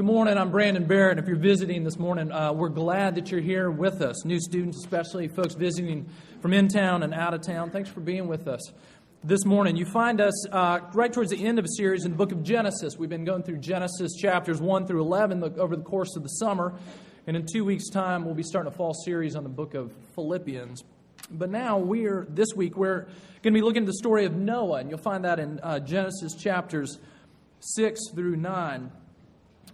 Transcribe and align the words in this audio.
Good 0.00 0.06
morning. 0.06 0.38
I'm 0.38 0.50
Brandon 0.50 0.86
Barrett. 0.86 1.18
If 1.18 1.26
you're 1.26 1.36
visiting 1.36 1.84
this 1.84 1.98
morning, 1.98 2.32
uh, 2.32 2.54
we're 2.54 2.70
glad 2.70 3.16
that 3.16 3.30
you're 3.30 3.42
here 3.42 3.70
with 3.70 4.00
us. 4.00 4.24
New 4.24 4.40
students, 4.40 4.78
especially 4.78 5.28
folks 5.28 5.52
visiting 5.52 6.08
from 6.40 6.54
in 6.54 6.68
town 6.68 7.02
and 7.02 7.12
out 7.12 7.34
of 7.34 7.42
town. 7.42 7.70
Thanks 7.70 7.90
for 7.90 8.00
being 8.00 8.26
with 8.26 8.48
us 8.48 8.62
this 9.22 9.44
morning. 9.44 9.76
You 9.76 9.84
find 9.84 10.22
us 10.22 10.48
uh, 10.48 10.80
right 10.94 11.12
towards 11.12 11.32
the 11.32 11.44
end 11.44 11.58
of 11.58 11.66
a 11.66 11.68
series 11.76 12.06
in 12.06 12.12
the 12.12 12.16
book 12.16 12.32
of 12.32 12.42
Genesis. 12.42 12.96
We've 12.96 13.10
been 13.10 13.26
going 13.26 13.42
through 13.42 13.58
Genesis 13.58 14.14
chapters 14.14 14.58
1 14.58 14.86
through 14.86 15.02
11 15.02 15.44
over 15.58 15.76
the 15.76 15.82
course 15.82 16.16
of 16.16 16.22
the 16.22 16.30
summer. 16.30 16.72
And 17.26 17.36
in 17.36 17.44
two 17.44 17.66
weeks' 17.66 17.90
time, 17.90 18.24
we'll 18.24 18.32
be 18.32 18.42
starting 18.42 18.72
a 18.72 18.74
fall 18.74 18.94
series 18.94 19.36
on 19.36 19.42
the 19.42 19.50
book 19.50 19.74
of 19.74 19.92
Philippians. 20.14 20.82
But 21.30 21.50
now 21.50 21.76
we're, 21.76 22.26
this 22.30 22.54
week, 22.56 22.74
we're 22.74 23.02
going 23.42 23.52
to 23.52 23.58
be 23.58 23.60
looking 23.60 23.82
at 23.82 23.86
the 23.86 23.98
story 23.98 24.24
of 24.24 24.34
Noah. 24.34 24.78
And 24.78 24.88
you'll 24.88 24.98
find 24.98 25.26
that 25.26 25.38
in 25.38 25.60
uh, 25.62 25.78
Genesis 25.78 26.32
chapters 26.36 26.98
6 27.60 28.00
through 28.14 28.36
9 28.36 28.92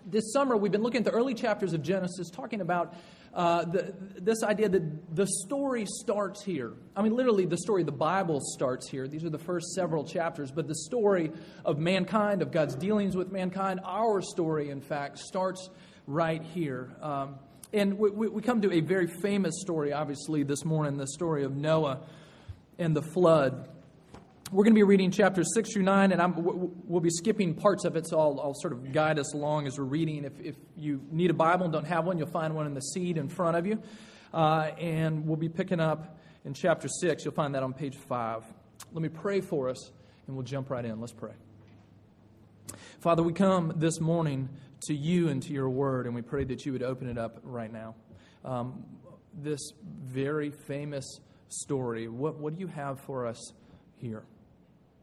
this 0.06 0.32
summer 0.32 0.56
we've 0.56 0.72
been 0.72 0.82
looking 0.82 0.98
at 0.98 1.04
the 1.04 1.10
early 1.10 1.34
chapters 1.34 1.72
of 1.72 1.82
Genesis, 1.82 2.30
talking 2.30 2.60
about 2.60 2.94
uh, 3.34 3.64
the, 3.64 3.94
this 4.18 4.42
idea 4.42 4.68
that 4.68 5.14
the 5.14 5.26
story 5.44 5.84
starts 5.86 6.42
here. 6.42 6.72
I 6.94 7.02
mean, 7.02 7.14
literally, 7.14 7.44
the 7.44 7.58
story 7.58 7.82
of 7.82 7.86
the 7.86 7.92
Bible 7.92 8.40
starts 8.40 8.88
here. 8.88 9.06
These 9.08 9.24
are 9.24 9.30
the 9.30 9.38
first 9.38 9.74
several 9.74 10.04
chapters, 10.04 10.50
but 10.50 10.66
the 10.68 10.74
story 10.74 11.32
of 11.64 11.78
mankind, 11.78 12.40
of 12.40 12.50
God's 12.50 12.76
dealings 12.76 13.16
with 13.16 13.30
mankind, 13.30 13.80
our 13.84 14.22
story, 14.22 14.70
in 14.70 14.80
fact, 14.80 15.18
starts 15.18 15.68
right 16.06 16.42
here. 16.42 16.96
Um, 17.02 17.36
and 17.72 17.98
we, 17.98 18.10
we 18.10 18.42
come 18.42 18.62
to 18.62 18.72
a 18.72 18.80
very 18.80 19.08
famous 19.08 19.60
story, 19.60 19.92
obviously, 19.92 20.44
this 20.44 20.64
morning 20.64 20.96
the 20.96 21.08
story 21.08 21.44
of 21.44 21.54
Noah 21.56 22.00
and 22.78 22.96
the 22.96 23.02
flood 23.02 23.68
we're 24.52 24.62
going 24.62 24.74
to 24.74 24.78
be 24.78 24.84
reading 24.84 25.10
chapters 25.10 25.52
6 25.54 25.72
through 25.72 25.82
9, 25.82 26.12
and 26.12 26.22
I'm, 26.22 26.34
we'll 26.36 27.00
be 27.00 27.10
skipping 27.10 27.54
parts 27.54 27.84
of 27.84 27.96
it, 27.96 28.06
so 28.06 28.20
I'll, 28.20 28.40
I'll, 28.40 28.54
sort 28.54 28.72
of 28.72 28.92
guide 28.92 29.18
us 29.18 29.34
along 29.34 29.66
as 29.66 29.76
we're 29.76 29.84
reading. 29.84 30.24
If, 30.24 30.38
if 30.40 30.54
you 30.76 31.00
need 31.10 31.30
a 31.30 31.34
Bible 31.34 31.64
and 31.64 31.72
don't 31.72 31.86
have 31.86 32.04
one, 32.04 32.16
you'll 32.16 32.28
find 32.28 32.54
one 32.54 32.66
in 32.66 32.74
the 32.74 32.80
seat 32.80 33.16
in 33.16 33.28
front 33.28 33.56
of 33.56 33.66
you. 33.66 33.82
Uh, 34.32 34.70
and 34.78 35.26
we'll 35.26 35.36
be 35.36 35.48
picking 35.48 35.80
up 35.80 36.18
in 36.44 36.54
chapter 36.54 36.86
6. 36.86 37.24
You'll 37.24 37.34
find 37.34 37.56
that 37.56 37.64
on 37.64 37.72
page 37.72 37.96
5. 37.96 38.44
Let 38.92 39.02
me 39.02 39.08
pray 39.08 39.40
for 39.40 39.68
us, 39.68 39.90
and 40.26 40.36
we'll 40.36 40.44
jump 40.44 40.70
right 40.70 40.84
in. 40.84 41.00
Let's 41.00 41.12
pray. 41.12 41.32
Father, 43.00 43.24
we 43.24 43.32
come 43.32 43.72
this 43.76 44.00
morning 44.00 44.48
to 44.82 44.94
you 44.94 45.28
and 45.28 45.42
to 45.42 45.52
your 45.52 45.68
word, 45.68 46.06
and 46.06 46.14
we 46.14 46.22
pray 46.22 46.44
that 46.44 46.64
you 46.64 46.72
would 46.72 46.84
open 46.84 47.08
it 47.08 47.18
up 47.18 47.40
right 47.42 47.72
now. 47.72 47.96
Um, 48.44 48.84
this 49.34 49.72
very 49.82 50.50
famous 50.50 51.20
story, 51.48 52.06
what, 52.06 52.38
what 52.38 52.54
do 52.54 52.60
you 52.60 52.68
have 52.68 53.00
for 53.00 53.26
us 53.26 53.52
here? 53.96 54.22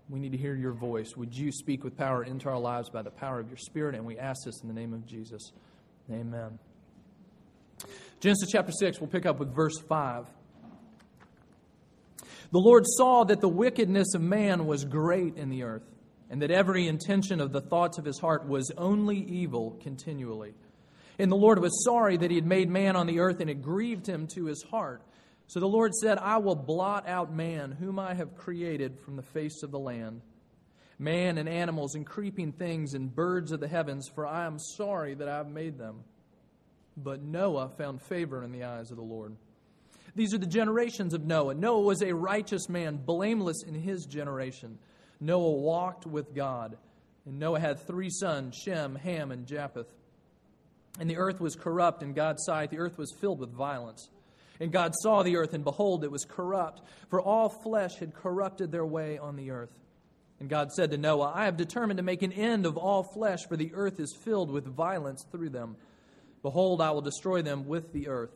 We 0.10 0.20
need 0.20 0.34
to 0.34 0.38
hear 0.38 0.56
your 0.56 0.74
voice. 0.74 1.16
Would 1.16 1.36
you 1.36 1.52
speak 1.52 1.84
with 1.84 1.98
power 1.98 2.24
into 2.24 2.50
our 2.50 2.60
lives 2.60 2.90
by 2.90 3.02
the 3.02 3.12
power 3.12 3.40
of 3.40 3.48
your 3.48 3.58
Spirit? 3.58 3.96
And 3.96 4.06
we 4.06 4.18
ask 4.20 4.44
this 4.46 4.62
in 4.62 4.68
the 4.68 4.74
name 4.74 4.94
of 4.94 5.06
Jesus. 5.06 5.52
Amen. 6.12 6.60
Genesis 8.20 8.50
chapter 8.52 8.72
6, 8.72 9.00
we'll 9.00 9.10
pick 9.10 9.26
up 9.26 9.40
with 9.40 9.54
verse 9.54 9.78
5. 9.80 10.26
The 12.52 12.60
Lord 12.60 12.84
saw 12.86 13.24
that 13.24 13.42
the 13.42 13.50
wickedness 13.50 14.14
of 14.14 14.22
man 14.22 14.68
was 14.68 14.86
great 14.86 15.38
in 15.38 15.50
the 15.50 15.64
earth, 15.64 15.84
and 16.30 16.42
that 16.42 16.52
every 16.52 16.88
intention 16.88 17.42
of 17.42 17.52
the 17.52 17.62
thoughts 17.62 17.98
of 17.98 18.06
his 18.06 18.20
heart 18.20 18.48
was 18.48 18.72
only 18.78 19.18
evil 19.18 19.80
continually. 19.82 20.54
And 21.18 21.32
the 21.32 21.36
Lord 21.36 21.60
was 21.60 21.84
sorry 21.84 22.18
that 22.18 22.30
he 22.30 22.36
had 22.36 22.46
made 22.46 22.70
man 22.70 22.96
on 22.96 23.08
the 23.08 23.20
earth, 23.20 23.40
and 23.40 23.50
it 23.50 23.62
grieved 23.62 24.08
him 24.08 24.28
to 24.36 24.46
his 24.46 24.64
heart. 24.70 25.02
So 25.48 25.60
the 25.60 25.68
Lord 25.68 25.94
said, 25.94 26.18
I 26.18 26.38
will 26.38 26.56
blot 26.56 27.08
out 27.08 27.34
man, 27.34 27.72
whom 27.72 28.00
I 28.00 28.14
have 28.14 28.38
created 28.38 29.00
from 29.00 29.16
the 29.16 29.22
face 29.22 29.62
of 29.64 29.72
the 29.72 29.80
land, 29.80 30.22
man 30.98 31.38
and 31.38 31.48
animals 31.48 31.96
and 31.96 32.06
creeping 32.06 32.54
things 32.54 32.94
and 32.94 33.14
birds 33.14 33.52
of 33.52 33.60
the 33.60 33.68
heavens, 33.68 34.10
for 34.14 34.26
I 34.26 34.46
am 34.46 34.58
sorry 34.58 35.14
that 35.16 35.28
I 35.28 35.38
have 35.38 35.50
made 35.50 35.78
them. 35.78 36.04
But 36.96 37.22
Noah 37.22 37.70
found 37.70 38.02
favor 38.02 38.44
in 38.44 38.52
the 38.52 38.64
eyes 38.64 38.92
of 38.92 38.98
the 38.98 39.04
Lord. 39.04 39.36
These 40.16 40.34
are 40.34 40.40
the 40.40 40.46
generations 40.46 41.14
of 41.14 41.26
Noah. 41.26 41.56
Noah 41.56 41.82
was 41.82 42.04
a 42.04 42.14
righteous 42.14 42.70
man, 42.70 42.98
blameless 42.98 43.64
in 43.68 43.74
his 43.74 44.06
generation. 44.06 44.78
Noah 45.20 45.52
walked 45.52 46.06
with 46.06 46.36
God. 46.36 46.78
And 47.26 47.40
Noah 47.40 47.60
had 47.60 47.80
three 47.80 48.10
sons 48.10 48.56
Shem, 48.56 48.96
Ham, 48.96 49.32
and 49.32 49.48
Japheth. 49.48 49.92
And 51.00 51.10
the 51.10 51.18
earth 51.18 51.40
was 51.40 51.56
corrupt 51.56 52.04
in 52.04 52.14
God's 52.14 52.44
sight. 52.46 52.70
The 52.70 52.80
earth 52.80 52.98
was 52.98 53.16
filled 53.20 53.40
with 53.40 53.52
violence. 53.52 54.10
And 54.64 54.72
God 54.72 54.94
saw 54.96 55.24
the 55.24 55.36
earth, 55.36 55.54
and 55.54 55.66
behold, 55.66 56.06
it 56.06 56.12
was 56.12 56.24
corrupt, 56.24 56.84
for 57.10 57.22
all 57.22 57.50
flesh 57.50 57.98
had 57.98 58.14
corrupted 58.14 58.72
their 58.72 58.86
way 58.86 59.18
on 59.18 59.36
the 59.36 59.52
earth. 59.52 59.78
And 60.40 60.50
God 60.50 60.72
said 60.72 60.92
to 60.92 60.98
Noah, 60.98 61.34
I 61.36 61.44
have 61.46 61.58
determined 61.58 61.98
to 61.98 62.04
make 62.04 62.22
an 62.22 62.32
end 62.32 62.66
of 62.66 62.78
all 62.78 63.04
flesh, 63.04 63.40
for 63.50 63.58
the 63.58 63.74
earth 63.74 64.00
is 64.00 64.16
filled 64.24 64.50
with 64.50 64.66
violence 64.66 65.26
through 65.30 65.50
them. 65.50 65.76
Behold, 66.44 66.80
I 66.80 66.92
will 66.92 67.02
destroy 67.02 67.42
them 67.42 67.68
with 67.68 67.92
the 67.92 68.08
earth. 68.08 68.32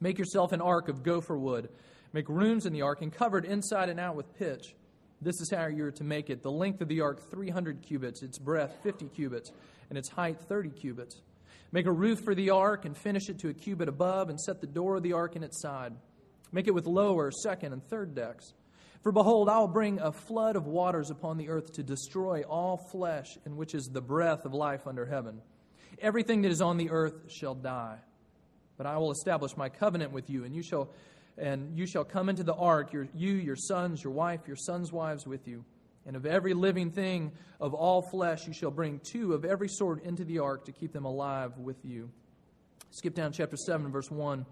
Make 0.00 0.18
yourself 0.18 0.52
an 0.52 0.62
ark 0.62 0.88
of 0.88 1.02
gopher 1.02 1.36
wood. 1.36 1.68
Make 2.14 2.30
rooms 2.30 2.64
in 2.64 2.72
the 2.72 2.80
ark, 2.80 3.02
and 3.02 3.12
cover 3.12 3.36
it 3.36 3.44
inside 3.44 3.90
and 3.90 4.00
out 4.00 4.16
with 4.16 4.34
pitch. 4.38 4.74
This 5.20 5.42
is 5.42 5.50
how 5.54 5.66
you're 5.66 5.90
to 5.90 6.04
make 6.04 6.30
it. 6.30 6.42
The 6.42 6.50
length 6.50 6.80
of 6.80 6.88
the 6.88 7.02
ark, 7.02 7.30
300 7.30 7.82
cubits, 7.82 8.22
its 8.22 8.38
breadth, 8.38 8.78
50 8.82 9.08
cubits, 9.08 9.52
and 9.90 9.98
its 9.98 10.08
height, 10.08 10.40
30 10.40 10.70
cubits. 10.70 11.20
Make 11.70 11.86
a 11.86 11.92
roof 11.92 12.20
for 12.20 12.34
the 12.34 12.50
ark 12.50 12.84
and 12.84 12.96
finish 12.96 13.28
it 13.28 13.38
to 13.40 13.48
a 13.48 13.54
cubit 13.54 13.88
above, 13.88 14.30
and 14.30 14.40
set 14.40 14.60
the 14.60 14.66
door 14.66 14.96
of 14.96 15.02
the 15.02 15.12
ark 15.12 15.36
in 15.36 15.42
its 15.42 15.60
side. 15.60 15.94
Make 16.50 16.66
it 16.66 16.74
with 16.74 16.86
lower, 16.86 17.30
second, 17.30 17.72
and 17.72 17.84
third 17.84 18.14
decks. 18.14 18.52
For 19.02 19.12
behold, 19.12 19.48
I 19.48 19.58
will 19.58 19.68
bring 19.68 20.00
a 20.00 20.12
flood 20.12 20.56
of 20.56 20.66
waters 20.66 21.10
upon 21.10 21.36
the 21.36 21.50
earth 21.50 21.72
to 21.74 21.82
destroy 21.82 22.42
all 22.42 22.78
flesh, 22.90 23.36
in 23.44 23.56
which 23.56 23.74
is 23.74 23.84
the 23.92 24.00
breath 24.00 24.44
of 24.44 24.54
life 24.54 24.86
under 24.86 25.06
heaven. 25.06 25.40
Everything 26.00 26.42
that 26.42 26.52
is 26.52 26.62
on 26.62 26.78
the 26.78 26.90
earth 26.90 27.30
shall 27.30 27.54
die. 27.54 27.98
But 28.76 28.86
I 28.86 28.96
will 28.98 29.10
establish 29.10 29.56
my 29.56 29.68
covenant 29.68 30.12
with 30.12 30.30
you, 30.30 30.44
and 30.44 30.54
you 30.54 30.62
shall 30.62 30.90
and 31.38 31.78
you 31.78 31.86
shall 31.86 32.04
come 32.04 32.28
into 32.28 32.42
the 32.42 32.54
ark, 32.54 32.92
your, 32.92 33.08
you, 33.14 33.32
your 33.32 33.56
sons, 33.56 34.02
your 34.02 34.12
wife, 34.12 34.40
your 34.46 34.56
sons' 34.56 34.92
wives 34.92 35.26
with 35.26 35.46
you. 35.46 35.64
And 36.08 36.16
of 36.16 36.24
every 36.24 36.54
living 36.54 36.90
thing 36.90 37.32
of 37.60 37.74
all 37.74 38.00
flesh 38.00 38.46
you 38.46 38.54
shall 38.54 38.70
bring 38.70 38.98
two 39.00 39.34
of 39.34 39.44
every 39.44 39.68
sort 39.68 40.02
into 40.04 40.24
the 40.24 40.38
ark 40.38 40.64
to 40.64 40.72
keep 40.72 40.90
them 40.90 41.04
alive 41.04 41.58
with 41.58 41.84
you. 41.84 42.08
Skip 42.90 43.14
down 43.14 43.30
chapter 43.30 43.58
7, 43.58 43.92
verse 43.92 44.10
1. 44.10 44.46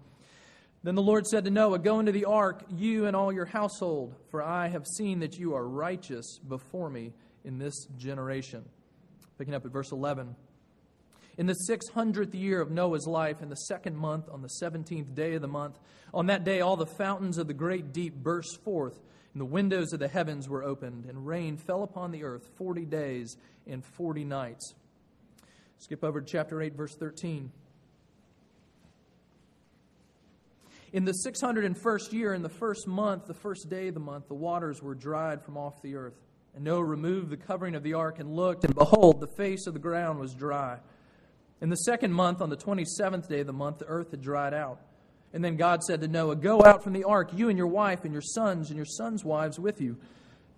Then 0.83 0.93
the 0.93 1.01
Lord 1.01 1.25
said 1.25 1.45
to 1.45 1.49
Noah, 1.49 1.79
Go 1.79 1.99
into 1.99 2.11
the 2.11 2.25
ark, 2.25 2.63
you 2.69 3.07
and 3.07 3.15
all 3.15 3.33
your 3.33 3.47
household, 3.47 4.13
for 4.29 4.43
I 4.43 4.67
have 4.67 4.85
seen 4.85 5.21
that 5.21 5.39
you 5.39 5.55
are 5.55 5.67
righteous 5.67 6.37
before 6.47 6.91
me 6.91 7.11
in 7.43 7.57
this 7.57 7.87
generation. 7.97 8.63
Picking 9.39 9.55
up 9.55 9.65
at 9.65 9.71
verse 9.71 9.91
11. 9.91 10.35
In 11.39 11.47
the 11.47 11.55
six 11.55 11.87
hundredth 11.89 12.35
year 12.35 12.61
of 12.61 12.69
Noah's 12.69 13.07
life, 13.07 13.41
in 13.41 13.49
the 13.49 13.55
second 13.55 13.97
month, 13.97 14.29
on 14.29 14.43
the 14.43 14.47
seventeenth 14.47 15.15
day 15.15 15.33
of 15.33 15.41
the 15.41 15.47
month, 15.47 15.79
on 16.13 16.27
that 16.27 16.43
day 16.43 16.61
all 16.61 16.77
the 16.77 16.85
fountains 16.85 17.39
of 17.39 17.47
the 17.47 17.53
great 17.55 17.93
deep 17.93 18.13
burst 18.13 18.63
forth 18.63 18.99
and 19.33 19.41
the 19.41 19.45
windows 19.45 19.93
of 19.93 19.99
the 19.99 20.07
heavens 20.07 20.49
were 20.49 20.63
opened, 20.63 21.05
and 21.05 21.27
rain 21.27 21.57
fell 21.57 21.83
upon 21.83 22.11
the 22.11 22.23
earth 22.23 22.49
40 22.55 22.85
days 22.85 23.37
and 23.67 23.83
40 23.83 24.23
nights. 24.23 24.73
Skip 25.79 26.03
over 26.03 26.21
to 26.21 26.25
chapter 26.25 26.61
8, 26.61 26.75
verse 26.75 26.95
13. 26.95 27.51
In 30.93 31.05
the 31.05 31.13
601st 31.25 32.13
year, 32.13 32.33
in 32.33 32.41
the 32.41 32.49
first 32.49 32.87
month, 32.87 33.27
the 33.27 33.33
first 33.33 33.69
day 33.69 33.89
of 33.89 33.93
the 33.93 33.99
month, 33.99 34.27
the 34.27 34.33
waters 34.33 34.81
were 34.81 34.95
dried 34.95 35.43
from 35.43 35.57
off 35.57 35.81
the 35.81 35.95
earth. 35.95 36.15
And 36.55 36.63
Noah 36.63 36.83
removed 36.83 37.29
the 37.29 37.37
covering 37.37 37.75
of 37.75 37.83
the 37.83 37.93
ark 37.93 38.19
and 38.19 38.35
looked, 38.35 38.63
and 38.63 38.73
behold, 38.73 39.19
the 39.19 39.27
face 39.27 39.67
of 39.67 39.73
the 39.73 39.79
ground 39.79 40.19
was 40.19 40.33
dry. 40.33 40.79
In 41.61 41.69
the 41.69 41.75
second 41.75 42.13
month, 42.13 42.41
on 42.41 42.49
the 42.49 42.57
27th 42.57 43.27
day 43.27 43.41
of 43.41 43.47
the 43.47 43.53
month, 43.53 43.79
the 43.79 43.85
earth 43.85 44.11
had 44.11 44.21
dried 44.21 44.53
out. 44.53 44.79
And 45.33 45.43
then 45.43 45.57
God 45.57 45.83
said 45.83 46.01
to 46.01 46.07
Noah, 46.07 46.35
Go 46.35 46.63
out 46.63 46.83
from 46.83 46.93
the 46.93 47.03
ark, 47.03 47.31
you 47.33 47.49
and 47.49 47.57
your 47.57 47.67
wife, 47.67 48.05
and 48.05 48.13
your 48.13 48.21
sons, 48.21 48.69
and 48.69 48.77
your 48.77 48.85
sons' 48.85 49.25
wives 49.25 49.59
with 49.59 49.81
you. 49.81 49.97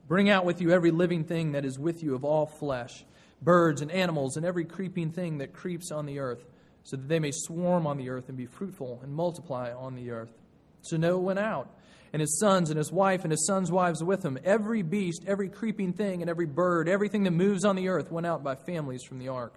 Bring 0.07 0.29
out 0.29 0.45
with 0.45 0.61
you 0.61 0.71
every 0.71 0.91
living 0.91 1.23
thing 1.23 1.51
that 1.51 1.65
is 1.65 1.77
with 1.77 2.03
you 2.03 2.15
of 2.15 2.23
all 2.23 2.45
flesh, 2.45 3.05
birds 3.41 3.81
and 3.81 3.91
animals, 3.91 4.37
and 4.37 4.45
every 4.45 4.65
creeping 4.65 5.11
thing 5.11 5.39
that 5.39 5.53
creeps 5.53 5.91
on 5.91 6.05
the 6.05 6.19
earth, 6.19 6.45
so 6.83 6.97
that 6.97 7.07
they 7.07 7.19
may 7.19 7.31
swarm 7.31 7.85
on 7.85 7.97
the 7.97 8.09
earth 8.09 8.29
and 8.29 8.37
be 8.37 8.45
fruitful 8.45 8.99
and 9.03 9.13
multiply 9.13 9.71
on 9.71 9.95
the 9.95 10.11
earth. 10.11 10.31
So 10.81 10.97
Noah 10.97 11.19
went 11.19 11.39
out, 11.39 11.69
and 12.13 12.21
his 12.21 12.39
sons 12.39 12.69
and 12.69 12.77
his 12.77 12.91
wife 12.91 13.23
and 13.23 13.31
his 13.31 13.45
sons' 13.45 13.71
wives 13.71 14.03
with 14.03 14.23
him. 14.23 14.39
Every 14.43 14.81
beast, 14.81 15.23
every 15.27 15.49
creeping 15.49 15.93
thing, 15.93 16.21
and 16.21 16.29
every 16.29 16.47
bird, 16.47 16.89
everything 16.89 17.23
that 17.23 17.31
moves 17.31 17.65
on 17.65 17.75
the 17.75 17.89
earth 17.89 18.11
went 18.11 18.25
out 18.25 18.43
by 18.43 18.55
families 18.55 19.03
from 19.03 19.19
the 19.19 19.27
ark. 19.27 19.53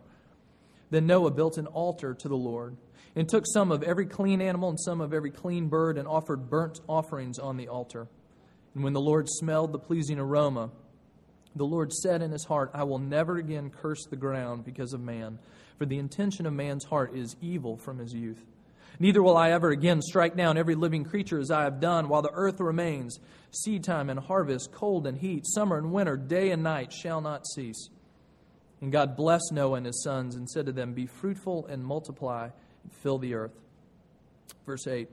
Then 0.92 1.06
Noah 1.06 1.30
built 1.30 1.56
an 1.56 1.66
altar 1.68 2.12
to 2.12 2.28
the 2.28 2.36
Lord 2.36 2.76
and 3.16 3.26
took 3.26 3.46
some 3.46 3.72
of 3.72 3.82
every 3.82 4.04
clean 4.04 4.42
animal 4.42 4.68
and 4.68 4.78
some 4.78 5.00
of 5.00 5.14
every 5.14 5.30
clean 5.30 5.68
bird 5.68 5.96
and 5.96 6.06
offered 6.06 6.50
burnt 6.50 6.80
offerings 6.86 7.38
on 7.38 7.56
the 7.56 7.68
altar. 7.68 8.08
And 8.74 8.84
when 8.84 8.92
the 8.92 9.00
Lord 9.00 9.26
smelled 9.26 9.72
the 9.72 9.78
pleasing 9.78 10.18
aroma, 10.18 10.70
the 11.56 11.64
Lord 11.64 11.94
said 11.94 12.20
in 12.20 12.30
his 12.30 12.44
heart, 12.44 12.72
I 12.74 12.84
will 12.84 12.98
never 12.98 13.38
again 13.38 13.70
curse 13.70 14.04
the 14.04 14.16
ground 14.16 14.66
because 14.66 14.92
of 14.92 15.00
man, 15.00 15.38
for 15.78 15.86
the 15.86 15.98
intention 15.98 16.44
of 16.44 16.52
man's 16.52 16.84
heart 16.84 17.16
is 17.16 17.36
evil 17.40 17.78
from 17.78 17.98
his 17.98 18.12
youth. 18.12 18.44
Neither 19.00 19.22
will 19.22 19.38
I 19.38 19.52
ever 19.52 19.70
again 19.70 20.02
strike 20.02 20.36
down 20.36 20.58
every 20.58 20.74
living 20.74 21.04
creature 21.04 21.40
as 21.40 21.50
I 21.50 21.62
have 21.62 21.80
done 21.80 22.10
while 22.10 22.20
the 22.20 22.32
earth 22.34 22.60
remains. 22.60 23.18
Seed 23.50 23.82
time 23.82 24.10
and 24.10 24.20
harvest, 24.20 24.72
cold 24.72 25.06
and 25.06 25.16
heat, 25.16 25.46
summer 25.46 25.78
and 25.78 25.90
winter, 25.90 26.18
day 26.18 26.50
and 26.50 26.62
night 26.62 26.92
shall 26.92 27.22
not 27.22 27.46
cease. 27.46 27.88
And 28.82 28.90
God 28.90 29.16
blessed 29.16 29.52
Noah 29.52 29.76
and 29.76 29.86
his 29.86 30.02
sons 30.02 30.34
and 30.34 30.50
said 30.50 30.66
to 30.66 30.72
them, 30.72 30.92
Be 30.92 31.06
fruitful 31.06 31.66
and 31.66 31.84
multiply 31.84 32.48
and 32.82 32.92
fill 32.92 33.16
the 33.16 33.34
earth. 33.34 33.52
Verse 34.66 34.86
8. 34.86 35.08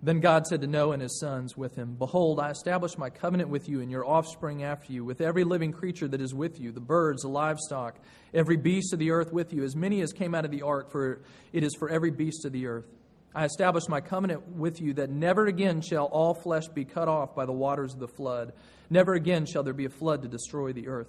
Then 0.00 0.20
God 0.20 0.46
said 0.46 0.60
to 0.60 0.66
Noah 0.66 0.92
and 0.92 1.02
his 1.02 1.18
sons 1.18 1.56
with 1.56 1.74
him, 1.74 1.96
Behold, 1.98 2.38
I 2.38 2.50
establish 2.50 2.96
my 2.96 3.10
covenant 3.10 3.48
with 3.48 3.68
you 3.68 3.80
and 3.80 3.90
your 3.90 4.06
offspring 4.06 4.62
after 4.62 4.92
you, 4.92 5.04
with 5.04 5.20
every 5.20 5.42
living 5.44 5.72
creature 5.72 6.06
that 6.08 6.20
is 6.20 6.34
with 6.34 6.60
you, 6.60 6.70
the 6.70 6.80
birds, 6.80 7.22
the 7.22 7.28
livestock, 7.28 7.98
every 8.32 8.56
beast 8.56 8.92
of 8.92 8.98
the 8.98 9.10
earth 9.10 9.32
with 9.32 9.52
you, 9.52 9.64
as 9.64 9.74
many 9.74 10.00
as 10.00 10.12
came 10.12 10.34
out 10.34 10.44
of 10.44 10.50
the 10.50 10.62
ark, 10.62 10.92
for 10.92 11.22
it 11.52 11.64
is 11.64 11.74
for 11.78 11.88
every 11.88 12.10
beast 12.10 12.44
of 12.44 12.52
the 12.52 12.66
earth. 12.66 12.86
I 13.34 13.44
establish 13.44 13.88
my 13.88 14.00
covenant 14.00 14.46
with 14.56 14.80
you 14.80 14.92
that 14.94 15.10
never 15.10 15.46
again 15.46 15.80
shall 15.80 16.04
all 16.04 16.34
flesh 16.34 16.68
be 16.68 16.84
cut 16.84 17.08
off 17.08 17.34
by 17.34 17.46
the 17.46 17.52
waters 17.52 17.94
of 17.94 17.98
the 17.98 18.06
flood. 18.06 18.52
Never 18.90 19.14
again 19.14 19.46
shall 19.46 19.64
there 19.64 19.72
be 19.72 19.86
a 19.86 19.90
flood 19.90 20.22
to 20.22 20.28
destroy 20.28 20.72
the 20.72 20.86
earth. 20.86 21.08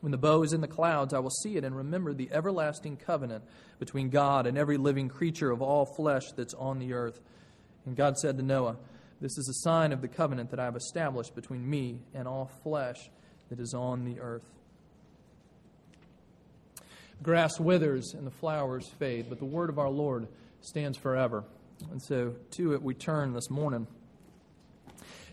When 0.00 0.12
the 0.12 0.18
bow 0.18 0.42
is 0.42 0.52
in 0.52 0.62
the 0.62 0.68
clouds, 0.68 1.12
I 1.12 1.18
will 1.18 1.30
see 1.30 1.56
it 1.56 1.64
and 1.64 1.76
remember 1.76 2.14
the 2.14 2.30
everlasting 2.32 2.96
covenant 2.96 3.44
between 3.78 4.08
God 4.08 4.46
and 4.46 4.56
every 4.56 4.78
living 4.78 5.08
creature 5.08 5.50
of 5.50 5.60
all 5.60 5.84
flesh 5.84 6.32
that's 6.32 6.54
on 6.54 6.78
the 6.78 6.94
earth. 6.94 7.20
And 7.84 7.96
God 7.96 8.16
said 8.16 8.36
to 8.38 8.42
Noah, 8.42 8.76
This 9.20 9.36
is 9.36 9.48
a 9.48 9.68
sign 9.68 9.92
of 9.92 10.00
the 10.00 10.08
covenant 10.08 10.50
that 10.50 10.60
I 10.60 10.64
have 10.64 10.76
established 10.76 11.34
between 11.34 11.68
me 11.68 12.00
and 12.14 12.26
all 12.26 12.50
flesh 12.62 13.10
that 13.50 13.60
is 13.60 13.74
on 13.74 14.04
the 14.04 14.20
earth. 14.20 14.44
Grass 17.22 17.60
withers 17.60 18.14
and 18.14 18.26
the 18.26 18.30
flowers 18.30 18.88
fade, 18.98 19.26
but 19.28 19.38
the 19.38 19.44
word 19.44 19.68
of 19.68 19.78
our 19.78 19.90
Lord 19.90 20.28
stands 20.62 20.96
forever. 20.96 21.44
And 21.90 22.00
so 22.00 22.34
to 22.52 22.72
it 22.72 22.82
we 22.82 22.94
turn 22.94 23.34
this 23.34 23.50
morning. 23.50 23.86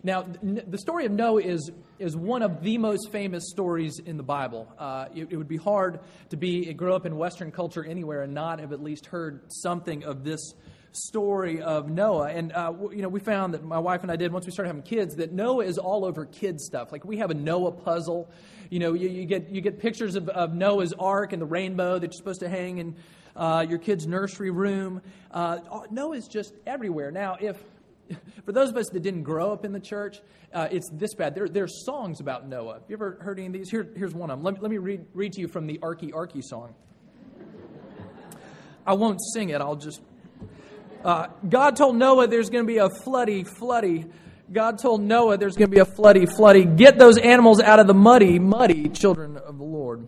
Now, 0.07 0.25
the 0.41 0.77
story 0.77 1.05
of 1.05 1.11
Noah 1.11 1.41
is, 1.41 1.69
is 1.99 2.15
one 2.15 2.41
of 2.41 2.63
the 2.63 2.77
most 2.77 3.11
famous 3.11 3.49
stories 3.49 3.99
in 3.99 4.15
the 4.15 4.23
Bible. 4.23 4.73
Uh, 4.79 5.07
it, 5.13 5.33
it, 5.33 5.35
would 5.35 5.49
be 5.49 5.57
hard 5.57 5.99
to 6.29 6.37
be 6.37 6.71
grow 6.71 6.95
up 6.95 7.05
in 7.05 7.17
Western 7.17 7.51
culture 7.51 7.83
anywhere 7.83 8.21
and 8.21 8.33
not 8.33 8.61
have 8.61 8.71
at 8.71 8.81
least 8.81 9.07
heard 9.07 9.41
something 9.51 10.05
of 10.05 10.23
this 10.23 10.53
story 10.93 11.61
of 11.61 11.89
Noah. 11.89 12.29
And 12.29 12.53
uh, 12.53 12.71
you 12.89 13.01
know, 13.01 13.09
we 13.09 13.19
found 13.19 13.53
that 13.53 13.65
my 13.65 13.79
wife 13.79 14.01
and 14.03 14.09
I 14.09 14.15
did 14.15 14.31
once 14.31 14.45
we 14.45 14.53
started 14.53 14.69
having 14.69 14.83
kids 14.83 15.17
that 15.17 15.33
Noah 15.33 15.65
is 15.65 15.77
all 15.77 16.05
over 16.05 16.23
kid 16.23 16.61
stuff. 16.61 16.93
Like 16.93 17.03
we 17.03 17.17
have 17.17 17.29
a 17.29 17.35
Noah 17.35 17.73
puzzle. 17.73 18.31
You 18.69 18.79
know, 18.79 18.93
you, 18.93 19.09
you 19.09 19.25
get 19.25 19.49
you 19.49 19.59
get 19.59 19.77
pictures 19.77 20.15
of, 20.15 20.29
of, 20.29 20.53
Noah's 20.53 20.93
Ark 20.93 21.33
and 21.33 21.41
the 21.41 21.45
rainbow 21.45 21.99
that 21.99 22.05
you're 22.05 22.17
supposed 22.17 22.39
to 22.39 22.49
hang 22.49 22.77
in 22.77 22.95
uh, 23.35 23.65
your 23.67 23.77
kid's 23.77 24.07
nursery 24.07 24.51
room. 24.51 25.01
Uh, 25.31 25.57
Noah's 25.91 26.29
just 26.29 26.53
everywhere. 26.65 27.11
Now, 27.11 27.35
if 27.41 27.61
for 28.45 28.51
those 28.51 28.69
of 28.69 28.77
us 28.77 28.89
that 28.89 29.01
didn't 29.01 29.23
grow 29.23 29.51
up 29.51 29.65
in 29.65 29.71
the 29.71 29.79
church, 29.79 30.19
uh, 30.53 30.67
it's 30.71 30.89
this 30.93 31.13
bad. 31.13 31.35
There, 31.35 31.63
are 31.63 31.67
songs 31.67 32.19
about 32.19 32.47
Noah. 32.47 32.75
Have 32.75 32.83
you 32.89 32.95
ever 32.95 33.17
heard 33.21 33.39
any 33.39 33.47
of 33.47 33.53
these? 33.53 33.69
Here, 33.69 33.87
here's 33.95 34.13
one 34.13 34.29
of 34.29 34.37
them. 34.37 34.43
Let 34.43 34.55
me, 34.55 34.59
let 34.61 34.71
me 34.71 34.77
read, 34.77 35.05
read 35.13 35.33
to 35.33 35.41
you 35.41 35.47
from 35.47 35.67
the 35.67 35.77
Arky 35.79 36.11
Arky 36.11 36.43
song. 36.43 36.73
I 38.85 38.93
won't 38.93 39.19
sing 39.33 39.49
it, 39.49 39.59
I'll 39.59 39.75
just. 39.75 40.01
Uh, 41.03 41.27
God 41.47 41.75
told 41.75 41.95
Noah 41.97 42.27
there's 42.27 42.49
going 42.49 42.63
to 42.63 42.67
be 42.67 42.77
a 42.77 42.89
floody, 42.89 43.47
floody. 43.47 44.09
God 44.51 44.79
told 44.79 45.01
Noah 45.01 45.37
there's 45.37 45.57
going 45.57 45.69
to 45.69 45.75
be 45.75 45.81
a 45.81 45.85
floody, 45.85 46.25
floody. 46.25 46.77
Get 46.77 46.97
those 46.97 47.17
animals 47.17 47.59
out 47.59 47.79
of 47.79 47.87
the 47.87 47.93
muddy, 47.93 48.39
muddy 48.39 48.87
children 48.89 49.37
of 49.37 49.57
the 49.57 49.63
Lord. 49.63 50.07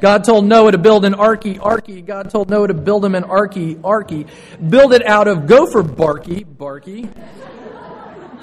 God 0.00 0.24
told 0.24 0.44
Noah 0.44 0.72
to 0.72 0.78
build 0.78 1.04
an 1.04 1.14
arky, 1.14 1.58
arky. 1.58 2.04
God 2.04 2.30
told 2.30 2.50
Noah 2.50 2.68
to 2.68 2.74
build 2.74 3.04
him 3.04 3.14
an 3.14 3.24
arky, 3.24 3.76
arky. 3.80 4.28
Build 4.70 4.92
it 4.92 5.04
out 5.04 5.26
of 5.26 5.46
gopher 5.46 5.82
barky, 5.82 6.44
barky. 6.44 7.08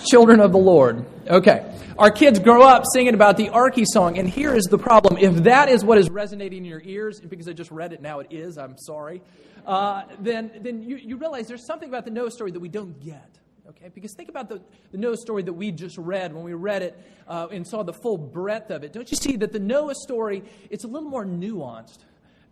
Children 0.06 0.42
of 0.42 0.52
the 0.52 0.58
Lord. 0.58 1.06
Okay. 1.28 1.72
Our 1.98 2.12
kids 2.12 2.40
grow 2.40 2.62
up 2.62 2.84
singing 2.92 3.14
about 3.14 3.38
the 3.38 3.48
Arky 3.48 3.86
song, 3.88 4.18
and 4.18 4.28
here 4.28 4.54
is 4.54 4.66
the 4.66 4.78
problem. 4.78 5.18
If 5.18 5.44
that 5.46 5.70
is 5.70 5.86
what 5.86 5.98
is 5.98 6.10
resonating 6.10 6.60
in 6.60 6.66
your 6.66 6.82
ears, 6.84 7.22
because 7.22 7.48
I 7.48 7.54
just 7.54 7.72
read 7.72 7.94
it, 7.94 8.02
now 8.02 8.20
it 8.20 8.28
is, 8.32 8.58
I'm 8.58 8.78
sorry, 8.78 9.22
uh, 9.66 10.04
then, 10.20 10.52
then 10.60 10.84
you, 10.84 10.98
you 10.98 11.16
realize 11.16 11.48
there's 11.48 11.66
something 11.66 11.88
about 11.88 12.04
the 12.04 12.12
Noah 12.12 12.32
story 12.32 12.52
that 12.52 12.60
we 12.60 12.68
don't 12.68 13.00
get. 13.00 13.40
Okay, 13.70 13.90
because 13.94 14.14
think 14.14 14.30
about 14.30 14.48
the, 14.48 14.62
the 14.92 14.98
Noah 14.98 15.18
story 15.18 15.42
that 15.42 15.54
we 15.54 15.72
just 15.72 15.98
read 15.98 16.34
when 16.34 16.44
we 16.44 16.54
read 16.54 16.84
it 16.84 16.98
uh, 17.28 17.48
and 17.52 17.66
saw 17.66 17.82
the 17.82 17.94
full 17.94 18.18
breadth 18.18 18.70
of 18.70 18.84
it. 18.84 18.94
Don't 18.94 19.10
you 19.10 19.18
see 19.18 19.38
that 19.38 19.52
the 19.52 19.60
Noah 19.60 19.96
story, 19.96 20.44
it's 20.70 20.84
a 20.84 20.88
little 20.88 21.10
more 21.10 21.26
nuanced 21.26 22.00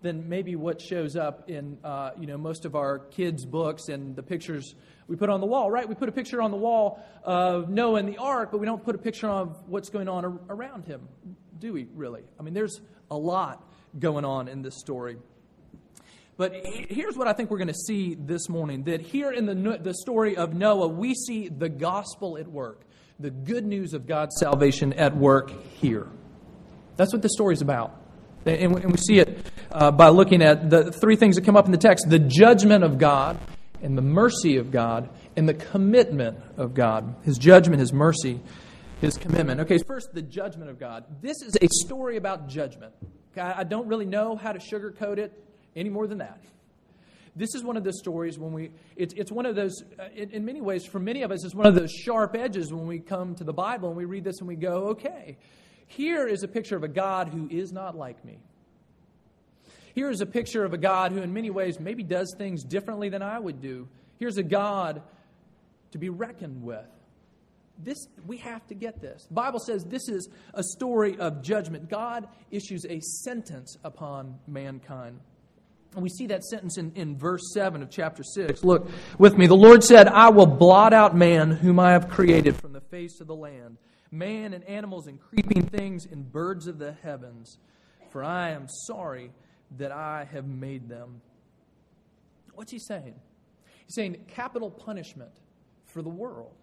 than 0.01 0.27
maybe 0.27 0.56
what 0.56 0.81
shows 0.81 1.15
up 1.15 1.50
in 1.50 1.77
uh, 1.83 2.12
you 2.19 2.25
know, 2.25 2.38
most 2.38 2.65
of 2.65 2.75
our 2.75 3.00
kids' 3.00 3.45
books 3.45 3.89
and 3.89 4.15
the 4.15 4.24
pictures 4.24 4.74
we 5.07 5.15
put 5.15 5.30
on 5.30 5.39
the 5.39 5.45
wall, 5.45 5.69
right? 5.69 5.88
We 5.88 5.95
put 5.95 6.10
a 6.10 6.13
picture 6.13 6.42
on 6.42 6.50
the 6.50 6.57
wall 6.57 7.04
of 7.24 7.69
Noah 7.69 8.00
and 8.00 8.10
the 8.10 8.18
ark, 8.18 8.50
but 8.51 8.57
we 8.57 8.65
don't 8.65 8.83
put 8.83 8.95
a 8.95 9.00
picture 9.00 9.30
of 9.30 9.62
what's 9.68 9.89
going 9.89 10.10
on 10.10 10.39
around 10.50 10.86
him, 10.86 11.07
do 11.60 11.74
we 11.74 11.88
really? 11.94 12.24
I 12.39 12.44
mean, 12.44 12.54
there's 12.54 12.81
a 13.12 13.18
lot 13.18 13.63
going 14.00 14.25
on 14.25 14.48
in 14.48 14.62
this 14.62 14.80
story. 14.80 15.18
But 16.35 16.65
here's 16.65 17.15
what 17.15 17.27
I 17.27 17.33
think 17.33 17.51
we're 17.51 17.59
going 17.59 17.68
to 17.68 17.74
see 17.74 18.15
this 18.15 18.50
morning 18.50 18.83
that 18.85 19.01
here 19.01 19.31
in 19.31 19.45
the, 19.45 19.77
the 19.80 19.94
story 19.94 20.35
of 20.35 20.56
Noah, 20.56 20.88
we 20.88 21.13
see 21.13 21.47
the 21.47 21.69
gospel 21.69 22.38
at 22.39 22.47
work, 22.47 22.81
the 23.19 23.30
good 23.30 23.65
news 23.65 23.94
of 23.94 24.07
God's 24.07 24.38
salvation 24.39 24.94
at 24.94 25.15
work 25.15 25.51
here. 25.75 26.07
That's 26.95 27.13
what 27.13 27.21
the 27.21 27.51
is 27.51 27.62
about. 27.62 28.00
And 28.45 28.74
we 28.74 28.97
see 28.97 29.19
it 29.19 29.45
uh, 29.71 29.91
by 29.91 30.09
looking 30.09 30.41
at 30.41 30.69
the 30.69 30.91
three 30.91 31.15
things 31.15 31.35
that 31.35 31.45
come 31.45 31.56
up 31.56 31.65
in 31.65 31.71
the 31.71 31.77
text 31.77 32.09
the 32.09 32.19
judgment 32.19 32.83
of 32.83 32.97
God, 32.97 33.38
and 33.81 33.97
the 33.97 34.01
mercy 34.01 34.57
of 34.57 34.71
God, 34.71 35.09
and 35.36 35.47
the 35.47 35.53
commitment 35.53 36.39
of 36.57 36.74
God. 36.74 37.15
His 37.24 37.38
judgment, 37.38 37.79
His 37.79 37.94
mercy, 37.94 38.41
His 39.01 39.18
commitment. 39.18 39.62
Okay, 39.62 39.77
first, 39.77 40.13
the 40.13 40.21
judgment 40.21 40.69
of 40.69 40.79
God. 40.79 41.06
This 41.21 41.41
is 41.41 41.56
a 41.62 41.68
story 41.86 42.18
about 42.18 42.47
judgment. 42.47 42.94
I 43.38 43.63
don't 43.63 43.88
really 43.88 44.06
know 44.06 44.36
how 44.36 44.51
to 44.51 44.59
sugarcoat 44.59 45.18
it 45.19 45.33
any 45.75 45.89
more 45.89 46.07
than 46.07 46.19
that. 46.19 46.41
This 47.35 47.55
is 47.55 47.63
one 47.63 47.77
of 47.77 47.83
the 47.83 47.93
stories 47.93 48.37
when 48.37 48.53
we, 48.53 48.71
it's, 48.95 49.13
it's 49.15 49.31
one 49.31 49.47
of 49.47 49.55
those, 49.55 49.83
uh, 49.99 50.09
in, 50.15 50.29
in, 50.31 50.45
many 50.45 50.61
ways, 50.61 50.85
for 50.85 50.99
many 50.99 51.23
of 51.23 51.31
us, 51.31 51.43
it's 51.43 51.55
one 51.55 51.65
of 51.65 51.73
those 51.73 51.91
sharp 51.91 52.35
edges 52.35 52.71
when 52.71 52.86
we 52.86 53.00
come 53.00 53.33
to 53.36 53.43
the 53.43 53.53
Bible 53.53 53.89
and 53.89 53.98
we 53.98 54.05
read 54.05 54.24
this 54.24 54.39
and 54.39 54.48
we 54.48 54.55
go, 54.55 54.89
okay, 54.89 55.38
here 55.88 56.27
is 56.27 56.43
a 56.43 56.48
picture 56.48 56.75
of 56.75 56.83
a 56.83 56.88
God 56.88 57.29
who 57.29 57.48
is 57.50 57.71
not 57.71 57.98
like 57.98 58.24
me. 58.24 58.38
Here 59.95 60.09
is 60.09 60.21
a 60.21 60.25
picture 60.25 60.63
of 60.63 60.74
a 60.74 60.77
God 60.77 61.12
who, 61.12 61.19
in 61.21 61.33
many 61.33 61.50
ways, 61.50 61.79
maybe 61.79 62.03
does 62.03 62.33
things 62.38 62.63
differently 62.63 63.09
than 63.09 63.21
I 63.21 63.39
would 63.39 63.62
do. 63.62 63.88
Here's 64.19 64.38
a 64.38 64.43
God 64.43 65.01
to 65.91 65.98
be 65.98 66.09
reckoned 66.09 66.63
with. 66.63 66.86
This, 67.79 68.07
we 68.27 68.38
have 68.38 68.65
to 68.67 68.75
get 68.75 69.01
this. 69.01 69.25
The 69.27 69.33
Bible 69.33 69.59
says 69.59 69.83
this 69.83 70.07
is 70.07 70.29
a 70.53 70.63
story 70.63 71.17
of 71.17 71.41
judgment. 71.41 71.89
God 71.89 72.27
issues 72.51 72.86
a 72.86 73.00
sentence 73.00 73.77
upon 73.83 74.39
mankind. 74.48 75.19
And 75.93 76.01
we 76.03 76.09
see 76.09 76.27
that 76.27 76.43
sentence 76.43 76.77
in, 76.77 76.91
in 76.95 77.17
verse 77.17 77.53
7 77.53 77.81
of 77.81 77.89
chapter 77.89 78.23
6. 78.23 78.63
Look 78.63 78.89
with 79.17 79.38
me. 79.38 79.47
The 79.47 79.55
Lord 79.55 79.83
said, 79.83 80.07
I 80.07 80.29
will 80.29 80.45
blot 80.45 80.93
out 80.93 81.15
man 81.15 81.51
whom 81.51 81.79
I 81.79 81.91
have 81.91 82.09
created 82.09 82.55
from 82.55 82.73
the 82.73 82.81
face 82.81 83.21
of 83.21 83.27
the 83.27 83.35
land, 83.35 83.77
man 84.12 84.53
and 84.53 84.63
animals 84.63 85.07
and 85.07 85.19
creeping 85.19 85.63
things 85.63 86.05
and 86.05 86.31
birds 86.31 86.67
of 86.67 86.79
the 86.79 86.93
heavens, 87.03 87.57
for 88.09 88.23
I 88.23 88.51
am 88.51 88.67
sorry 88.88 89.31
that 89.77 89.91
I 89.91 90.27
have 90.31 90.45
made 90.47 90.89
them. 90.89 91.21
What's 92.53 92.71
he 92.71 92.79
saying? 92.79 93.15
He's 93.85 93.95
saying 93.95 94.17
capital 94.27 94.69
punishment 94.71 95.31
for 95.85 96.01
the 96.01 96.09
world. 96.09 96.53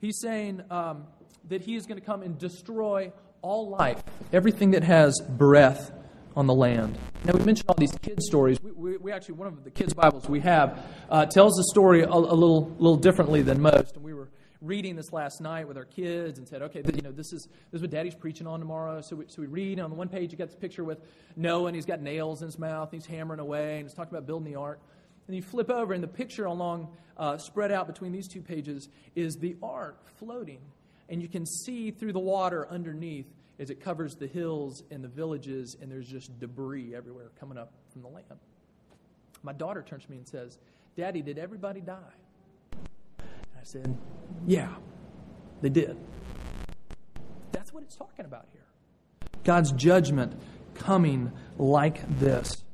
He's 0.00 0.20
saying 0.20 0.62
um, 0.70 1.06
that 1.48 1.62
he 1.62 1.74
is 1.74 1.86
going 1.86 1.98
to 1.98 2.06
come 2.06 2.22
and 2.22 2.38
destroy 2.38 3.12
all 3.42 3.68
life, 3.68 4.02
everything 4.32 4.72
that 4.72 4.84
has 4.84 5.20
breath 5.28 5.92
on 6.38 6.46
the 6.46 6.54
land. 6.54 6.96
Now, 7.24 7.32
we 7.32 7.44
mentioned 7.44 7.68
all 7.68 7.74
these 7.76 7.98
kids' 8.00 8.24
stories. 8.26 8.62
We, 8.62 8.70
we, 8.70 8.96
we 8.96 9.10
actually, 9.10 9.34
one 9.34 9.48
of 9.48 9.64
the 9.64 9.72
kids' 9.72 9.92
Bibles 9.92 10.28
we 10.28 10.38
have 10.38 10.86
uh, 11.10 11.26
tells 11.26 11.54
the 11.56 11.64
story 11.64 12.02
a, 12.02 12.08
a, 12.08 12.14
little, 12.14 12.70
little 12.78 12.96
differently 12.96 13.42
than 13.42 13.60
most. 13.60 13.96
And 13.96 14.04
we 14.04 14.14
were 14.14 14.28
reading 14.62 14.94
this 14.94 15.12
last 15.12 15.40
night 15.40 15.66
with 15.66 15.76
our 15.76 15.84
kids 15.84 16.38
and 16.38 16.46
said, 16.46 16.62
okay, 16.62 16.80
you 16.94 17.02
know, 17.02 17.10
this 17.10 17.32
is, 17.32 17.48
this 17.72 17.78
is 17.78 17.82
what 17.82 17.90
Daddy's 17.90 18.14
preaching 18.14 18.46
on 18.46 18.60
tomorrow. 18.60 19.00
So 19.00 19.16
we, 19.16 19.24
so 19.26 19.42
we 19.42 19.48
read. 19.48 19.80
On 19.80 19.90
the 19.90 19.96
one 19.96 20.08
page, 20.08 20.30
you 20.30 20.38
got 20.38 20.46
this 20.46 20.54
picture 20.54 20.84
with 20.84 21.00
Noah, 21.34 21.66
and 21.66 21.74
he's 21.74 21.86
got 21.86 22.00
nails 22.00 22.40
in 22.40 22.46
his 22.46 22.58
mouth, 22.58 22.92
and 22.92 23.02
he's 23.02 23.10
hammering 23.10 23.40
away, 23.40 23.78
and 23.78 23.88
he's 23.88 23.94
talking 23.94 24.14
about 24.14 24.24
building 24.28 24.52
the 24.52 24.60
ark. 24.60 24.78
And 25.26 25.34
you 25.34 25.42
flip 25.42 25.70
over, 25.70 25.92
and 25.92 26.04
the 26.04 26.06
picture 26.06 26.44
along, 26.44 26.86
uh, 27.16 27.38
spread 27.38 27.72
out 27.72 27.88
between 27.88 28.12
these 28.12 28.28
two 28.28 28.42
pages, 28.42 28.88
is 29.16 29.34
the 29.38 29.56
ark 29.60 29.98
floating. 30.20 30.60
And 31.08 31.20
you 31.20 31.26
can 31.26 31.46
see 31.46 31.90
through 31.90 32.12
the 32.12 32.20
water 32.20 32.68
underneath 32.70 33.26
as 33.58 33.70
it 33.70 33.80
covers 33.80 34.14
the 34.14 34.26
hills 34.26 34.82
and 34.90 35.02
the 35.02 35.08
villages, 35.08 35.76
and 35.80 35.90
there's 35.90 36.06
just 36.06 36.38
debris 36.38 36.94
everywhere 36.94 37.30
coming 37.40 37.58
up 37.58 37.72
from 37.92 38.02
the 38.02 38.08
land. 38.08 38.26
My 39.42 39.52
daughter 39.52 39.82
turns 39.82 40.04
to 40.04 40.10
me 40.10 40.18
and 40.18 40.28
says, 40.28 40.58
Daddy, 40.96 41.22
did 41.22 41.38
everybody 41.38 41.80
die? 41.80 41.96
I 42.72 43.64
said, 43.64 43.96
Yeah, 44.46 44.74
they 45.60 45.68
did. 45.68 45.96
That's 47.52 47.72
what 47.72 47.82
it's 47.82 47.96
talking 47.96 48.24
about 48.24 48.46
here. 48.52 48.62
God's 49.44 49.72
judgment 49.72 50.34
coming 50.74 51.32
like 51.56 52.18
this. 52.18 52.64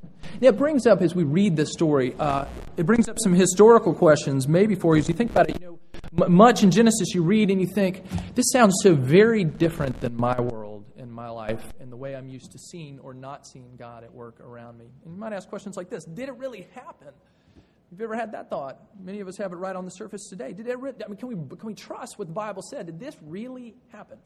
Now, 0.40 0.48
it 0.48 0.58
brings 0.58 0.86
up, 0.86 1.00
as 1.00 1.14
we 1.14 1.22
read 1.22 1.56
this 1.56 1.72
story, 1.72 2.14
uh, 2.18 2.46
it 2.76 2.86
brings 2.86 3.08
up 3.08 3.18
some 3.18 3.34
historical 3.34 3.94
questions, 3.94 4.48
maybe 4.48 4.74
for 4.74 4.96
you. 4.96 5.00
As 5.00 5.08
you 5.08 5.14
think 5.14 5.30
about 5.30 5.48
it, 5.50 5.60
you 5.60 5.78
know, 6.12 6.28
much 6.28 6.62
in 6.62 6.70
Genesis 6.70 7.14
you 7.14 7.22
read 7.22 7.50
and 7.50 7.60
you 7.60 7.66
think, 7.66 8.02
this 8.34 8.46
sounds 8.50 8.74
so 8.82 8.94
very 8.94 9.44
different 9.44 10.00
than 10.00 10.16
my 10.16 10.40
world 10.40 10.73
and 10.73 10.73
my 11.24 11.30
life 11.30 11.72
and 11.80 11.90
the 11.90 11.96
way 11.96 12.14
I'm 12.14 12.28
used 12.28 12.52
to 12.52 12.58
seeing 12.58 12.98
or 12.98 13.14
not 13.14 13.46
seeing 13.46 13.76
God 13.78 14.04
at 14.04 14.12
work 14.12 14.40
around 14.40 14.76
me. 14.76 14.84
And 15.04 15.14
you 15.14 15.18
might 15.18 15.32
ask 15.32 15.48
questions 15.48 15.74
like 15.74 15.88
this 15.88 16.04
Did 16.04 16.28
it 16.28 16.36
really 16.36 16.68
happen? 16.74 17.08
Have 17.08 17.98
you 17.98 18.04
ever 18.04 18.16
had 18.16 18.32
that 18.32 18.50
thought? 18.50 18.78
Many 19.02 19.20
of 19.20 19.28
us 19.28 19.38
have 19.38 19.52
it 19.52 19.56
right 19.56 19.74
on 19.74 19.84
the 19.86 19.90
surface 19.90 20.28
today. 20.28 20.52
Did 20.52 20.66
it, 20.66 20.76
I 20.76 21.08
mean, 21.08 21.16
can, 21.16 21.28
we, 21.28 21.34
can 21.56 21.66
we 21.66 21.74
trust 21.74 22.18
what 22.18 22.28
the 22.28 22.34
Bible 22.34 22.60
said? 22.60 22.86
Did 22.86 23.00
this 23.00 23.16
really 23.22 23.74
happen? 23.90 24.18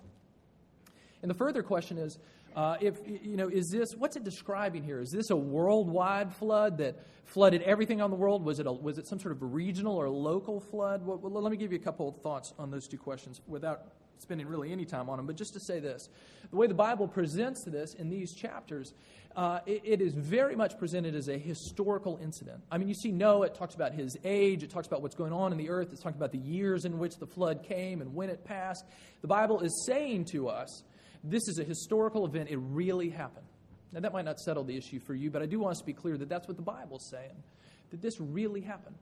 And 1.22 1.30
the 1.30 1.34
further 1.34 1.62
question 1.62 1.98
is, 1.98 2.18
uh, 2.56 2.76
if 2.80 2.96
you 3.06 3.36
know, 3.36 3.48
is 3.48 3.68
this 3.70 3.94
what's 3.96 4.16
it 4.16 4.24
describing 4.24 4.82
here? 4.82 5.00
Is 5.00 5.12
this 5.12 5.30
a 5.30 5.36
worldwide 5.36 6.34
flood 6.34 6.78
that 6.78 6.96
flooded 7.26 7.62
everything 7.62 8.00
on 8.00 8.10
the 8.10 8.16
world? 8.16 8.44
Was 8.44 8.58
it 8.58 8.66
a, 8.66 8.72
was 8.72 8.98
it 8.98 9.06
some 9.06 9.20
sort 9.20 9.32
of 9.32 9.54
regional 9.54 9.94
or 9.94 10.08
local 10.08 10.58
flood? 10.58 11.06
Well, 11.06 11.20
let 11.22 11.50
me 11.52 11.58
give 11.58 11.70
you 11.70 11.78
a 11.78 11.82
couple 11.82 12.08
of 12.08 12.16
thoughts 12.22 12.54
on 12.58 12.72
those 12.72 12.88
two 12.88 12.98
questions 12.98 13.40
without 13.46 13.92
spending 14.22 14.46
really 14.46 14.72
any 14.72 14.84
time 14.84 15.08
on 15.08 15.16
them. 15.16 15.26
But 15.26 15.36
just 15.36 15.52
to 15.54 15.60
say 15.60 15.80
this, 15.80 16.08
the 16.50 16.56
way 16.56 16.66
the 16.66 16.74
Bible 16.74 17.08
presents 17.08 17.64
this 17.64 17.94
in 17.94 18.08
these 18.08 18.34
chapters, 18.34 18.94
uh, 19.36 19.60
it, 19.66 19.82
it 19.84 20.00
is 20.00 20.14
very 20.14 20.56
much 20.56 20.78
presented 20.78 21.14
as 21.14 21.28
a 21.28 21.38
historical 21.38 22.18
incident. 22.22 22.62
I 22.70 22.78
mean, 22.78 22.88
you 22.88 22.94
see 22.94 23.12
Noah; 23.12 23.46
it 23.46 23.54
talks 23.54 23.74
about 23.74 23.92
his 23.92 24.16
age, 24.24 24.62
it 24.62 24.70
talks 24.70 24.86
about 24.86 25.02
what's 25.02 25.14
going 25.14 25.32
on 25.32 25.52
in 25.52 25.58
the 25.58 25.70
earth, 25.70 25.88
it's 25.92 26.02
talking 26.02 26.18
about 26.18 26.32
the 26.32 26.38
years 26.38 26.84
in 26.84 26.98
which 26.98 27.16
the 27.16 27.26
flood 27.26 27.62
came 27.62 28.00
and 28.00 28.14
when 28.14 28.30
it 28.30 28.44
passed. 28.44 28.84
The 29.20 29.28
Bible 29.28 29.60
is 29.60 29.84
saying 29.86 30.26
to 30.32 30.48
us 30.48 30.82
this 31.24 31.48
is 31.48 31.58
a 31.58 31.64
historical 31.64 32.24
event. 32.26 32.48
It 32.50 32.58
really 32.58 33.10
happened. 33.10 33.46
Now, 33.92 34.00
that 34.00 34.12
might 34.12 34.24
not 34.24 34.38
settle 34.38 34.64
the 34.64 34.76
issue 34.76 35.00
for 35.00 35.14
you, 35.14 35.30
but 35.30 35.42
I 35.42 35.46
do 35.46 35.58
want 35.58 35.72
us 35.72 35.78
to 35.78 35.86
be 35.86 35.94
clear 35.94 36.16
that 36.18 36.28
that's 36.28 36.46
what 36.46 36.56
the 36.56 36.62
Bible's 36.62 37.08
saying, 37.10 37.42
that 37.90 38.02
this 38.02 38.20
really 38.20 38.60
happened. 38.60 38.96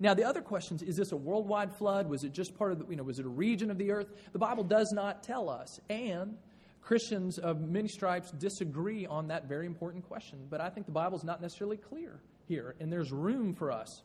Now, 0.00 0.14
the 0.14 0.24
other 0.24 0.42
questions 0.42 0.82
is 0.82 0.96
this 0.96 1.12
a 1.12 1.16
worldwide 1.16 1.74
flood? 1.74 2.08
Was 2.08 2.24
it 2.24 2.32
just 2.32 2.56
part 2.56 2.72
of 2.72 2.78
the, 2.78 2.86
you 2.88 2.96
know, 2.96 3.02
was 3.02 3.18
it 3.18 3.26
a 3.26 3.30
region 3.30 3.70
of 3.70 3.78
the 3.78 3.90
earth? 3.90 4.08
The 4.32 4.38
Bible 4.38 4.64
does 4.64 4.92
not 4.92 5.22
tell 5.22 5.48
us. 5.48 5.80
And 5.88 6.36
Christians 6.80 7.38
of 7.38 7.60
many 7.60 7.88
stripes 7.88 8.30
disagree 8.30 9.06
on 9.06 9.28
that 9.28 9.46
very 9.46 9.66
important 9.66 10.06
question. 10.08 10.38
But 10.48 10.60
I 10.60 10.70
think 10.70 10.86
the 10.86 10.92
Bible's 10.92 11.24
not 11.24 11.42
necessarily 11.42 11.76
clear 11.76 12.20
here, 12.46 12.74
and 12.80 12.90
there's 12.90 13.12
room 13.12 13.54
for 13.54 13.70
us 13.70 14.02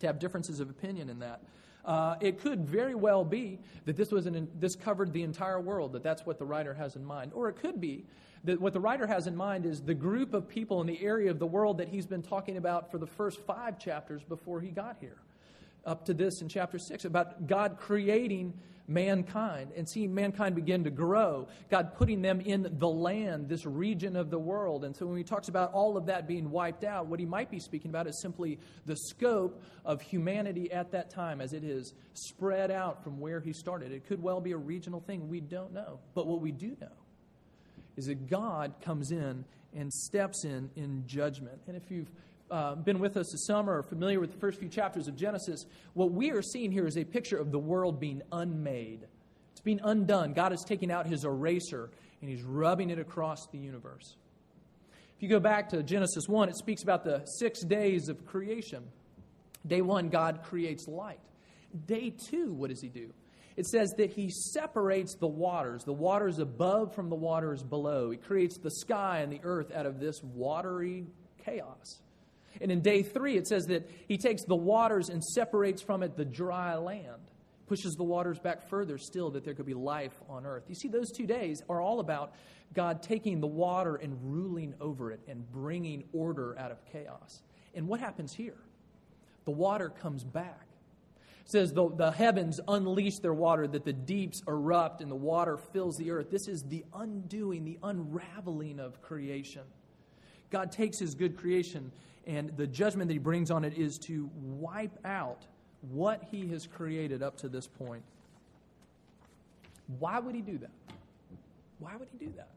to 0.00 0.06
have 0.06 0.18
differences 0.18 0.60
of 0.60 0.70
opinion 0.70 1.08
in 1.08 1.20
that. 1.20 1.42
Uh, 1.84 2.16
it 2.20 2.40
could 2.40 2.66
very 2.66 2.94
well 2.94 3.24
be 3.24 3.58
that 3.84 3.96
this, 3.96 4.10
was 4.10 4.26
an, 4.26 4.48
this 4.58 4.74
covered 4.74 5.12
the 5.12 5.22
entire 5.22 5.60
world, 5.60 5.92
that 5.92 6.02
that's 6.02 6.24
what 6.24 6.38
the 6.38 6.44
writer 6.44 6.72
has 6.72 6.96
in 6.96 7.04
mind. 7.04 7.32
Or 7.34 7.48
it 7.48 7.56
could 7.56 7.80
be 7.80 8.04
that 8.44 8.60
what 8.60 8.72
the 8.72 8.80
writer 8.80 9.06
has 9.06 9.26
in 9.26 9.36
mind 9.36 9.66
is 9.66 9.82
the 9.82 9.94
group 9.94 10.34
of 10.34 10.48
people 10.48 10.80
in 10.80 10.86
the 10.86 11.02
area 11.02 11.30
of 11.30 11.38
the 11.38 11.46
world 11.46 11.78
that 11.78 11.88
he's 11.88 12.06
been 12.06 12.22
talking 12.22 12.56
about 12.56 12.90
for 12.90 12.98
the 12.98 13.06
first 13.06 13.40
five 13.40 13.78
chapters 13.78 14.22
before 14.22 14.60
he 14.60 14.68
got 14.68 14.96
here, 15.00 15.16
up 15.84 16.04
to 16.06 16.14
this 16.14 16.40
in 16.40 16.48
chapter 16.48 16.78
six, 16.78 17.04
about 17.04 17.46
God 17.46 17.76
creating 17.78 18.54
mankind 18.86 19.72
and 19.76 19.88
seeing 19.88 20.14
mankind 20.14 20.54
begin 20.54 20.84
to 20.84 20.90
grow, 20.90 21.48
God 21.70 21.94
putting 21.94 22.22
them 22.22 22.40
in 22.40 22.68
the 22.78 22.88
land, 22.88 23.48
this 23.48 23.64
region 23.64 24.16
of 24.16 24.30
the 24.30 24.38
world. 24.38 24.84
And 24.84 24.94
so 24.94 25.06
when 25.06 25.16
he 25.16 25.24
talks 25.24 25.48
about 25.48 25.72
all 25.72 25.96
of 25.96 26.06
that 26.06 26.26
being 26.26 26.50
wiped 26.50 26.84
out, 26.84 27.06
what 27.06 27.18
he 27.18 27.26
might 27.26 27.50
be 27.50 27.58
speaking 27.58 27.90
about 27.90 28.06
is 28.06 28.20
simply 28.20 28.58
the 28.86 28.96
scope 28.96 29.62
of 29.84 30.02
humanity 30.02 30.70
at 30.72 30.92
that 30.92 31.10
time 31.10 31.40
as 31.40 31.52
it 31.52 31.64
is 31.64 31.94
spread 32.12 32.70
out 32.70 33.02
from 33.02 33.20
where 33.20 33.40
he 33.40 33.52
started. 33.52 33.92
It 33.92 34.06
could 34.06 34.22
well 34.22 34.40
be 34.40 34.52
a 34.52 34.58
regional 34.58 35.00
thing. 35.00 35.28
We 35.28 35.40
don't 35.40 35.72
know. 35.72 36.00
But 36.14 36.26
what 36.26 36.40
we 36.40 36.52
do 36.52 36.76
know 36.80 36.88
is 37.96 38.06
that 38.06 38.28
God 38.28 38.74
comes 38.82 39.10
in 39.10 39.44
and 39.74 39.92
steps 39.92 40.44
in 40.44 40.70
in 40.76 41.04
judgment. 41.06 41.60
And 41.66 41.76
if 41.76 41.90
you've 41.90 42.10
uh, 42.50 42.74
been 42.74 42.98
with 42.98 43.16
us 43.16 43.30
this 43.32 43.46
summer 43.46 43.78
or 43.78 43.82
familiar 43.82 44.20
with 44.20 44.32
the 44.32 44.38
first 44.38 44.58
few 44.58 44.68
chapters 44.68 45.08
of 45.08 45.16
Genesis, 45.16 45.64
what 45.94 46.12
we 46.12 46.30
are 46.30 46.42
seeing 46.42 46.70
here 46.70 46.86
is 46.86 46.96
a 46.96 47.04
picture 47.04 47.36
of 47.36 47.50
the 47.50 47.58
world 47.58 48.00
being 48.00 48.22
unmade. 48.32 49.06
It's 49.52 49.60
being 49.60 49.80
undone. 49.82 50.32
God 50.32 50.52
is 50.52 50.64
taking 50.66 50.90
out 50.90 51.06
his 51.06 51.24
eraser 51.24 51.90
and 52.20 52.30
he's 52.30 52.42
rubbing 52.42 52.90
it 52.90 52.98
across 52.98 53.46
the 53.48 53.58
universe. 53.58 54.16
If 55.16 55.22
you 55.22 55.28
go 55.28 55.40
back 55.40 55.68
to 55.70 55.82
Genesis 55.82 56.28
1, 56.28 56.48
it 56.48 56.56
speaks 56.56 56.82
about 56.82 57.04
the 57.04 57.24
six 57.24 57.60
days 57.60 58.08
of 58.08 58.26
creation. 58.26 58.84
Day 59.66 59.80
one, 59.80 60.08
God 60.08 60.42
creates 60.42 60.86
light. 60.88 61.20
Day 61.86 62.12
two, 62.28 62.52
what 62.52 62.70
does 62.70 62.80
he 62.80 62.88
do? 62.88 63.10
It 63.56 63.66
says 63.66 63.94
that 63.98 64.10
he 64.10 64.30
separates 64.30 65.14
the 65.14 65.28
waters, 65.28 65.84
the 65.84 65.92
waters 65.92 66.40
above 66.40 66.94
from 66.94 67.08
the 67.08 67.14
waters 67.14 67.62
below. 67.62 68.10
He 68.10 68.16
creates 68.16 68.58
the 68.58 68.70
sky 68.70 69.20
and 69.20 69.32
the 69.32 69.40
earth 69.44 69.72
out 69.72 69.86
of 69.86 70.00
this 70.00 70.20
watery 70.22 71.06
chaos. 71.44 72.00
And 72.60 72.70
in 72.70 72.80
day 72.80 73.02
three, 73.02 73.36
it 73.36 73.46
says 73.46 73.66
that 73.66 73.88
he 74.08 74.16
takes 74.16 74.44
the 74.44 74.56
waters 74.56 75.08
and 75.08 75.22
separates 75.22 75.82
from 75.82 76.02
it 76.02 76.16
the 76.16 76.24
dry 76.24 76.76
land, 76.76 77.30
pushes 77.66 77.94
the 77.94 78.04
waters 78.04 78.38
back 78.38 78.68
further 78.68 78.98
still 78.98 79.30
that 79.30 79.44
there 79.44 79.54
could 79.54 79.66
be 79.66 79.74
life 79.74 80.14
on 80.28 80.46
earth. 80.46 80.64
You 80.68 80.74
see, 80.74 80.88
those 80.88 81.10
two 81.10 81.26
days 81.26 81.62
are 81.68 81.80
all 81.80 82.00
about 82.00 82.34
God 82.74 83.02
taking 83.02 83.40
the 83.40 83.46
water 83.46 83.96
and 83.96 84.18
ruling 84.22 84.74
over 84.80 85.10
it 85.12 85.20
and 85.28 85.50
bringing 85.52 86.04
order 86.12 86.58
out 86.58 86.70
of 86.70 86.84
chaos. 86.92 87.42
And 87.74 87.88
what 87.88 88.00
happens 88.00 88.32
here? 88.32 88.58
The 89.44 89.50
water 89.50 89.90
comes 89.90 90.24
back. 90.24 90.66
It 91.44 91.50
says 91.50 91.72
the, 91.72 91.90
the 91.94 92.10
heavens 92.10 92.58
unleash 92.66 93.18
their 93.18 93.34
water, 93.34 93.66
that 93.68 93.84
the 93.84 93.92
deeps 93.92 94.42
erupt 94.48 95.02
and 95.02 95.10
the 95.10 95.16
water 95.16 95.58
fills 95.58 95.96
the 95.96 96.10
earth. 96.10 96.30
This 96.30 96.48
is 96.48 96.62
the 96.62 96.84
undoing, 96.94 97.64
the 97.64 97.78
unraveling 97.82 98.80
of 98.80 99.02
creation. 99.02 99.62
God 100.50 100.72
takes 100.72 100.98
his 100.98 101.14
good 101.14 101.36
creation 101.36 101.92
and 102.26 102.56
the 102.56 102.66
judgment 102.66 103.08
that 103.08 103.14
he 103.14 103.18
brings 103.18 103.50
on 103.50 103.64
it 103.64 103.74
is 103.76 103.98
to 103.98 104.30
wipe 104.34 104.98
out 105.04 105.46
what 105.90 106.22
he 106.30 106.48
has 106.48 106.66
created 106.66 107.22
up 107.22 107.36
to 107.38 107.48
this 107.48 107.66
point. 107.66 108.02
Why 109.98 110.18
would 110.18 110.34
he 110.34 110.40
do 110.40 110.58
that? 110.58 110.70
Why 111.78 111.96
would 111.96 112.08
he 112.10 112.24
do 112.24 112.32
that? 112.36 112.48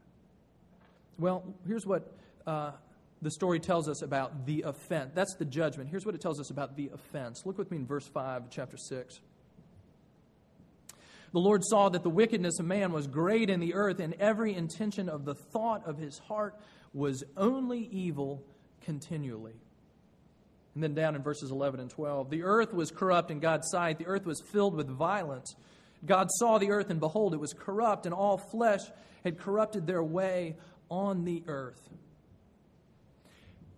Well, 1.20 1.44
here's 1.66 1.86
what 1.86 2.14
uh, 2.46 2.72
the 3.22 3.32
story 3.32 3.60
tells 3.60 3.90
us 3.90 4.02
about 4.02 4.46
the 4.46 4.62
offense. 4.62 5.12
That's 5.14 5.36
the 5.36 5.46
judgment. 5.46 5.90
Here's 5.90 6.06
what 6.06 6.16
it 6.16 6.22
tells 6.22 6.40
us 6.40 6.50
about 6.50 6.78
the 6.78 6.92
offense. 6.94 7.44
Look 7.46 7.58
with 7.58 7.72
me 7.72 7.78
in 7.78 7.86
verse 7.86 8.08
5 8.08 8.44
of 8.44 8.50
chapter 8.50 8.78
6. 8.78 9.20
The 11.34 11.40
Lord 11.40 11.64
saw 11.66 11.90
that 11.90 12.04
the 12.04 12.10
wickedness 12.10 12.60
of 12.60 12.66
man 12.66 12.94
was 12.94 13.08
great 13.08 13.50
in 13.50 13.60
the 13.60 13.74
earth, 13.74 14.00
and 14.00 14.14
every 14.14 14.56
intention 14.56 15.10
of 15.10 15.26
the 15.26 15.36
thought 15.36 15.86
of 15.86 15.98
his 15.98 16.20
heart 16.20 16.56
was 16.94 17.24
only 17.36 17.90
evil 17.92 18.44
continually. 18.88 19.60
And 20.74 20.82
then 20.82 20.94
down 20.94 21.16
in 21.16 21.22
verses 21.22 21.52
11 21.52 21.82
and 21.82 21.90
12 21.90 22.30
the 22.30 22.44
earth 22.44 22.74
was 22.74 22.90
corrupt 22.90 23.30
in 23.32 23.40
God's 23.40 23.70
sight, 23.70 24.00
the 24.00 24.08
earth 24.08 24.26
was 24.26 24.42
filled 24.42 24.76
with 24.76 24.88
violence. 24.88 25.56
God 26.06 26.30
saw 26.32 26.58
the 26.58 26.72
earth, 26.72 26.90
and 26.90 27.00
behold, 27.00 27.34
it 27.34 27.40
was 27.40 27.54
corrupt, 27.54 28.06
and 28.06 28.16
all 28.16 28.38
flesh 28.38 28.82
had 29.26 29.40
corrupted 29.40 29.86
their 29.88 30.04
way 30.04 30.56
on 30.90 31.26
the 31.26 31.44
earth. 31.48 31.82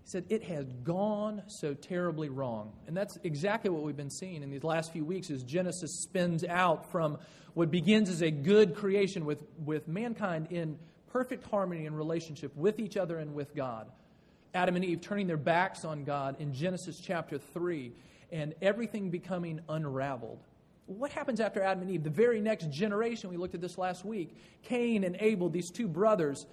He 0.03 0.09
said, 0.09 0.25
It 0.29 0.43
has 0.43 0.65
gone 0.83 1.41
so 1.47 1.73
terribly 1.73 2.29
wrong. 2.29 2.73
And 2.85 2.95
that's 2.95 3.17
exactly 3.23 3.71
what 3.71 3.81
we've 3.81 3.97
been 3.97 4.11
seeing 4.11 4.43
in 4.43 4.51
these 4.51 4.63
last 4.63 4.91
few 4.91 5.05
weeks 5.05 5.31
as 5.31 5.41
Genesis 5.43 6.03
spins 6.03 6.43
out 6.43 6.91
from 6.91 7.17
what 7.55 7.71
begins 7.71 8.09
as 8.09 8.21
a 8.21 8.29
good 8.29 8.75
creation 8.75 9.25
with, 9.25 9.41
with 9.65 9.87
mankind 9.87 10.51
in 10.51 10.77
perfect 11.07 11.49
harmony 11.49 11.87
and 11.87 11.97
relationship 11.97 12.55
with 12.55 12.79
each 12.79 12.97
other 12.97 13.17
and 13.17 13.33
with 13.33 13.55
God 13.55 13.89
Adam 14.53 14.75
and 14.75 14.85
Eve 14.85 15.01
turning 15.01 15.27
their 15.27 15.37
backs 15.37 15.85
on 15.85 16.03
God 16.03 16.35
in 16.39 16.53
Genesis 16.53 16.99
chapter 16.99 17.37
3 17.37 17.91
and 18.31 18.53
everything 18.61 19.09
becoming 19.09 19.59
unraveled. 19.69 20.39
What 20.87 21.11
happens 21.11 21.39
after 21.39 21.61
Adam 21.61 21.83
and 21.83 21.91
Eve? 21.91 22.03
The 22.03 22.09
very 22.09 22.41
next 22.41 22.71
generation, 22.71 23.29
we 23.29 23.37
looked 23.37 23.53
at 23.53 23.61
this 23.61 23.77
last 23.77 24.03
week 24.03 24.35
Cain 24.63 25.03
and 25.03 25.15
Abel, 25.19 25.49
these 25.49 25.69
two 25.69 25.87
brothers. 25.87 26.45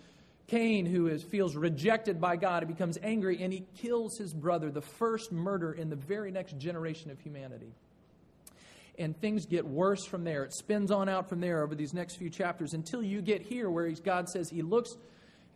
Cain, 0.46 0.86
who 0.86 1.08
is, 1.08 1.24
feels 1.24 1.56
rejected 1.56 2.20
by 2.20 2.36
God, 2.36 2.62
he 2.62 2.72
becomes 2.72 2.98
angry 3.02 3.42
and 3.42 3.52
he 3.52 3.64
kills 3.78 4.16
his 4.16 4.32
brother, 4.32 4.70
the 4.70 4.80
first 4.80 5.32
murder 5.32 5.72
in 5.72 5.90
the 5.90 5.96
very 5.96 6.30
next 6.30 6.56
generation 6.56 7.10
of 7.10 7.18
humanity. 7.18 7.72
And 8.96 9.18
things 9.20 9.44
get 9.44 9.66
worse 9.66 10.04
from 10.04 10.22
there. 10.22 10.44
It 10.44 10.54
spins 10.54 10.92
on 10.92 11.08
out 11.08 11.28
from 11.28 11.40
there 11.40 11.64
over 11.64 11.74
these 11.74 11.92
next 11.92 12.14
few 12.16 12.30
chapters 12.30 12.74
until 12.74 13.02
you 13.02 13.22
get 13.22 13.42
here 13.42 13.68
where 13.68 13.90
God 13.90 14.28
says 14.28 14.48
he 14.48 14.62
looks 14.62 14.96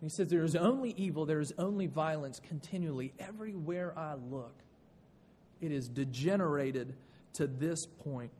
he 0.01 0.09
says, 0.09 0.29
There 0.29 0.43
is 0.43 0.55
only 0.55 0.93
evil, 0.97 1.25
there 1.25 1.39
is 1.39 1.53
only 1.57 1.87
violence 1.87 2.39
continually. 2.39 3.13
Everywhere 3.19 3.97
I 3.97 4.15
look, 4.15 4.55
it 5.61 5.71
is 5.71 5.87
degenerated 5.87 6.95
to 7.33 7.47
this 7.47 7.85
point. 8.03 8.31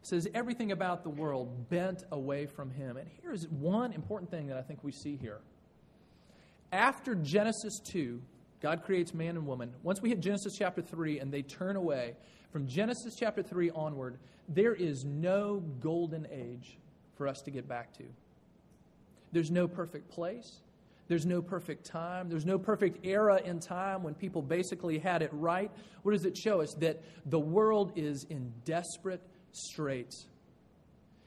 He 0.00 0.08
says, 0.08 0.28
Everything 0.34 0.72
about 0.72 1.02
the 1.02 1.10
world 1.10 1.70
bent 1.70 2.04
away 2.12 2.46
from 2.46 2.70
him. 2.70 2.98
And 2.98 3.08
here's 3.22 3.48
one 3.48 3.92
important 3.92 4.30
thing 4.30 4.48
that 4.48 4.58
I 4.58 4.62
think 4.62 4.84
we 4.84 4.92
see 4.92 5.16
here. 5.16 5.40
After 6.72 7.14
Genesis 7.14 7.80
2, 7.84 8.20
God 8.60 8.82
creates 8.84 9.14
man 9.14 9.36
and 9.36 9.46
woman. 9.46 9.72
Once 9.82 10.02
we 10.02 10.10
hit 10.10 10.20
Genesis 10.20 10.54
chapter 10.58 10.82
3 10.82 11.20
and 11.20 11.32
they 11.32 11.42
turn 11.42 11.76
away, 11.76 12.14
from 12.52 12.66
Genesis 12.66 13.14
chapter 13.18 13.42
3 13.42 13.70
onward, 13.70 14.18
there 14.48 14.74
is 14.74 15.04
no 15.04 15.62
golden 15.80 16.26
age 16.30 16.78
for 17.16 17.26
us 17.28 17.40
to 17.42 17.50
get 17.50 17.68
back 17.68 17.92
to. 17.94 18.04
There's 19.32 19.50
no 19.50 19.68
perfect 19.68 20.08
place. 20.10 20.60
There's 21.08 21.26
no 21.26 21.40
perfect 21.40 21.86
time. 21.86 22.28
There's 22.28 22.46
no 22.46 22.58
perfect 22.58 23.06
era 23.06 23.40
in 23.44 23.60
time 23.60 24.02
when 24.02 24.14
people 24.14 24.42
basically 24.42 24.98
had 24.98 25.22
it 25.22 25.30
right. 25.32 25.70
What 26.02 26.12
does 26.12 26.24
it 26.24 26.36
show 26.36 26.60
us? 26.60 26.74
That 26.80 27.02
the 27.26 27.38
world 27.38 27.92
is 27.96 28.26
in 28.28 28.52
desperate 28.64 29.22
straits. 29.52 30.26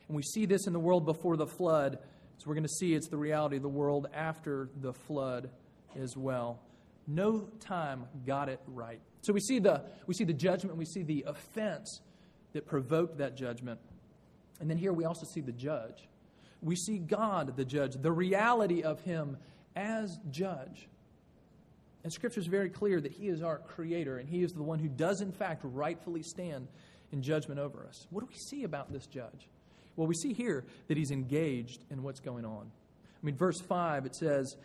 And 0.08 0.15
we 0.15 0.24
see 0.24 0.46
this 0.46 0.67
in 0.67 0.74
the 0.74 0.79
world 0.79 1.05
before 1.05 1.38
the 1.38 1.48
flood. 1.48 2.00
So 2.38 2.43
we're 2.48 2.55
going 2.55 2.63
to 2.63 2.69
see 2.79 2.93
it's 2.93 3.08
the 3.08 3.17
reality 3.17 3.58
of 3.58 3.62
the 3.62 3.69
world 3.69 4.08
after 4.13 4.69
the 4.81 4.93
flood 4.93 5.50
as 5.98 6.17
well. 6.17 6.60
No 7.08 7.48
time 7.60 8.05
got 8.25 8.50
it 8.50 8.60
right. 8.67 9.00
So 9.22 9.34
we 9.34 9.39
see 9.39 9.60
the, 9.60 9.84
we 10.08 10.13
see 10.13 10.24
the 10.24 10.34
judgment, 10.34 10.77
we 10.77 10.86
see 10.86 11.03
the 11.03 11.25
offense 11.27 12.01
that 12.53 12.65
provoked 12.65 13.17
that 13.17 13.36
judgment. 13.36 13.79
And 14.59 14.69
then 14.69 14.77
here 14.77 14.93
we 14.93 15.05
also 15.05 15.25
see 15.33 15.41
the 15.41 15.51
judge. 15.51 16.07
We 16.61 16.75
see 16.75 16.97
God, 16.97 17.55
the 17.55 17.65
judge, 17.65 17.93
the 17.93 18.11
reality 18.11 18.83
of 18.83 18.99
Him 19.01 19.37
as 19.75 20.17
judge. 20.29 20.87
And 22.03 22.11
Scripture 22.11 22.39
is 22.39 22.47
very 22.47 22.69
clear 22.69 22.99
that 22.99 23.11
He 23.11 23.27
is 23.27 23.41
our 23.41 23.59
creator 23.59 24.17
and 24.17 24.27
He 24.27 24.43
is 24.43 24.51
the 24.51 24.63
one 24.63 24.79
who 24.79 24.89
does, 24.89 25.21
in 25.21 25.31
fact, 25.31 25.61
rightfully 25.63 26.23
stand 26.23 26.67
in 27.11 27.21
judgment 27.21 27.59
over 27.59 27.85
us. 27.87 28.07
What 28.09 28.21
do 28.21 28.27
we 28.27 28.35
see 28.35 28.63
about 28.63 28.91
this 28.91 29.05
judge? 29.07 29.47
Well, 29.95 30.07
we 30.07 30.15
see 30.15 30.33
here 30.33 30.65
that 30.87 30.97
He's 30.97 31.11
engaged 31.11 31.83
in 31.89 32.03
what's 32.03 32.19
going 32.19 32.45
on. 32.45 32.71
I 33.21 33.25
mean, 33.25 33.35
verse 33.35 33.59
5, 33.59 34.05
it 34.05 34.15
says 34.15 34.55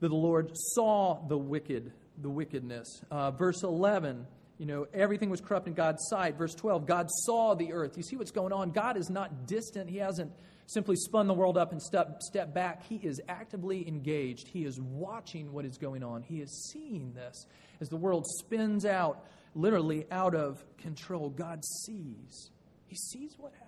that 0.00 0.08
the 0.08 0.14
Lord 0.14 0.50
saw 0.74 1.26
the 1.28 1.38
wicked, 1.38 1.92
the 2.20 2.30
wickedness. 2.30 2.86
Uh, 3.10 3.30
verse 3.30 3.62
11, 3.62 4.26
you 4.58 4.66
know, 4.66 4.86
everything 4.94 5.28
was 5.28 5.40
corrupt 5.40 5.66
in 5.66 5.74
God's 5.74 6.06
sight. 6.08 6.36
Verse 6.36 6.54
12, 6.54 6.86
God 6.86 7.08
saw 7.10 7.54
the 7.54 7.72
earth. 7.72 7.96
You 7.96 8.02
see 8.02 8.16
what's 8.16 8.30
going 8.30 8.52
on? 8.52 8.70
God 8.70 8.96
is 8.96 9.10
not 9.10 9.46
distant. 9.46 9.90
He 9.90 9.98
hasn't 9.98 10.32
simply 10.66 10.96
spun 10.96 11.26
the 11.26 11.34
world 11.34 11.58
up 11.58 11.72
and 11.72 11.82
step, 11.82 12.22
step 12.22 12.54
back. 12.54 12.84
He 12.84 12.96
is 12.96 13.20
actively 13.28 13.86
engaged. 13.86 14.48
He 14.48 14.64
is 14.64 14.80
watching 14.80 15.52
what 15.52 15.64
is 15.64 15.76
going 15.78 16.02
on. 16.02 16.22
He 16.22 16.40
is 16.40 16.70
seeing 16.72 17.12
this 17.12 17.46
as 17.80 17.88
the 17.88 17.96
world 17.96 18.26
spins 18.26 18.84
out, 18.84 19.24
literally 19.54 20.06
out 20.10 20.34
of 20.34 20.64
control. 20.78 21.28
God 21.28 21.62
sees. 21.84 22.50
He 22.86 22.96
sees 22.96 23.34
what 23.38 23.52
happens. 23.52 23.66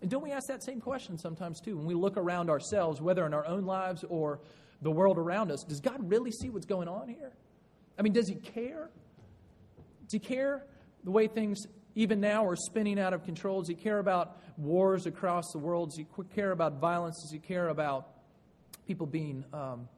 And 0.00 0.10
don't 0.10 0.22
we 0.22 0.30
ask 0.30 0.46
that 0.48 0.62
same 0.62 0.80
question 0.80 1.18
sometimes 1.18 1.60
too 1.60 1.76
when 1.76 1.86
we 1.86 1.94
look 1.94 2.16
around 2.16 2.50
ourselves, 2.50 3.00
whether 3.00 3.26
in 3.26 3.34
our 3.34 3.46
own 3.46 3.64
lives 3.64 4.04
or 4.08 4.40
the 4.82 4.90
world 4.90 5.18
around 5.18 5.50
us? 5.50 5.64
Does 5.64 5.80
God 5.80 6.08
really 6.08 6.30
see 6.30 6.50
what's 6.50 6.66
going 6.66 6.86
on 6.86 7.08
here? 7.08 7.32
I 7.98 8.02
mean, 8.02 8.12
does 8.12 8.28
He 8.28 8.36
care? 8.36 8.90
Does 10.08 10.12
He 10.12 10.18
care 10.18 10.64
the 11.04 11.10
way 11.10 11.26
things 11.26 11.66
even 11.94 12.20
now 12.20 12.46
are 12.46 12.56
spinning 12.56 12.98
out 12.98 13.12
of 13.12 13.24
control? 13.24 13.60
Does 13.60 13.68
he 13.68 13.74
care 13.74 13.98
about 13.98 14.36
wars 14.56 15.06
across 15.06 15.50
the 15.52 15.58
world? 15.58 15.90
Does 15.90 15.98
he 15.98 16.06
care 16.34 16.52
about 16.52 16.74
violence? 16.74 17.20
Does 17.22 17.32
he 17.32 17.40
care 17.40 17.68
about 17.68 18.08
people 18.86 19.06
being 19.06 19.44
um, 19.52 19.88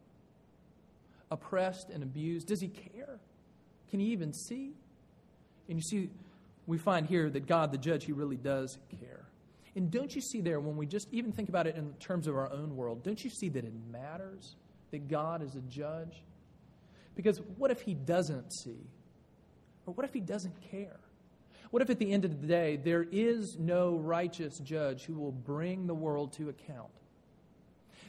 oppressed 1.31 1.91
and 1.91 2.03
abused? 2.03 2.49
Does 2.49 2.61
he 2.61 2.69
care? 2.69 3.19
Can 3.91 4.01
he 4.01 4.07
even 4.07 4.33
see? 4.33 4.73
And 5.69 5.77
you 5.77 5.83
see, 5.83 6.11
we 6.67 6.79
find 6.79 7.07
here 7.07 7.29
that 7.29 7.47
God, 7.47 7.71
the 7.71 7.79
judge, 7.79 8.07
he 8.07 8.13
really 8.13 8.37
does 8.37 8.79
care. 9.01 9.27
And 9.77 9.91
don't 9.91 10.15
you 10.15 10.23
see 10.23 10.41
there, 10.41 10.59
when 10.59 10.77
we 10.77 10.87
just 10.87 11.07
even 11.13 11.33
think 11.33 11.49
about 11.49 11.67
it 11.67 11.77
in 11.77 11.93
terms 11.95 12.27
of 12.27 12.35
our 12.35 12.51
own 12.51 12.77
world, 12.77 13.05
don't 13.05 13.23
you 13.23 13.31
see 13.31 13.51
that 13.51 13.65
it 13.65 13.73
matters 13.93 14.57
that 14.91 15.07
God 15.09 15.43
is 15.43 15.55
a 15.55 15.61
judge? 15.61 16.23
Because 17.15 17.41
what 17.59 17.71
if 17.71 17.83
he 17.83 17.93
doesn't 17.93 18.53
see? 18.53 18.87
Or 19.87 19.95
what 19.95 20.05
if 20.05 20.13
he 20.13 20.21
doesn't 20.21 20.55
care? 20.71 21.01
What 21.71 21.83
if 21.83 21.91
at 21.91 21.99
the 21.99 22.13
end 22.13 22.25
of 22.25 22.41
the 22.41 22.47
day 22.47 22.77
there 22.77 23.07
is 23.11 23.57
no 23.59 23.97
righteous 23.97 24.59
judge 24.59 25.05
who 25.05 25.15
will 25.15 25.33
bring 25.33 25.87
the 25.87 25.95
world 25.95 26.33
to 26.35 26.49
account? 26.49 26.91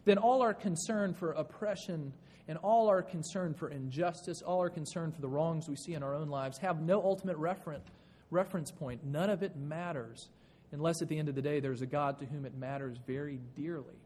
Then 0.05 0.17
all 0.17 0.41
our 0.41 0.53
concern 0.53 1.13
for 1.13 1.31
oppression 1.33 2.11
and 2.47 2.57
all 2.57 2.89
our 2.89 3.03
concern 3.03 3.53
for 3.53 3.69
injustice, 3.69 4.41
all 4.41 4.59
our 4.59 4.69
concern 4.69 5.11
for 5.11 5.21
the 5.21 5.27
wrongs 5.27 5.69
we 5.69 5.75
see 5.75 5.93
in 5.93 6.01
our 6.01 6.15
own 6.15 6.27
lives 6.27 6.57
have 6.57 6.81
no 6.81 7.03
ultimate 7.03 7.37
reference, 7.37 7.87
reference 8.31 8.71
point. 8.71 9.05
None 9.05 9.29
of 9.29 9.43
it 9.43 9.55
matters 9.55 10.29
unless 10.71 11.01
at 11.01 11.07
the 11.07 11.19
end 11.19 11.29
of 11.29 11.35
the 11.35 11.41
day 11.41 11.59
there's 11.59 11.81
a 11.81 11.85
God 11.85 12.17
to 12.19 12.25
whom 12.25 12.45
it 12.45 12.55
matters 12.57 12.97
very 13.05 13.39
dearly. 13.55 13.99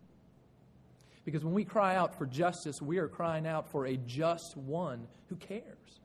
Because 1.24 1.44
when 1.44 1.54
we 1.54 1.64
cry 1.64 1.96
out 1.96 2.18
for 2.18 2.26
justice, 2.26 2.82
we 2.82 2.98
are 2.98 3.08
crying 3.08 3.48
out 3.48 3.72
for 3.72 3.88
a 3.88 3.98
just 3.98 4.56
one 4.58 5.08
who 5.30 5.36
cares 5.38 6.02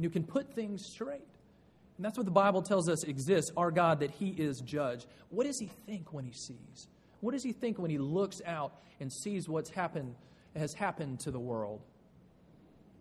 and 0.00 0.04
who 0.06 0.10
can 0.10 0.24
put 0.24 0.54
things 0.54 0.86
straight. 0.86 1.28
And 1.98 2.04
that's 2.06 2.16
what 2.16 2.24
the 2.24 2.32
Bible 2.32 2.62
tells 2.62 2.88
us 2.88 3.04
exists 3.04 3.52
our 3.54 3.70
God, 3.70 4.00
that 4.00 4.10
He 4.10 4.30
is 4.30 4.62
judge. 4.62 5.06
What 5.28 5.46
does 5.46 5.58
He 5.58 5.66
think 5.66 6.14
when 6.14 6.24
He 6.24 6.32
sees? 6.32 6.88
What 7.20 7.32
does 7.32 7.42
He 7.42 7.52
think 7.52 7.78
when 7.78 7.90
He 7.90 7.98
looks 7.98 8.40
out 8.46 8.72
and 8.98 9.12
sees 9.12 9.46
what's 9.46 9.68
happened, 9.68 10.14
has 10.56 10.72
happened 10.72 11.20
to 11.20 11.30
the 11.30 11.38
world? 11.38 11.82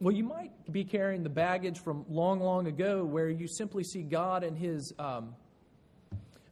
Well, 0.01 0.13
you 0.13 0.25
might 0.25 0.51
be 0.69 0.83
carrying 0.83 1.23
the 1.23 1.29
baggage 1.29 1.79
from 1.79 2.03
long, 2.09 2.41
long 2.41 2.67
ago 2.67 3.05
where 3.05 3.29
you 3.29 3.47
simply 3.47 3.85
see 3.85 4.01
God 4.01 4.43
and 4.43 4.57
His 4.57 4.93
um, 4.99 5.35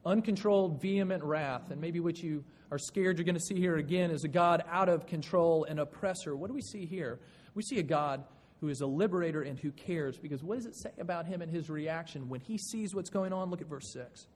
uncontrolled, 0.05 0.81
vehement 0.81 1.25
wrath. 1.25 1.71
And 1.71 1.81
maybe 1.81 1.99
what 1.99 2.23
you 2.23 2.45
are 2.71 2.77
scared 2.77 3.17
you're 3.17 3.25
going 3.25 3.35
to 3.35 3.41
see 3.41 3.59
here 3.59 3.75
again 3.75 4.11
is 4.11 4.23
a 4.23 4.29
God 4.29 4.63
out 4.71 4.87
of 4.87 5.07
control 5.07 5.65
and 5.65 5.77
oppressor. 5.77 6.37
What 6.37 6.47
do 6.47 6.53
we 6.53 6.61
see 6.61 6.85
here? 6.85 7.19
We 7.53 7.63
see 7.63 7.79
a 7.79 7.83
God 7.83 8.23
who 8.61 8.69
is 8.69 8.81
a 8.81 8.87
liberator 8.87 9.41
and 9.41 9.59
who 9.59 9.71
cares. 9.71 10.17
Because 10.17 10.43
what 10.43 10.55
does 10.55 10.65
it 10.65 10.75
say 10.75 10.91
about 10.99 11.25
him 11.25 11.41
and 11.41 11.51
his 11.51 11.69
reaction 11.69 12.29
when 12.29 12.39
he 12.41 12.57
sees 12.57 12.95
what's 12.95 13.09
going 13.09 13.33
on? 13.33 13.49
Look 13.49 13.61
at 13.61 13.67
verse 13.67 13.91
6. 13.93 14.27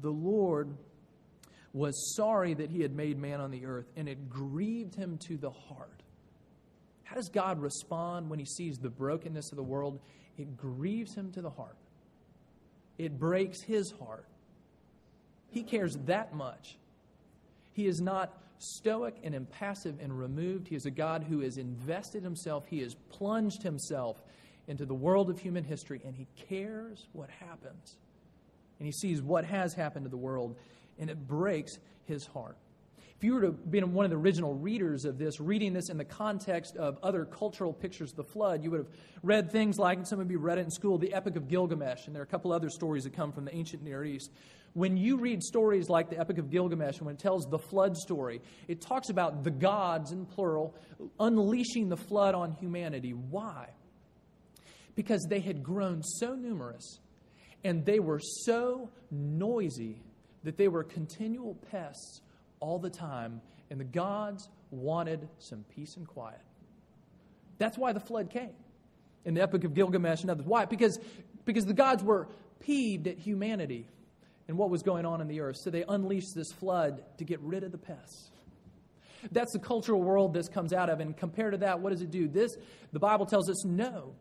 The 0.00 0.10
Lord 0.10 0.76
was 1.72 2.14
sorry 2.16 2.54
that 2.54 2.70
he 2.70 2.80
had 2.80 2.94
made 2.94 3.18
man 3.18 3.40
on 3.40 3.50
the 3.50 3.66
earth, 3.66 3.86
and 3.96 4.08
it 4.08 4.28
grieved 4.30 4.94
him 4.94 5.18
to 5.28 5.36
the 5.36 5.50
heart. 5.50 6.02
How 7.04 7.16
does 7.16 7.28
God 7.28 7.60
respond 7.60 8.30
when 8.30 8.38
he 8.38 8.46
sees 8.46 8.78
the 8.78 8.88
brokenness 8.88 9.52
of 9.52 9.56
the 9.56 9.62
world? 9.62 10.00
It 10.38 10.56
grieves 10.56 11.14
him 11.14 11.30
to 11.32 11.42
the 11.42 11.50
heart, 11.50 11.76
it 12.98 13.18
breaks 13.18 13.62
his 13.62 13.92
heart. 14.00 14.26
He 15.50 15.62
cares 15.62 15.96
that 16.06 16.34
much. 16.34 16.76
He 17.72 17.86
is 17.86 18.00
not 18.00 18.36
stoic 18.58 19.16
and 19.22 19.34
impassive 19.34 19.96
and 20.00 20.18
removed. 20.18 20.68
He 20.68 20.76
is 20.76 20.86
a 20.86 20.90
God 20.90 21.24
who 21.24 21.40
has 21.40 21.58
invested 21.58 22.22
himself, 22.22 22.66
he 22.66 22.80
has 22.80 22.94
plunged 23.10 23.62
himself 23.62 24.22
into 24.68 24.84
the 24.84 24.94
world 24.94 25.30
of 25.30 25.38
human 25.38 25.64
history, 25.64 26.00
and 26.04 26.14
he 26.14 26.26
cares 26.48 27.06
what 27.12 27.30
happens. 27.30 27.96
And 28.78 28.86
he 28.86 28.92
sees 28.92 29.22
what 29.22 29.44
has 29.44 29.74
happened 29.74 30.04
to 30.04 30.10
the 30.10 30.16
world, 30.16 30.56
and 30.98 31.08
it 31.08 31.26
breaks 31.26 31.78
his 32.04 32.26
heart. 32.26 32.56
If 33.16 33.24
you 33.24 33.32
were 33.32 33.40
to 33.42 33.52
be 33.52 33.80
one 33.80 34.04
of 34.04 34.10
the 34.10 34.16
original 34.18 34.52
readers 34.52 35.06
of 35.06 35.16
this, 35.16 35.40
reading 35.40 35.72
this 35.72 35.88
in 35.88 35.96
the 35.96 36.04
context 36.04 36.76
of 36.76 36.98
other 37.02 37.24
cultural 37.24 37.72
pictures 37.72 38.10
of 38.10 38.16
the 38.16 38.24
flood, 38.24 38.62
you 38.62 38.70
would 38.70 38.80
have 38.80 38.90
read 39.22 39.50
things 39.50 39.78
like, 39.78 39.96
and 39.96 40.06
some 40.06 40.20
of 40.20 40.30
you 40.30 40.38
read 40.38 40.58
it 40.58 40.62
in 40.62 40.70
school, 40.70 40.98
the 40.98 41.14
Epic 41.14 41.36
of 41.36 41.48
Gilgamesh, 41.48 42.06
and 42.06 42.14
there 42.14 42.20
are 42.20 42.24
a 42.24 42.28
couple 42.28 42.52
other 42.52 42.68
stories 42.68 43.04
that 43.04 43.14
come 43.14 43.32
from 43.32 43.46
the 43.46 43.54
ancient 43.54 43.82
Near 43.82 44.04
East, 44.04 44.30
when 44.76 44.98
you 44.98 45.16
read 45.16 45.42
stories 45.42 45.88
like 45.88 46.10
the 46.10 46.20
Epic 46.20 46.36
of 46.36 46.50
Gilgamesh, 46.50 47.00
when 47.00 47.14
it 47.14 47.18
tells 47.18 47.46
the 47.46 47.58
flood 47.58 47.96
story, 47.96 48.42
it 48.68 48.82
talks 48.82 49.08
about 49.08 49.42
the 49.42 49.50
gods, 49.50 50.12
in 50.12 50.26
plural, 50.26 50.76
unleashing 51.18 51.88
the 51.88 51.96
flood 51.96 52.34
on 52.34 52.52
humanity. 52.52 53.14
Why? 53.14 53.70
Because 54.94 55.26
they 55.30 55.40
had 55.40 55.62
grown 55.62 56.02
so 56.02 56.34
numerous 56.34 57.00
and 57.64 57.86
they 57.86 58.00
were 58.00 58.20
so 58.20 58.90
noisy 59.10 60.02
that 60.44 60.58
they 60.58 60.68
were 60.68 60.84
continual 60.84 61.54
pests 61.70 62.20
all 62.60 62.78
the 62.78 62.90
time, 62.90 63.40
and 63.70 63.80
the 63.80 63.84
gods 63.84 64.46
wanted 64.70 65.26
some 65.38 65.64
peace 65.74 65.96
and 65.96 66.06
quiet. 66.06 66.42
That's 67.56 67.78
why 67.78 67.94
the 67.94 68.00
flood 68.00 68.28
came 68.28 68.52
in 69.24 69.32
the 69.32 69.40
Epic 69.40 69.64
of 69.64 69.72
Gilgamesh 69.72 70.20
and 70.20 70.30
others. 70.30 70.44
Why? 70.44 70.66
Because, 70.66 71.00
because 71.46 71.64
the 71.64 71.72
gods 71.72 72.04
were 72.04 72.28
peeved 72.60 73.06
at 73.06 73.16
humanity 73.16 73.88
and 74.48 74.56
what 74.56 74.70
was 74.70 74.82
going 74.82 75.04
on 75.06 75.20
in 75.20 75.28
the 75.28 75.40
earth. 75.40 75.56
So 75.62 75.70
they 75.70 75.84
unleashed 75.88 76.34
this 76.34 76.52
flood 76.52 77.02
to 77.18 77.24
get 77.24 77.40
rid 77.40 77.64
of 77.64 77.72
the 77.72 77.78
pests. 77.78 78.30
That's 79.32 79.52
the 79.52 79.58
cultural 79.58 80.02
world 80.02 80.34
this 80.34 80.48
comes 80.48 80.72
out 80.72 80.88
of. 80.88 81.00
And 81.00 81.16
compared 81.16 81.52
to 81.52 81.58
that, 81.58 81.80
what 81.80 81.90
does 81.90 82.02
it 82.02 82.10
do? 82.10 82.28
This, 82.28 82.56
the 82.92 82.98
Bible 82.98 83.26
tells 83.26 83.50
us 83.50 83.64
no. 83.64 84.14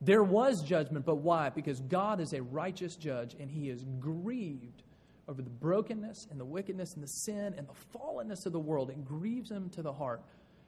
There 0.00 0.22
was 0.22 0.62
judgment, 0.62 1.04
but 1.04 1.16
why? 1.16 1.50
Because 1.50 1.80
God 1.80 2.20
is 2.20 2.32
a 2.32 2.42
righteous 2.42 2.96
judge 2.96 3.34
and 3.38 3.50
he 3.50 3.70
is 3.70 3.84
grieved 3.98 4.82
over 5.28 5.42
the 5.42 5.50
brokenness 5.50 6.28
and 6.30 6.38
the 6.38 6.44
wickedness 6.44 6.94
and 6.94 7.02
the 7.02 7.08
sin 7.08 7.54
and 7.56 7.66
the 7.66 7.98
fallenness 7.98 8.46
of 8.46 8.52
the 8.52 8.60
world. 8.60 8.90
It 8.90 9.04
grieves 9.04 9.50
him 9.50 9.70
to 9.70 9.82
the 9.82 9.92
heart. 9.92 10.22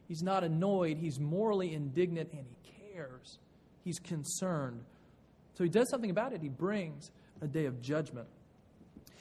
He's 0.06 0.22
not 0.22 0.44
annoyed, 0.44 0.96
he's 0.96 1.20
morally 1.20 1.74
indignant 1.74 2.32
and 2.32 2.46
he 2.46 2.72
cares. 2.92 3.38
He's 3.84 3.98
concerned. 3.98 4.82
So 5.54 5.64
he 5.64 5.70
does 5.70 5.88
something 5.90 6.10
about 6.10 6.32
it. 6.32 6.40
He 6.40 6.48
brings 6.48 7.10
a 7.42 7.46
day 7.46 7.66
of 7.66 7.80
judgment. 7.80 8.26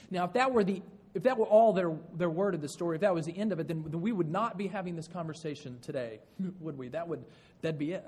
Now, 0.09 0.25
if 0.25 0.33
that 0.33 0.51
were 0.51 0.63
the 0.63 0.81
if 1.13 1.23
that 1.23 1.37
were 1.37 1.45
all 1.45 1.73
there, 1.73 1.95
there 2.15 2.29
were 2.29 2.51
to 2.51 2.57
the 2.57 2.69
story, 2.69 2.95
if 2.95 3.01
that 3.01 3.13
was 3.13 3.25
the 3.25 3.35
end 3.35 3.51
of 3.51 3.59
it, 3.59 3.67
then, 3.67 3.83
then 3.87 4.01
we 4.01 4.11
would 4.11 4.29
not 4.29 4.55
be 4.55 4.67
having 4.67 4.95
this 4.95 5.07
conversation 5.07 5.79
today, 5.81 6.19
would 6.59 6.77
we? 6.77 6.89
That 6.89 7.07
would 7.07 7.25
that'd 7.61 7.79
be 7.79 7.93
it. 7.93 8.05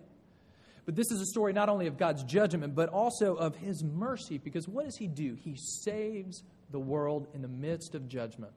But 0.85 0.95
this 0.95 1.11
is 1.11 1.21
a 1.21 1.25
story 1.25 1.53
not 1.53 1.69
only 1.69 1.87
of 1.87 1.97
God's 1.97 2.23
judgment, 2.23 2.75
but 2.75 2.89
also 2.89 3.35
of 3.35 3.55
his 3.55 3.83
mercy, 3.83 4.37
because 4.37 4.67
what 4.67 4.85
does 4.85 4.97
he 4.97 5.07
do? 5.07 5.35
He 5.35 5.55
saves 5.55 6.43
the 6.71 6.79
world 6.79 7.27
in 7.33 7.41
the 7.41 7.47
midst 7.47 7.95
of 7.95 8.07
judgment. 8.07 8.53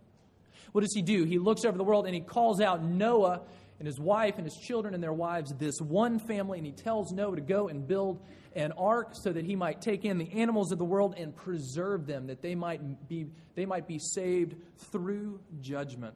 What 0.73 0.83
does 0.83 0.95
he 0.95 1.03
do? 1.03 1.25
He 1.25 1.39
looks 1.39 1.65
over 1.65 1.77
the 1.77 1.85
world 1.85 2.07
and 2.07 2.15
he 2.15 2.21
calls 2.21 2.61
out 2.61 2.83
Noah 2.83 3.43
and 3.83 3.87
his 3.89 3.99
wife 3.99 4.37
and 4.37 4.47
his 4.47 4.55
children 4.55 4.95
and 4.95 5.03
their 5.03 5.13
wives, 5.13 5.53
this 5.59 5.81
one 5.81 6.21
family, 6.21 6.57
and 6.57 6.65
he 6.65 6.73
tells 6.73 7.11
Noah 7.11 7.35
to 7.35 7.43
go 7.43 7.67
and 7.67 7.85
build 7.85 8.25
an 8.55 8.71
ark 8.79 9.09
so 9.15 9.33
that 9.33 9.45
he 9.45 9.57
might 9.57 9.83
take 9.83 10.05
in 10.05 10.19
the 10.19 10.31
animals 10.35 10.71
of 10.71 10.79
the 10.79 10.85
world 10.85 11.17
and 11.19 11.35
preserve 11.35 12.07
them, 12.07 12.29
that 12.29 12.43
they 12.43 12.55
might 12.55 13.09
be, 13.09 13.27
they 13.57 13.67
might 13.67 13.89
be 13.89 13.99
saved 13.99 14.55
through 14.93 15.41
judgment. 15.61 16.15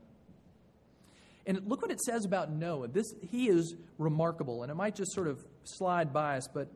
And 1.44 1.60
look 1.66 1.82
what 1.82 1.90
it 1.90 2.00
says 2.00 2.24
about 2.24 2.52
Noah. 2.52 2.86
This, 2.86 3.12
he 3.20 3.48
is 3.48 3.74
remarkable, 3.98 4.62
and 4.62 4.70
it 4.70 4.76
might 4.76 4.94
just 4.94 5.12
sort 5.12 5.26
of 5.26 5.44
slide 5.64 6.12
by 6.12 6.36
us, 6.36 6.46
but, 6.46 6.68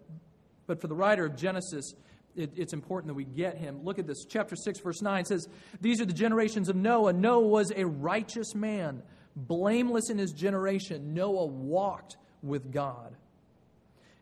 but 0.66 0.80
for 0.80 0.88
the 0.88 0.96
writer 0.96 1.24
of 1.24 1.36
Genesis, 1.36 1.94
it, 2.34 2.50
it's 2.56 2.72
important 2.72 3.10
that 3.10 3.14
we 3.14 3.26
get 3.26 3.56
him. 3.56 3.84
Look 3.84 4.00
at 4.00 4.08
this. 4.08 4.24
Chapter 4.28 4.56
6, 4.56 4.80
verse 4.80 5.02
9 5.02 5.24
says, 5.24 5.46
These 5.80 6.00
are 6.00 6.04
the 6.04 6.12
generations 6.12 6.68
of 6.68 6.74
Noah. 6.74 7.12
Noah 7.12 7.46
was 7.46 7.70
a 7.76 7.86
righteous 7.86 8.56
man 8.56 9.04
blameless 9.36 10.10
in 10.10 10.18
his 10.18 10.32
generation, 10.32 11.14
Noah 11.14 11.46
walked 11.46 12.16
with 12.42 12.72
God. 12.72 13.14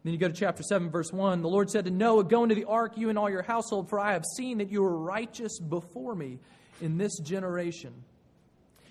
Then 0.05 0.13
you 0.13 0.19
go 0.19 0.29
to 0.29 0.35
chapter 0.35 0.63
7, 0.63 0.91
verse 0.91 1.13
1. 1.13 1.43
The 1.43 1.49
Lord 1.49 1.71
said 1.71 1.85
to 1.85 1.91
Noah, 1.91 2.25
Go 2.25 2.43
into 2.43 2.55
the 2.55 2.65
ark, 2.65 2.97
you 2.97 3.09
and 3.09 3.19
all 3.19 3.29
your 3.29 3.43
household, 3.43 3.91
for 3.91 3.99
I 3.99 4.13
have 4.13 4.25
seen 4.37 4.59
that 4.59 4.71
you 4.71 4.85
are 4.85 4.97
righteous 4.97 5.59
before 5.59 6.15
me 6.15 6.39
in 6.81 6.99
this 6.99 7.19
generation. 7.19 7.93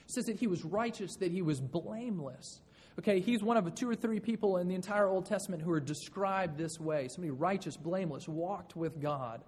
It 0.05 0.11
says 0.11 0.25
that 0.25 0.37
he 0.37 0.47
was 0.47 0.63
righteous, 0.63 1.15
that 1.19 1.31
he 1.31 1.41
was 1.41 1.59
blameless. 1.59 2.61
Okay, 2.99 3.19
he's 3.19 3.43
one 3.43 3.57
of 3.57 3.75
two 3.75 3.89
or 3.89 3.95
three 3.95 4.19
people 4.19 4.57
in 4.57 4.67
the 4.67 4.75
entire 4.75 5.07
Old 5.07 5.27
Testament 5.27 5.61
who 5.61 5.71
are 5.71 5.79
described 5.79 6.57
this 6.57 6.79
way 6.79 7.07
somebody 7.09 7.31
righteous, 7.31 7.77
blameless, 7.77 8.27
walked 8.27 8.75
with 8.75 9.01
God. 9.01 9.43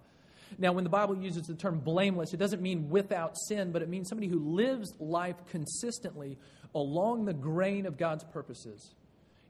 Now, 0.58 0.72
when 0.72 0.84
the 0.84 0.90
Bible 0.90 1.16
uses 1.16 1.46
the 1.46 1.54
term 1.54 1.78
blameless, 1.78 2.34
it 2.34 2.38
doesn't 2.38 2.60
mean 2.60 2.90
without 2.90 3.36
sin, 3.38 3.70
but 3.70 3.82
it 3.82 3.88
means 3.88 4.08
somebody 4.08 4.28
who 4.28 4.54
lives 4.54 4.92
life 4.98 5.36
consistently 5.50 6.38
along 6.74 7.24
the 7.24 7.32
grain 7.32 7.86
of 7.86 7.96
God's 7.96 8.24
purposes, 8.24 8.94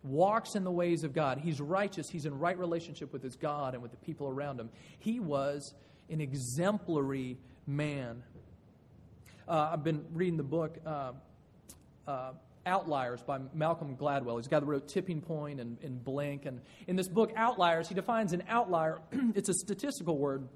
walks 0.03 0.55
in 0.55 0.65
the 0.65 0.71
ways 0.71 1.05
of 1.05 1.13
God. 1.13 1.39
He's 1.39 1.61
righteous, 1.61 2.09
he's 2.09 2.27
in 2.27 2.39
right 2.39 2.59
relationship 2.59 3.13
with 3.13 3.23
his 3.23 3.37
God 3.37 3.75
and 3.75 3.83
with 3.83 3.91
the 3.91 3.99
people 3.99 4.29
around 4.29 4.59
him. 4.59 4.71
He 4.99 5.21
was 5.21 5.75
an 6.09 6.21
exemplary 6.21 7.39
man. 7.67 8.23
Uh, 9.47 9.71
I've 9.73 9.85
been 9.85 10.05
reading 10.13 10.37
the 10.37 10.43
book. 10.43 10.79
Uh, 10.85 11.13
uh, 12.07 12.33
Outliers 12.67 13.23
by 13.23 13.39
Malcolm 13.55 13.97
Gladwell. 13.97 14.37
He's 14.37 14.45
the 14.45 14.51
guy 14.51 14.61
that 14.61 14.67
wrote 14.67 14.87
Tipping 14.87 15.23
Point 15.23 15.61
and, 15.61 15.79
and 15.83 16.05
Blink. 16.05 16.45
And 16.45 16.61
in 16.87 16.95
this 16.95 17.09
book, 17.09 17.33
Outliers, 17.35 17.89
he 17.89 17.95
defines 17.95 18.35
an 18.35 18.43
outlier. 18.49 19.01
it's 19.35 19.49
a 19.49 19.55
statistical 19.55 20.19
word 20.19 20.47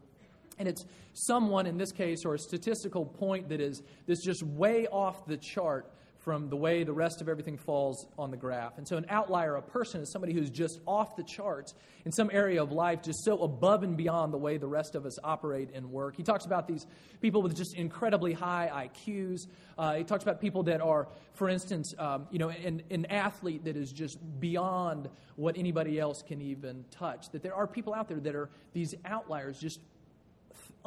and 0.59 0.69
it's 0.69 0.85
someone 1.13 1.67
in 1.67 1.77
this 1.77 1.93
case, 1.93 2.25
or 2.25 2.35
a 2.35 2.39
statistical 2.39 3.05
point 3.05 3.49
that 3.49 3.61
is 3.61 3.83
that's 4.07 4.25
just 4.25 4.43
way 4.43 4.87
off 4.87 5.27
the 5.27 5.37
chart 5.37 5.91
from 6.25 6.49
the 6.49 6.57
way 6.57 6.85
the 6.85 6.93
rest 6.93 7.21
of 7.21 7.29
everything 7.29 7.59
falls 7.59 8.07
on 8.19 8.31
the 8.31 8.37
graph. 8.37 8.79
And 8.79 8.89
so, 8.89 8.97
an 8.97 9.05
outlier, 9.11 9.57
a 9.57 9.63
person, 9.63 10.01
is 10.01 10.11
somebody 10.11 10.33
who's 10.33 10.49
just 10.49 10.81
off 10.87 11.17
the 11.17 11.23
charts 11.23 11.75
in 12.07 12.13
some 12.13 12.31
area 12.33 12.63
of 12.63 12.73
life, 12.73 13.03
just 13.03 13.23
so 13.25 13.43
above 13.43 13.83
and 13.83 13.95
beyond 13.95 14.33
the 14.33 14.39
way 14.39 14.57
the 14.57 14.67
rest 14.67 14.95
of 14.95 15.05
us 15.05 15.19
operate 15.23 15.69
and 15.75 15.91
work. 15.91 16.17
He 16.17 16.23
talks 16.23 16.47
about 16.47 16.67
these 16.67 16.87
people 17.21 17.43
with 17.43 17.55
just 17.55 17.77
incredibly 17.77 18.33
high 18.33 18.89
IQs. 18.89 19.47
Uh, 19.77 19.97
he 19.97 20.05
talks 20.05 20.23
about 20.23 20.41
people 20.41 20.63
that 20.63 20.81
are, 20.81 21.09
for 21.35 21.51
instance, 21.51 21.93
um, 21.99 22.27
you 22.31 22.39
know, 22.39 22.49
an, 22.49 22.83
an 22.91 23.05
athlete 23.07 23.65
that 23.65 23.77
is 23.77 23.93
just 23.93 24.19
beyond 24.41 25.11
what 25.37 25.59
anybody 25.59 26.01
else 26.01 26.23
can 26.23 26.41
even 26.41 26.87
touch. 26.91 27.29
That 27.33 27.43
there 27.43 27.55
are 27.55 27.67
people 27.67 27.93
out 27.93 28.09
there 28.09 28.21
that 28.21 28.35
are 28.35 28.49
these 28.73 28.95
outliers, 29.05 29.59
just 29.59 29.79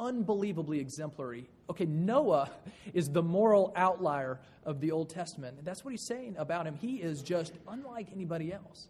unbelievably 0.00 0.80
exemplary. 0.80 1.48
Okay, 1.70 1.84
Noah 1.84 2.50
is 2.94 3.10
the 3.10 3.22
moral 3.22 3.72
outlier 3.76 4.40
of 4.64 4.80
the 4.80 4.90
Old 4.90 5.10
Testament. 5.10 5.58
And 5.58 5.66
that's 5.66 5.84
what 5.84 5.90
he's 5.90 6.06
saying 6.06 6.36
about 6.38 6.66
him. 6.66 6.74
He 6.74 6.96
is 6.96 7.22
just 7.22 7.54
unlike 7.66 8.08
anybody 8.12 8.52
else. 8.52 8.88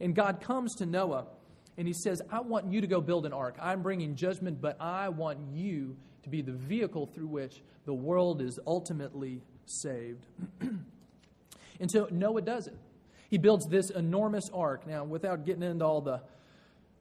And 0.00 0.14
God 0.14 0.40
comes 0.40 0.74
to 0.76 0.86
Noah 0.86 1.26
and 1.76 1.86
he 1.86 1.94
says, 1.94 2.22
I 2.30 2.40
want 2.40 2.72
you 2.72 2.80
to 2.80 2.86
go 2.86 3.00
build 3.00 3.26
an 3.26 3.32
ark. 3.32 3.56
I'm 3.60 3.82
bringing 3.82 4.14
judgment, 4.14 4.60
but 4.60 4.80
I 4.80 5.08
want 5.08 5.38
you 5.52 5.96
to 6.22 6.28
be 6.28 6.40
the 6.40 6.52
vehicle 6.52 7.06
through 7.06 7.26
which 7.26 7.62
the 7.84 7.94
world 7.94 8.40
is 8.40 8.58
ultimately 8.66 9.42
saved. 9.66 10.24
and 11.80 11.90
so 11.90 12.08
Noah 12.10 12.42
does 12.42 12.66
it. 12.66 12.76
He 13.28 13.38
builds 13.38 13.66
this 13.66 13.90
enormous 13.90 14.48
ark. 14.54 14.86
Now, 14.86 15.04
without 15.04 15.44
getting 15.44 15.62
into 15.62 15.84
all 15.84 16.00
the 16.00 16.20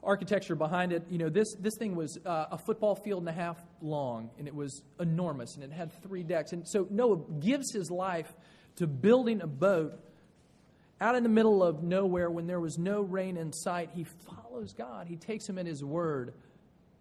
architecture 0.04 0.56
behind 0.56 0.92
it. 0.92 1.04
You 1.10 1.18
know, 1.18 1.30
this, 1.30 1.56
this 1.60 1.76
thing 1.78 1.96
was 1.96 2.18
uh, 2.26 2.46
a 2.52 2.58
football 2.58 2.96
field 2.96 3.22
and 3.22 3.30
a 3.30 3.34
half 3.34 3.58
long, 3.82 4.30
and 4.38 4.48
it 4.48 4.56
was 4.56 4.82
enormous, 5.00 5.56
and 5.56 5.64
it 5.64 5.72
had 5.72 5.92
three 6.04 6.24
decks. 6.24 6.52
And 6.52 6.68
so 6.68 6.88
Noah 6.90 7.20
gives 7.40 7.72
his 7.72 7.90
life 7.90 8.32
to 8.78 8.88
building 8.88 9.42
a 9.42 9.48
boat 9.48 10.00
out 11.00 11.16
in 11.16 11.24
the 11.24 11.30
middle 11.30 11.64
of 11.64 11.84
nowhere 11.84 12.30
when 12.30 12.48
there 12.48 12.60
was 12.60 12.78
no 12.78 13.02
rain 13.02 13.38
in 13.38 13.52
sight. 13.52 13.90
He 13.94 14.04
follows 14.04 14.74
God, 14.74 15.08
he 15.08 15.16
takes 15.16 15.48
him 15.48 15.58
at 15.58 15.66
his 15.66 15.84
word. 15.84 16.34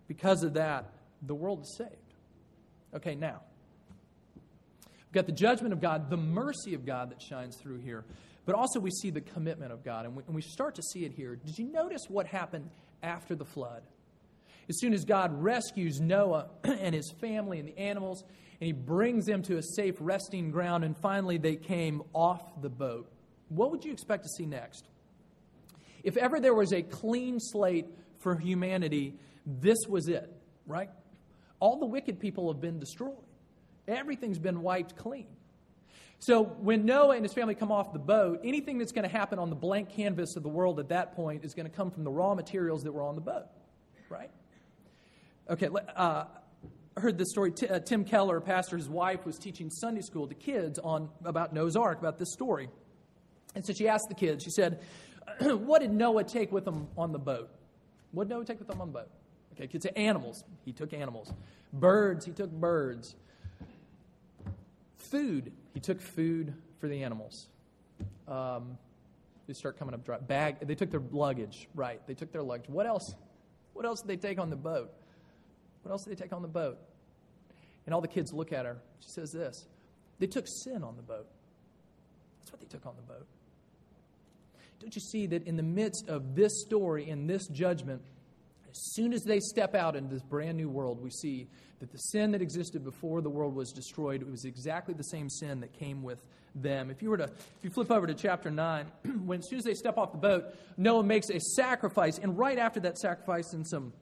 Because 0.09 0.43
of 0.43 0.55
that, 0.55 0.93
the 1.23 1.35
world 1.35 1.63
is 1.63 1.77
saved. 1.79 1.97
Okay, 2.95 3.15
now, 3.15 3.41
we've 4.35 5.13
got 5.13 5.27
the 5.27 5.33
judgment 5.33 5.73
of 5.73 5.81
God, 5.81 6.11
the 6.11 6.17
mercy 6.17 6.75
of 6.75 6.85
God 6.85 7.11
that 7.11 7.23
shines 7.23 7.57
through 7.57 7.79
here. 7.79 8.05
But 8.45 8.57
also, 8.57 8.81
we 8.81 8.91
see 8.91 9.11
the 9.11 9.21
commitment 9.21 9.73
of 9.73 9.85
God, 9.85 10.05
and 10.05 10.17
we, 10.17 10.25
and 10.27 10.35
we 10.35 10.43
start 10.43 10.75
to 10.75 10.83
see 10.83 11.05
it 11.05 11.13
here. 11.13 11.37
Did 11.37 11.59
you 11.59 11.73
notice 11.73 12.03
what 12.09 12.27
happened 12.27 12.69
after 13.03 13.35
the 13.35 13.45
flood. 13.45 13.83
As 14.69 14.79
soon 14.79 14.93
as 14.93 15.05
God 15.05 15.43
rescues 15.43 16.01
Noah 16.01 16.47
and 16.65 16.95
his 16.95 17.11
family 17.21 17.59
and 17.59 17.69
the 17.69 17.79
animals, 17.79 18.23
and 18.61 18.67
he 18.67 18.73
brings 18.73 19.27
them 19.27 19.43
to 19.43 19.57
a 19.59 19.63
safe 19.63 19.97
resting 19.99 20.51
ground, 20.51 20.85
and 20.85 20.97
finally 20.97 21.37
they 21.37 21.57
came 21.57 22.03
off 22.13 22.61
the 22.61 22.69
boat, 22.69 23.11
what 23.49 23.71
would 23.71 23.85
you 23.85 23.93
expect 23.93 24.23
to 24.23 24.29
see 24.31 24.47
next? 24.47 24.89
If 26.03 26.17
ever 26.17 26.41
there 26.41 26.55
was 26.55 26.73
a 26.73 26.83
clean 26.83 27.39
slate 27.39 27.87
for 28.19 28.37
humanity, 28.37 29.15
this 29.47 29.79
was 29.89 30.09
it, 30.09 30.33
right? 30.67 30.91
All 31.61 31.79
the 31.79 31.87
wicked 31.87 32.19
people 32.19 32.53
have 32.53 32.61
been 32.61 32.79
destroyed, 32.79 33.17
everything's 33.87 34.39
been 34.39 34.63
wiped 34.63 34.97
clean. 34.97 35.27
So 36.23 36.45
when 36.45 36.85
Noah 36.85 37.17
and 37.17 37.25
his 37.25 37.33
family 37.33 37.57
come 37.57 37.73
off 37.73 37.93
the 37.93 37.99
boat, 37.99 38.43
anything 38.45 38.79
that's 38.79 38.93
going 38.93 39.03
to 39.03 39.11
happen 39.11 39.41
on 39.41 39.51
the 39.51 39.57
blank 39.57 39.89
canvas 39.89 40.37
of 40.37 40.45
the 40.45 40.49
world 40.49 40.79
at 40.79 40.91
that 40.91 41.17
point 41.17 41.45
is 41.45 41.53
going 41.53 41.69
to 41.69 41.77
come 41.77 41.91
from 41.91 42.05
the 42.05 42.13
raw 42.13 42.37
materials 42.37 42.85
that 42.85 42.93
were 42.93 43.03
on 43.03 43.17
the 43.17 43.21
boat, 43.21 43.47
right? 44.09 44.31
Okay, 45.51 45.69
uh, 45.97 46.25
I 46.97 47.01
heard 47.01 47.19
this 47.19 47.31
story. 47.31 47.51
T- 47.51 47.67
uh, 47.67 47.81
Tim 47.81 48.05
Keller, 48.05 48.41
pastor, 48.41 48.77
his 48.77 48.89
wife 48.89 49.27
was 49.27 49.37
teaching 49.37 49.69
Sunday 49.69 50.01
school 50.01 50.29
to 50.29 50.35
kids 50.37 50.79
on 50.79 51.09
about 51.25 51.53
Noah's 51.53 51.75
Ark, 51.75 51.99
about 51.99 52.21
this 52.21 52.33
story. 52.33 52.69
And 53.57 53.67
so 53.67 53.73
she 53.73 53.89
asked 53.89 54.07
the 54.09 54.15
kids, 54.15 54.45
she 54.45 54.51
said, 54.51 54.81
What 55.41 55.81
did 55.81 55.91
Noah 55.91 56.23
take 56.23 56.53
with 56.53 56.65
him 56.65 56.87
on 56.97 57.11
the 57.11 57.19
boat? 57.19 57.51
What 58.13 58.29
did 58.29 58.35
Noah 58.35 58.45
take 58.45 58.61
with 58.61 58.71
him 58.71 58.81
on 58.81 58.93
the 58.93 59.01
boat? 59.01 59.11
Okay, 59.55 59.67
kids 59.67 59.83
say 59.83 59.93
animals. 59.97 60.45
He 60.65 60.73
took 60.73 60.93
animals. 60.93 61.33
Birds, 61.73 62.25
he 62.25 62.31
took 62.31 62.53
birds. 62.53 63.17
Food, 64.99 65.53
he 65.75 65.81
took 65.81 66.01
food 66.01 66.55
for 66.79 66.89
the 66.89 67.03
animals. 67.03 67.49
Um, 68.29 68.79
they 69.47 69.55
start 69.55 69.79
coming 69.79 69.95
up 69.95 70.05
dry. 70.05 70.19
Bag. 70.19 70.67
They 70.67 70.75
took 70.75 70.91
their 70.91 71.03
luggage. 71.11 71.69
Right. 71.75 72.01
They 72.07 72.15
took 72.15 72.33
their 72.33 72.43
luggage. 72.43 72.69
What 72.69 72.87
else? 72.87 73.15
What 73.73 73.85
else 73.85 74.01
did 74.01 74.09
they 74.09 74.29
take 74.29 74.39
on 74.39 74.51
the 74.51 74.57
boat? 74.57 74.93
What 75.83 75.93
else 75.93 76.05
did 76.05 76.17
they 76.17 76.23
take 76.23 76.33
on 76.33 76.43
the 76.43 76.49
boat? 76.49 76.79
And 77.87 77.95
all 77.95 78.01
the 78.01 78.09
kids 78.09 78.33
look 78.33 78.53
at 78.53 78.65
her. 78.65 78.79
She 79.01 79.11
says 79.11 79.33
this 79.33 79.67
They 80.19 80.27
took 80.27 80.47
sin 80.47 80.83
on 80.83 80.97
the 80.97 81.03
boat. 81.03 81.27
That's 82.41 82.53
what 82.53 82.61
they 82.61 82.67
took 82.67 82.87
on 82.87 82.95
the 82.97 83.03
boat. 83.03 83.27
Don't 84.81 84.95
you 84.95 85.01
see 85.01 85.27
that 85.29 85.47
in 85.47 85.57
the 85.57 85.63
midst 85.63 86.09
of 86.09 86.35
this 86.35 86.61
story 86.63 87.09
and 87.09 87.31
this 87.31 87.47
judgment, 87.49 88.03
as 88.73 88.93
soon 88.95 89.13
as 89.13 89.23
they 89.23 89.39
step 89.39 89.75
out 89.75 89.97
into 89.97 90.15
this 90.15 90.23
brand 90.23 90.57
new 90.57 90.71
world, 90.71 91.03
we 91.03 91.11
see 91.11 91.47
that 91.81 91.93
the 91.93 91.99
sin 91.99 92.31
that 92.33 92.41
existed 92.41 92.83
before 92.83 93.21
the 93.21 93.29
world 93.29 93.55
was 93.55 93.71
destroyed, 93.71 94.23
was 94.23 94.47
exactly 94.47 94.95
the 94.95 95.05
same 95.05 95.29
sin 95.29 95.61
that 95.61 95.75
came 95.75 96.03
with 96.03 96.23
them. 96.55 96.91
If 96.91 97.03
you 97.03 97.11
were 97.11 97.19
to, 97.19 97.25
if 97.25 97.65
you 97.65 97.69
flip 97.69 97.91
over 97.91 98.07
to 98.07 98.15
chapter 98.15 98.51
9, 98.51 98.87
when 99.27 99.41
as 99.41 99.49
soon 99.51 99.59
as 99.59 99.65
they 99.65 99.75
step 99.75 99.99
off 99.99 100.13
the 100.13 100.19
boat, 100.19 100.55
Noah 100.79 101.03
makes 101.03 101.29
a 101.29 101.39
sacrifice, 101.39 102.17
and 102.17 102.39
right 102.39 102.59
after 102.59 102.81
that 102.81 102.97
sacrifice, 102.97 103.53
in 103.53 103.65
some 103.65 103.93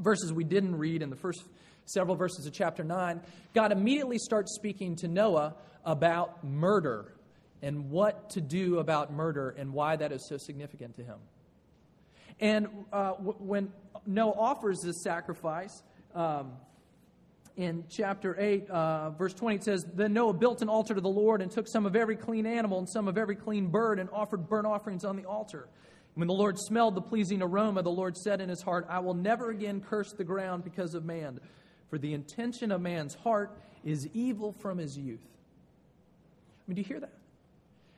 verses 0.00 0.32
we 0.32 0.42
didn't 0.42 0.76
read 0.76 1.00
in 1.00 1.10
the 1.10 1.16
first 1.16 1.44
several 1.84 2.16
verses 2.16 2.44
of 2.44 2.52
chapter 2.52 2.82
9, 2.82 3.20
God 3.54 3.70
immediately 3.70 4.18
starts 4.18 4.54
speaking 4.56 4.96
to 4.96 5.08
Noah 5.08 5.54
about 5.84 6.42
murder 6.42 7.14
and 7.62 7.88
what 7.90 8.30
to 8.30 8.40
do 8.40 8.80
about 8.80 9.12
murder 9.12 9.54
and 9.56 9.72
why 9.72 9.94
that 9.94 10.10
is 10.10 10.26
so 10.28 10.36
significant 10.38 10.96
to 10.96 11.04
him. 11.04 11.18
And 12.40 12.68
uh, 12.92 13.12
w- 13.12 13.36
when 13.38 13.72
Noah 14.06 14.32
offers 14.32 14.80
this 14.82 15.02
sacrifice, 15.02 15.82
um, 16.14 16.52
in 17.56 17.84
chapter 17.90 18.36
8, 18.38 18.70
uh, 18.70 19.10
verse 19.10 19.34
20, 19.34 19.56
it 19.56 19.64
says, 19.64 19.84
Then 19.94 20.12
Noah 20.12 20.32
built 20.32 20.62
an 20.62 20.68
altar 20.68 20.94
to 20.94 21.00
the 21.00 21.08
Lord 21.08 21.42
and 21.42 21.50
took 21.50 21.68
some 21.68 21.86
of 21.86 21.94
every 21.94 22.16
clean 22.16 22.46
animal 22.46 22.78
and 22.78 22.88
some 22.88 23.08
of 23.08 23.18
every 23.18 23.36
clean 23.36 23.68
bird 23.68 23.98
and 23.98 24.08
offered 24.10 24.48
burnt 24.48 24.66
offerings 24.66 25.04
on 25.04 25.16
the 25.16 25.24
altar. 25.24 25.68
When 26.14 26.28
the 26.28 26.34
Lord 26.34 26.58
smelled 26.58 26.94
the 26.94 27.02
pleasing 27.02 27.42
aroma, 27.42 27.82
the 27.82 27.90
Lord 27.90 28.16
said 28.16 28.40
in 28.40 28.48
his 28.48 28.62
heart, 28.62 28.86
I 28.88 29.00
will 29.00 29.14
never 29.14 29.50
again 29.50 29.80
curse 29.80 30.12
the 30.12 30.24
ground 30.24 30.64
because 30.64 30.94
of 30.94 31.04
man, 31.04 31.40
for 31.88 31.98
the 31.98 32.12
intention 32.12 32.70
of 32.70 32.80
man's 32.80 33.14
heart 33.14 33.56
is 33.84 34.06
evil 34.12 34.52
from 34.52 34.78
his 34.78 34.96
youth. 34.96 35.20
I 35.24 36.62
mean, 36.68 36.76
do 36.76 36.82
you 36.82 36.88
hear 36.88 37.00
that? 37.00 37.12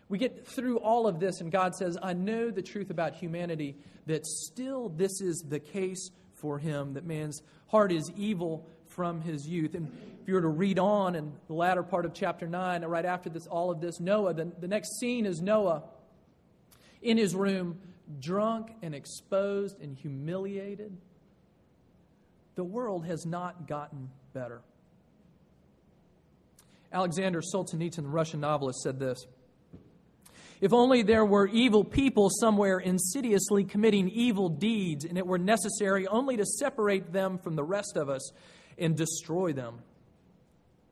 We 0.08 0.18
get 0.18 0.46
through 0.46 0.78
all 0.78 1.06
of 1.06 1.18
this, 1.18 1.40
and 1.40 1.50
God 1.50 1.74
says, 1.74 1.96
I 2.02 2.12
know 2.12 2.50
the 2.50 2.62
truth 2.62 2.90
about 2.90 3.14
humanity, 3.14 3.76
that 4.06 4.26
still 4.26 4.90
this 4.90 5.20
is 5.20 5.44
the 5.48 5.58
case 5.58 6.10
for 6.34 6.58
him, 6.58 6.94
that 6.94 7.04
man's 7.04 7.42
heart 7.68 7.90
is 7.90 8.10
evil 8.16 8.66
from 8.88 9.20
his 9.22 9.46
youth. 9.46 9.74
And 9.74 9.90
if 10.22 10.28
you 10.28 10.34
were 10.34 10.42
to 10.42 10.48
read 10.48 10.78
on 10.78 11.14
in 11.16 11.32
the 11.46 11.54
latter 11.54 11.82
part 11.82 12.04
of 12.04 12.12
chapter 12.12 12.46
9, 12.46 12.84
right 12.84 13.04
after 13.04 13.30
this, 13.30 13.46
all 13.46 13.70
of 13.70 13.80
this, 13.80 13.98
Noah, 13.98 14.34
the, 14.34 14.52
the 14.60 14.68
next 14.68 14.98
scene 14.98 15.26
is 15.26 15.40
Noah 15.40 15.82
in 17.02 17.16
his 17.16 17.34
room 17.34 17.78
drunk 18.20 18.70
and 18.82 18.94
exposed 18.94 19.80
and 19.80 19.96
humiliated. 19.96 20.96
The 22.54 22.64
world 22.64 23.06
has 23.06 23.26
not 23.26 23.66
gotten 23.66 24.10
better. 24.32 24.60
Alexander 26.92 27.40
Solzhenitsyn, 27.40 27.96
the 27.96 28.02
Russian 28.02 28.40
novelist, 28.40 28.80
said 28.82 29.00
this 29.00 29.26
If 30.64 30.72
only 30.72 31.02
there 31.02 31.26
were 31.26 31.46
evil 31.46 31.84
people 31.84 32.30
somewhere 32.30 32.78
insidiously 32.78 33.64
committing 33.64 34.08
evil 34.08 34.48
deeds, 34.48 35.04
and 35.04 35.18
it 35.18 35.26
were 35.26 35.36
necessary 35.36 36.06
only 36.06 36.38
to 36.38 36.46
separate 36.46 37.12
them 37.12 37.36
from 37.36 37.54
the 37.54 37.62
rest 37.62 37.98
of 37.98 38.08
us 38.08 38.32
and 38.78 38.96
destroy 38.96 39.52
them. 39.52 39.80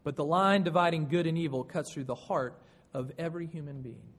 But 0.05 0.17
the 0.17 0.27
line 0.27 0.63
dividing 0.63 1.09
good 1.09 1.27
and 1.27 1.39
evil 1.39 1.65
cuts 1.65 1.95
through 1.95 2.05
the 2.05 2.15
heart 2.15 2.61
of 2.93 3.13
every 3.17 3.47
human 3.47 3.81
being. 3.81 4.13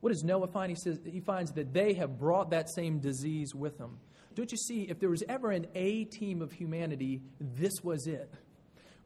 What 0.00 0.10
does 0.10 0.22
Noah 0.22 0.48
find? 0.48 0.68
He 0.68 0.76
says 0.76 1.00
he 1.10 1.20
finds 1.20 1.52
that 1.52 1.72
they 1.72 1.94
have 1.94 2.18
brought 2.18 2.50
that 2.50 2.68
same 2.68 2.98
disease 2.98 3.54
with 3.54 3.78
them. 3.78 3.98
Don't 4.34 4.52
you 4.52 4.58
see? 4.58 4.82
If 4.82 5.00
there 5.00 5.08
was 5.08 5.22
ever 5.26 5.52
an 5.52 5.68
A 5.74 6.04
team 6.04 6.42
of 6.42 6.52
humanity, 6.52 7.22
this 7.40 7.72
was 7.82 8.06
it. 8.06 8.30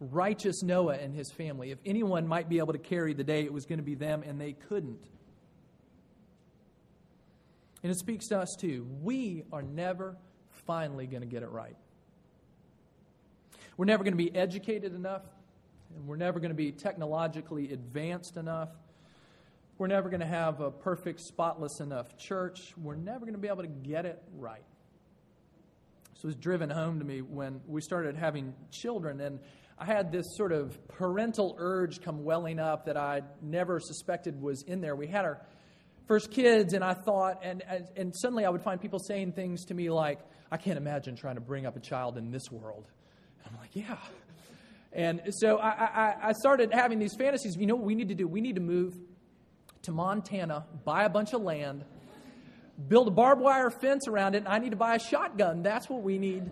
Righteous 0.01 0.63
Noah 0.63 0.97
and 0.97 1.15
his 1.15 1.31
family. 1.31 1.71
If 1.71 1.79
anyone 1.87 2.27
might 2.27 2.49
be 2.49 2.59
able 2.59 2.73
to 2.73 2.79
carry 2.79 3.15
the 3.15 3.25
day, 3.25 3.45
it 3.45 3.53
was 3.53 3.67
going 3.67 3.79
to 3.79 3.85
be 3.85 3.95
them, 3.95 4.23
and 4.27 4.41
they 4.41 4.53
couldn't. 4.53 5.05
And 7.83 7.93
it 7.93 7.99
speaks 7.99 8.29
to 8.29 8.39
us 8.39 8.57
too. 8.59 8.87
We 9.03 9.45
are 9.53 9.63
never 9.63 10.17
finally 10.67 11.07
going 11.07 11.23
to 11.23 11.29
get 11.29 11.43
it 11.43 11.51
right. 11.51 11.77
We're 13.77 13.85
never 13.85 14.05
going 14.05 14.17
to 14.17 14.19
be 14.23 14.35
educated 14.35 14.95
enough, 14.95 15.23
and 15.95 16.07
we're 16.07 16.17
never 16.17 16.41
going 16.41 16.51
to 16.51 16.57
be 16.57 16.73
technologically 16.73 17.73
advanced 17.73 18.37
enough 18.37 18.71
we're 19.79 19.89
never 19.89 20.09
going 20.09 20.21
to 20.21 20.27
have 20.27 20.61
a 20.61 20.71
perfect, 20.71 21.21
spotless 21.21 21.81
enough 21.81 22.17
church. 22.17 22.73
We're 22.83 22.95
never 22.95 23.21
going 23.21 23.35
to 23.35 23.39
be 23.39 23.49
able 23.49 23.63
to 23.63 23.69
get 23.69 24.07
it 24.07 24.23
right. 24.39 24.65
This 26.15 26.25
was 26.25 26.35
driven 26.35 26.71
home 26.71 26.99
to 26.99 27.05
me 27.05 27.21
when 27.21 27.61
we 27.67 27.83
started 27.83 28.17
having 28.17 28.55
children, 28.71 29.21
and 29.21 29.39
I 29.79 29.85
had 29.85 30.11
this 30.11 30.25
sort 30.37 30.53
of 30.53 30.79
parental 30.89 31.55
urge 31.59 32.01
come 32.01 32.25
welling 32.25 32.59
up 32.59 32.87
that 32.87 32.97
I 32.97 33.23
never 33.43 33.79
suspected 33.79 34.41
was 34.41 34.62
in 34.62 34.81
there. 34.81 34.97
We 34.97 35.07
had 35.07 35.27
our 35.27 35.43
first 36.07 36.31
kids, 36.31 36.73
and 36.73 36.83
I 36.83 36.95
thought, 36.95 37.41
and, 37.43 37.62
and 37.95 38.15
suddenly 38.17 38.47
I 38.47 38.49
would 38.49 38.62
find 38.62 38.81
people 38.81 38.99
saying 38.99 39.33
things 39.33 39.67
to 39.67 39.75
me 39.75 39.91
like, 39.91 40.21
I 40.51 40.57
can't 40.57 40.79
imagine 40.79 41.15
trying 41.15 41.35
to 41.35 41.43
bring 41.43 41.67
up 41.67 41.77
a 41.77 41.81
child 41.81 42.17
in 42.17 42.31
this 42.31 42.51
world. 42.51 42.87
And 43.45 43.53
I'm 43.53 43.61
like, 43.61 43.77
yeah. 43.77 43.99
And 44.93 45.21
so 45.31 45.59
I, 45.59 45.69
I, 45.69 46.15
I 46.29 46.33
started 46.33 46.73
having 46.73 46.99
these 46.99 47.15
fantasies. 47.15 47.57
You 47.57 47.67
know 47.67 47.75
what 47.75 47.85
we 47.85 47.95
need 47.95 48.09
to 48.09 48.15
do? 48.15 48.27
We 48.27 48.41
need 48.41 48.55
to 48.55 48.62
move 48.62 48.95
to 49.83 49.93
Montana, 49.93 50.65
buy 50.85 51.05
a 51.05 51.11
bunch 51.11 51.35
of 51.35 51.43
land, 51.43 51.85
build 52.89 53.09
a 53.09 53.11
barbed 53.11 53.43
wire 53.43 53.69
fence 53.69 54.09
around 54.09 54.37
it, 54.37 54.39
and 54.39 54.49
I 54.49 54.59
need 54.59 54.71
to 54.71 54.77
buy 54.77 54.95
a 54.95 54.99
shotgun. 54.99 55.62
That's 55.62 55.91
what 55.91 56.03
we 56.03 56.19
need 56.19 56.51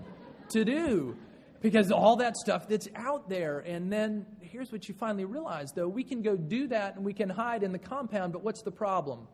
to 0.50 0.64
do 0.64 1.16
because 1.64 1.90
all 1.90 2.16
that 2.16 2.36
stuff 2.36 2.68
that's 2.68 2.88
out 2.94 3.26
there. 3.30 3.60
And 3.60 3.90
then 3.90 4.26
here's 4.42 4.70
what 4.70 4.86
you 4.86 4.94
finally 4.94 5.24
realize 5.24 5.72
though 5.74 5.88
we 5.88 6.04
can 6.04 6.20
go 6.20 6.36
do 6.36 6.68
that 6.68 6.96
and 6.96 7.04
we 7.06 7.14
can 7.14 7.30
hide 7.30 7.62
in 7.62 7.72
the 7.72 7.78
compound, 7.78 8.34
but 8.34 8.44
what's 8.44 8.60
the 8.60 8.70
problem? 8.70 9.26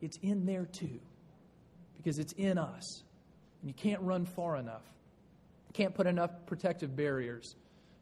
It's 0.00 0.16
in 0.22 0.46
there 0.46 0.66
too 0.66 1.00
because 1.96 2.20
it's 2.20 2.32
in 2.34 2.56
us. 2.56 3.02
And 3.60 3.68
you 3.68 3.74
can't 3.74 4.00
run 4.02 4.26
far 4.26 4.56
enough, 4.56 4.84
you 5.66 5.72
can't 5.72 5.92
put 5.92 6.06
enough 6.06 6.30
protective 6.46 6.94
barriers 6.94 7.56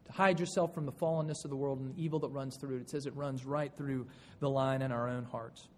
to 0.05 0.13
hide 0.13 0.39
yourself 0.39 0.75
from 0.75 0.85
the 0.85 0.93
fallenness 0.93 1.43
of 1.45 1.49
the 1.49 1.57
world 1.57 1.81
and 1.81 1.97
the 1.97 2.03
evil 2.03 2.19
that 2.19 2.29
runs 2.29 2.59
through 2.61 2.77
it. 2.77 2.81
It 2.83 2.91
says 2.91 3.07
it 3.07 3.17
runs 3.17 3.47
right 3.47 3.73
through 3.75 4.07
the 4.41 4.51
line 4.51 4.83
in 4.83 4.93
our 4.93 5.09
own 5.09 5.25
hearts. 5.25 5.69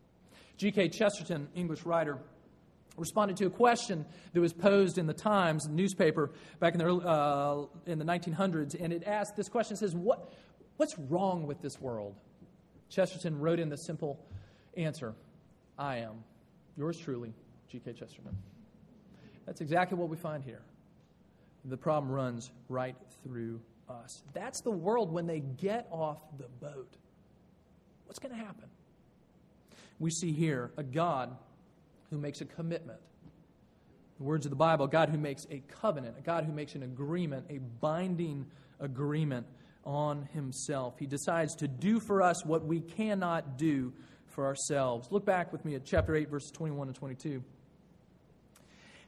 G.K. 0.57 0.89
Chesterton, 0.89 1.47
English 1.55 1.85
writer, 1.85 2.19
responded 2.97 3.37
to 3.39 3.47
a 3.47 3.51
question 3.51 4.07
that 4.33 4.41
was 4.41 4.53
posed 4.53 4.99
in 4.99 5.07
the 5.07 5.15
Times 5.15 5.69
newspaper 5.69 6.31
back 6.61 6.75
in 6.75 6.79
the, 6.79 6.87
uh, 6.87 7.67
in 7.87 7.99
the 7.99 8.05
1900s, 8.05 8.77
and 8.81 8.93
it 8.93 9.05
asked 9.07 9.37
this 9.37 9.49
question: 9.49 9.77
says, 9.77 9.95
what, 9.95 10.33
What's 10.77 10.99
wrong 10.99 11.47
with 11.47 11.63
this 11.63 11.81
world? 11.81 12.15
Chesterton 12.91 13.39
wrote 13.41 13.59
in 13.59 13.69
the 13.69 13.79
simple 13.79 14.21
answer 14.77 15.15
I 15.79 15.99
am. 15.99 16.25
Yours 16.77 16.99
truly, 16.99 17.33
G.K. 17.71 17.93
Chesterton. 17.95 18.37
That's 19.47 19.61
exactly 19.61 19.97
what 19.97 20.09
we 20.09 20.17
find 20.17 20.43
here. 20.43 20.63
The 21.65 21.77
problem 21.77 22.13
runs 22.13 22.51
right 22.69 22.97
through 23.23 23.61
us. 23.89 24.23
That's 24.35 24.61
the 24.61 24.71
world 24.71 25.13
when 25.13 25.27
they 25.27 25.41
get 25.41 25.87
off 25.91 26.19
the 26.39 26.49
boat. 26.61 26.97
What's 28.05 28.19
going 28.19 28.35
to 28.35 28.41
happen? 28.41 28.69
We 29.99 30.11
see 30.11 30.33
here 30.33 30.71
a 30.77 30.83
God 30.83 31.37
who 32.11 32.19
makes 32.19 32.41
a 32.41 32.45
commitment. 32.45 33.01
The 34.19 34.25
words 34.25 34.47
of 34.47 34.51
the 34.51 34.57
Bible, 34.57 34.87
God 34.87 35.11
who 35.11 35.19
makes 35.19 35.47
a 35.51 35.63
covenant, 35.81 36.17
a 36.19 36.23
God 36.23 36.45
who 36.45 36.53
makes 36.53 36.75
an 36.75 36.83
agreement, 36.83 37.47
a 37.51 37.59
binding 37.59 38.47
agreement 38.81 39.47
on 39.85 40.29
himself. 40.33 40.95
He 40.99 41.07
decides 41.07 41.55
to 41.57 41.69
do 41.69 42.01
for 42.01 42.23
us 42.23 42.45
what 42.45 42.65
we 42.65 42.81
cannot 42.81 43.59
do 43.59 43.93
for 44.29 44.47
ourselves. 44.47 45.09
Look 45.11 45.25
back 45.25 45.53
with 45.53 45.65
me 45.65 45.75
at 45.75 45.85
chapter 45.85 46.17
8, 46.17 46.31
verses 46.31 46.51
21 46.51 46.89
and 46.89 46.97
22 46.97 47.43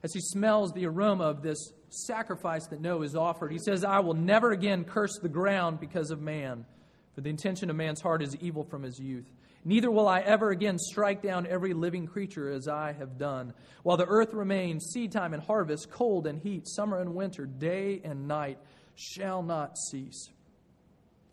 as 0.03 0.13
he 0.13 0.21
smells 0.21 0.71
the 0.71 0.85
aroma 0.85 1.25
of 1.25 1.41
this 1.41 1.73
sacrifice 1.89 2.67
that 2.67 2.81
Noah 2.81 3.01
has 3.01 3.15
offered. 3.15 3.51
He 3.51 3.59
says, 3.59 3.83
I 3.83 3.99
will 3.99 4.13
never 4.13 4.51
again 4.51 4.83
curse 4.85 5.17
the 5.19 5.29
ground 5.29 5.79
because 5.79 6.11
of 6.11 6.21
man, 6.21 6.65
for 7.13 7.21
the 7.21 7.29
intention 7.29 7.69
of 7.69 7.75
man's 7.75 8.01
heart 8.01 8.21
is 8.21 8.35
evil 8.37 8.63
from 8.63 8.83
his 8.83 8.99
youth. 8.99 9.29
Neither 9.65 9.91
will 9.91 10.07
I 10.07 10.21
ever 10.21 10.51
again 10.51 10.77
strike 10.77 11.21
down 11.21 11.45
every 11.45 11.73
living 11.73 12.07
creature 12.07 12.49
as 12.49 12.67
I 12.67 12.93
have 12.93 13.17
done. 13.17 13.53
While 13.83 13.97
the 13.97 14.05
earth 14.05 14.33
remains, 14.33 14.91
seed 14.93 15.11
time 15.11 15.33
and 15.33 15.43
harvest, 15.43 15.91
cold 15.91 16.27
and 16.27 16.41
heat, 16.41 16.67
summer 16.67 16.99
and 16.99 17.13
winter, 17.13 17.45
day 17.45 18.01
and 18.03 18.27
night 18.27 18.57
shall 18.95 19.43
not 19.43 19.77
cease. 19.77 20.29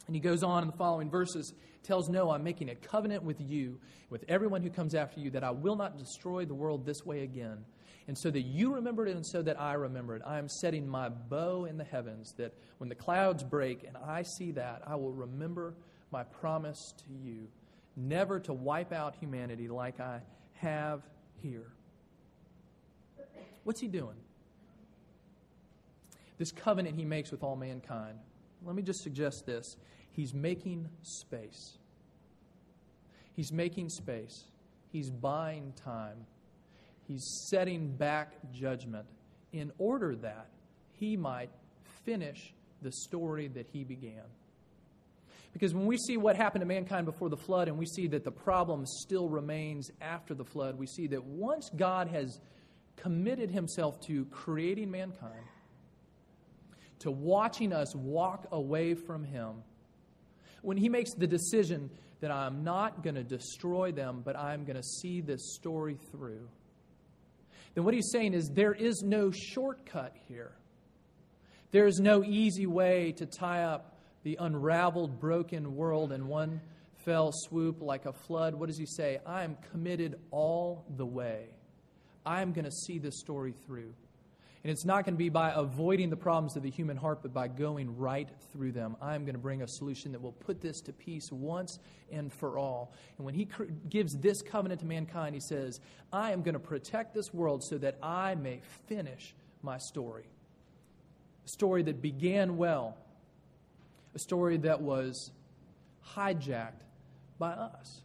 And 0.06 0.14
he 0.14 0.20
goes 0.20 0.42
on 0.42 0.62
in 0.62 0.70
the 0.70 0.76
following 0.76 1.10
verses, 1.10 1.52
tells 1.82 2.08
Noah, 2.08 2.34
I'm 2.34 2.44
making 2.44 2.70
a 2.70 2.74
covenant 2.74 3.22
with 3.22 3.40
you, 3.40 3.80
with 4.10 4.24
everyone 4.28 4.62
who 4.62 4.70
comes 4.70 4.94
after 4.94 5.20
you, 5.20 5.30
that 5.30 5.44
I 5.44 5.50
will 5.50 5.76
not 5.76 5.98
destroy 5.98 6.44
the 6.44 6.54
world 6.54 6.84
this 6.84 7.04
way 7.04 7.22
again 7.22 7.64
and 8.08 8.16
so 8.16 8.30
that 8.30 8.42
you 8.42 8.74
remember 8.74 9.06
it 9.06 9.14
and 9.14 9.26
so 9.26 9.42
that 9.42 9.60
I 9.60 9.74
remember 9.74 10.16
it. 10.16 10.22
I 10.24 10.38
am 10.38 10.48
setting 10.48 10.88
my 10.88 11.08
bow 11.08 11.64
in 11.64 11.76
the 11.76 11.84
heavens 11.84 12.32
that 12.38 12.54
when 12.78 12.88
the 12.88 12.94
clouds 12.94 13.42
break 13.42 13.84
and 13.84 13.96
I 13.96 14.22
see 14.22 14.52
that, 14.52 14.82
I 14.86 14.94
will 14.96 15.12
remember 15.12 15.74
my 16.12 16.22
promise 16.22 16.94
to 16.98 17.12
you, 17.12 17.48
never 17.96 18.40
to 18.40 18.52
wipe 18.52 18.92
out 18.92 19.14
humanity 19.16 19.68
like 19.68 20.00
I 20.00 20.20
have 20.54 21.02
here. 21.42 21.72
What's 23.64 23.80
he 23.80 23.88
doing? 23.88 24.16
This 26.38 26.52
covenant 26.52 26.96
he 26.96 27.04
makes 27.04 27.30
with 27.30 27.42
all 27.42 27.56
mankind. 27.56 28.18
Let 28.64 28.76
me 28.76 28.82
just 28.82 29.02
suggest 29.02 29.46
this. 29.46 29.76
He's 30.12 30.34
making 30.34 30.88
space. 31.02 31.78
He's 33.34 33.52
making 33.52 33.88
space. 33.88 34.44
He's 34.92 35.10
buying 35.10 35.72
time 35.84 36.26
He's 37.06 37.46
setting 37.48 37.92
back 37.96 38.32
judgment 38.52 39.06
in 39.52 39.70
order 39.78 40.16
that 40.16 40.48
he 40.92 41.16
might 41.16 41.50
finish 42.04 42.52
the 42.82 42.90
story 42.90 43.48
that 43.48 43.66
he 43.72 43.84
began. 43.84 44.24
Because 45.56 45.72
when 45.72 45.86
we 45.86 45.96
see 45.96 46.18
what 46.18 46.36
happened 46.36 46.60
to 46.60 46.66
mankind 46.66 47.06
before 47.06 47.30
the 47.30 47.36
flood 47.36 47.68
and 47.68 47.78
we 47.78 47.86
see 47.86 48.06
that 48.08 48.24
the 48.24 48.30
problem 48.30 48.84
still 48.84 49.28
remains 49.28 49.90
after 50.02 50.34
the 50.34 50.44
flood, 50.44 50.76
we 50.78 50.86
see 50.86 51.06
that 51.06 51.24
once 51.24 51.70
God 51.74 52.08
has 52.08 52.40
committed 52.96 53.50
himself 53.50 53.98
to 54.08 54.26
creating 54.26 54.90
mankind, 54.90 55.44
to 56.98 57.10
watching 57.10 57.72
us 57.72 57.94
walk 57.94 58.46
away 58.52 58.94
from 58.94 59.24
him, 59.24 59.62
when 60.60 60.76
he 60.76 60.90
makes 60.90 61.14
the 61.14 61.26
decision 61.26 61.88
that 62.20 62.30
I'm 62.30 62.62
not 62.62 63.02
going 63.02 63.14
to 63.14 63.24
destroy 63.24 63.92
them, 63.92 64.22
but 64.24 64.36
I'm 64.36 64.64
going 64.64 64.76
to 64.76 64.82
see 64.82 65.20
this 65.22 65.54
story 65.54 65.96
through 66.10 66.48
then 67.76 67.84
what 67.84 67.92
he's 67.92 68.10
saying 68.10 68.32
is 68.32 68.48
there 68.48 68.72
is 68.72 69.02
no 69.02 69.30
shortcut 69.30 70.16
here. 70.28 70.52
There 71.72 71.86
is 71.86 72.00
no 72.00 72.24
easy 72.24 72.66
way 72.66 73.12
to 73.18 73.26
tie 73.26 73.64
up 73.64 73.95
the 74.26 74.36
unraveled, 74.40 75.20
broken 75.20 75.76
world 75.76 76.10
in 76.10 76.26
one 76.26 76.60
fell 77.04 77.30
swoop 77.32 77.80
like 77.80 78.06
a 78.06 78.12
flood. 78.12 78.56
What 78.56 78.66
does 78.66 78.76
he 78.76 78.84
say? 78.84 79.20
I 79.24 79.44
am 79.44 79.56
committed 79.70 80.16
all 80.32 80.84
the 80.96 81.06
way. 81.06 81.44
I 82.24 82.42
am 82.42 82.52
going 82.52 82.64
to 82.64 82.72
see 82.72 82.98
this 82.98 83.20
story 83.20 83.54
through. 83.64 83.94
And 84.64 84.72
it's 84.72 84.84
not 84.84 85.04
going 85.04 85.14
to 85.14 85.18
be 85.18 85.28
by 85.28 85.52
avoiding 85.54 86.10
the 86.10 86.16
problems 86.16 86.56
of 86.56 86.64
the 86.64 86.70
human 86.72 86.96
heart, 86.96 87.20
but 87.22 87.32
by 87.32 87.46
going 87.46 87.96
right 87.96 88.28
through 88.52 88.72
them. 88.72 88.96
I'm 89.00 89.24
going 89.24 89.36
to 89.36 89.40
bring 89.40 89.62
a 89.62 89.68
solution 89.68 90.10
that 90.10 90.20
will 90.20 90.32
put 90.32 90.60
this 90.60 90.80
to 90.80 90.92
peace 90.92 91.30
once 91.30 91.78
and 92.10 92.32
for 92.32 92.58
all. 92.58 92.94
And 93.18 93.26
when 93.26 93.34
he 93.34 93.46
gives 93.88 94.16
this 94.16 94.42
covenant 94.42 94.80
to 94.80 94.86
mankind, 94.86 95.36
he 95.36 95.40
says, 95.40 95.78
I 96.12 96.32
am 96.32 96.42
going 96.42 96.54
to 96.54 96.58
protect 96.58 97.14
this 97.14 97.32
world 97.32 97.62
so 97.62 97.78
that 97.78 97.96
I 98.02 98.34
may 98.34 98.58
finish 98.88 99.36
my 99.62 99.78
story. 99.78 100.24
A 101.44 101.48
story 101.48 101.84
that 101.84 102.02
began 102.02 102.56
well, 102.56 102.98
a 104.16 104.18
story 104.18 104.56
that 104.56 104.80
was 104.80 105.30
hijacked 106.14 106.80
by 107.38 107.50
us, 107.50 108.00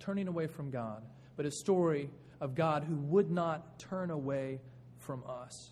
turning 0.00 0.26
away 0.26 0.48
from 0.48 0.72
God, 0.72 1.04
but 1.36 1.46
a 1.46 1.52
story 1.52 2.10
of 2.40 2.56
God 2.56 2.82
who 2.82 2.96
would 2.96 3.30
not 3.30 3.78
turn 3.78 4.10
away 4.10 4.58
from 4.98 5.22
us. 5.28 5.70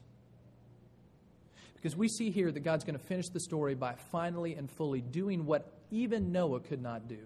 Because 1.75 1.97
we 1.97 2.07
see 2.07 2.31
here 2.31 2.53
that 2.53 2.61
God's 2.61 2.85
going 2.85 2.97
to 2.97 3.05
finish 3.05 3.29
the 3.31 3.41
story 3.41 3.75
by 3.75 3.97
finally 4.13 4.55
and 4.55 4.71
fully 4.71 5.01
doing 5.01 5.45
what 5.45 5.73
even 5.91 6.31
Noah 6.31 6.61
could 6.61 6.81
not 6.81 7.09
do. 7.09 7.19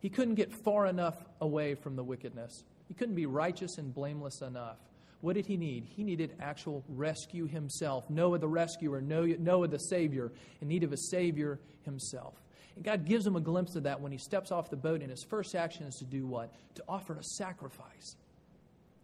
He 0.00 0.10
couldn't 0.10 0.36
get 0.36 0.52
far 0.52 0.86
enough 0.86 1.16
away 1.40 1.74
from 1.74 1.96
the 1.96 2.04
wickedness, 2.04 2.62
he 2.86 2.94
couldn't 2.94 3.16
be 3.16 3.26
righteous 3.26 3.78
and 3.78 3.92
blameless 3.92 4.42
enough. 4.42 4.78
What 5.24 5.36
did 5.36 5.46
he 5.46 5.56
need? 5.56 5.86
He 5.86 6.04
needed 6.04 6.34
actual 6.38 6.84
rescue 6.86 7.46
himself. 7.46 8.10
Noah 8.10 8.38
the 8.38 8.46
rescuer, 8.46 9.00
Noah 9.00 9.68
the 9.68 9.78
savior, 9.78 10.30
in 10.60 10.68
need 10.68 10.84
of 10.84 10.92
a 10.92 10.98
savior 10.98 11.58
himself. 11.80 12.34
And 12.76 12.84
God 12.84 13.06
gives 13.06 13.26
him 13.26 13.34
a 13.34 13.40
glimpse 13.40 13.74
of 13.74 13.84
that 13.84 14.02
when 14.02 14.12
he 14.12 14.18
steps 14.18 14.52
off 14.52 14.68
the 14.68 14.76
boat, 14.76 15.00
and 15.00 15.10
his 15.10 15.24
first 15.24 15.54
action 15.54 15.86
is 15.86 15.94
to 15.96 16.04
do 16.04 16.26
what? 16.26 16.52
To 16.74 16.84
offer 16.86 17.14
a 17.14 17.22
sacrifice. 17.22 18.16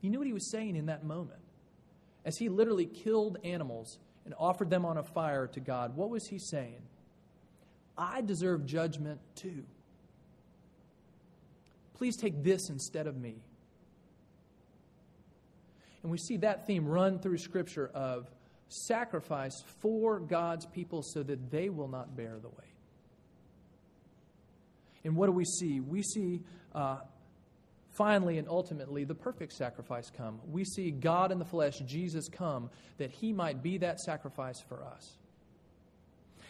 You 0.02 0.10
knew 0.10 0.18
what 0.18 0.26
he 0.26 0.34
was 0.34 0.50
saying 0.50 0.76
in 0.76 0.84
that 0.86 1.04
moment. 1.04 1.40
As 2.26 2.36
he 2.36 2.50
literally 2.50 2.84
killed 2.84 3.38
animals 3.42 3.98
and 4.26 4.34
offered 4.38 4.68
them 4.68 4.84
on 4.84 4.98
a 4.98 5.02
fire 5.02 5.46
to 5.46 5.60
God, 5.60 5.96
what 5.96 6.10
was 6.10 6.26
he 6.26 6.38
saying? 6.38 6.82
I 7.96 8.20
deserve 8.20 8.66
judgment 8.66 9.20
too. 9.36 9.64
Please 11.94 12.18
take 12.18 12.44
this 12.44 12.68
instead 12.68 13.06
of 13.06 13.16
me. 13.16 13.36
And 16.02 16.10
we 16.10 16.18
see 16.18 16.38
that 16.38 16.66
theme 16.66 16.86
run 16.86 17.18
through 17.18 17.38
Scripture 17.38 17.90
of 17.94 18.30
sacrifice 18.68 19.62
for 19.80 20.20
God's 20.20 20.66
people 20.66 21.02
so 21.02 21.22
that 21.22 21.50
they 21.50 21.68
will 21.68 21.88
not 21.88 22.16
bear 22.16 22.38
the 22.40 22.48
weight. 22.48 22.74
And 25.04 25.16
what 25.16 25.26
do 25.26 25.32
we 25.32 25.44
see? 25.44 25.80
We 25.80 26.02
see 26.02 26.40
uh, 26.74 26.98
finally 27.90 28.38
and 28.38 28.48
ultimately 28.48 29.04
the 29.04 29.14
perfect 29.14 29.52
sacrifice 29.52 30.10
come. 30.10 30.40
We 30.50 30.64
see 30.64 30.90
God 30.90 31.32
in 31.32 31.38
the 31.38 31.44
flesh, 31.44 31.78
Jesus, 31.80 32.28
come 32.28 32.70
that 32.98 33.10
he 33.10 33.32
might 33.32 33.62
be 33.62 33.78
that 33.78 34.00
sacrifice 34.00 34.60
for 34.68 34.84
us. 34.84 35.16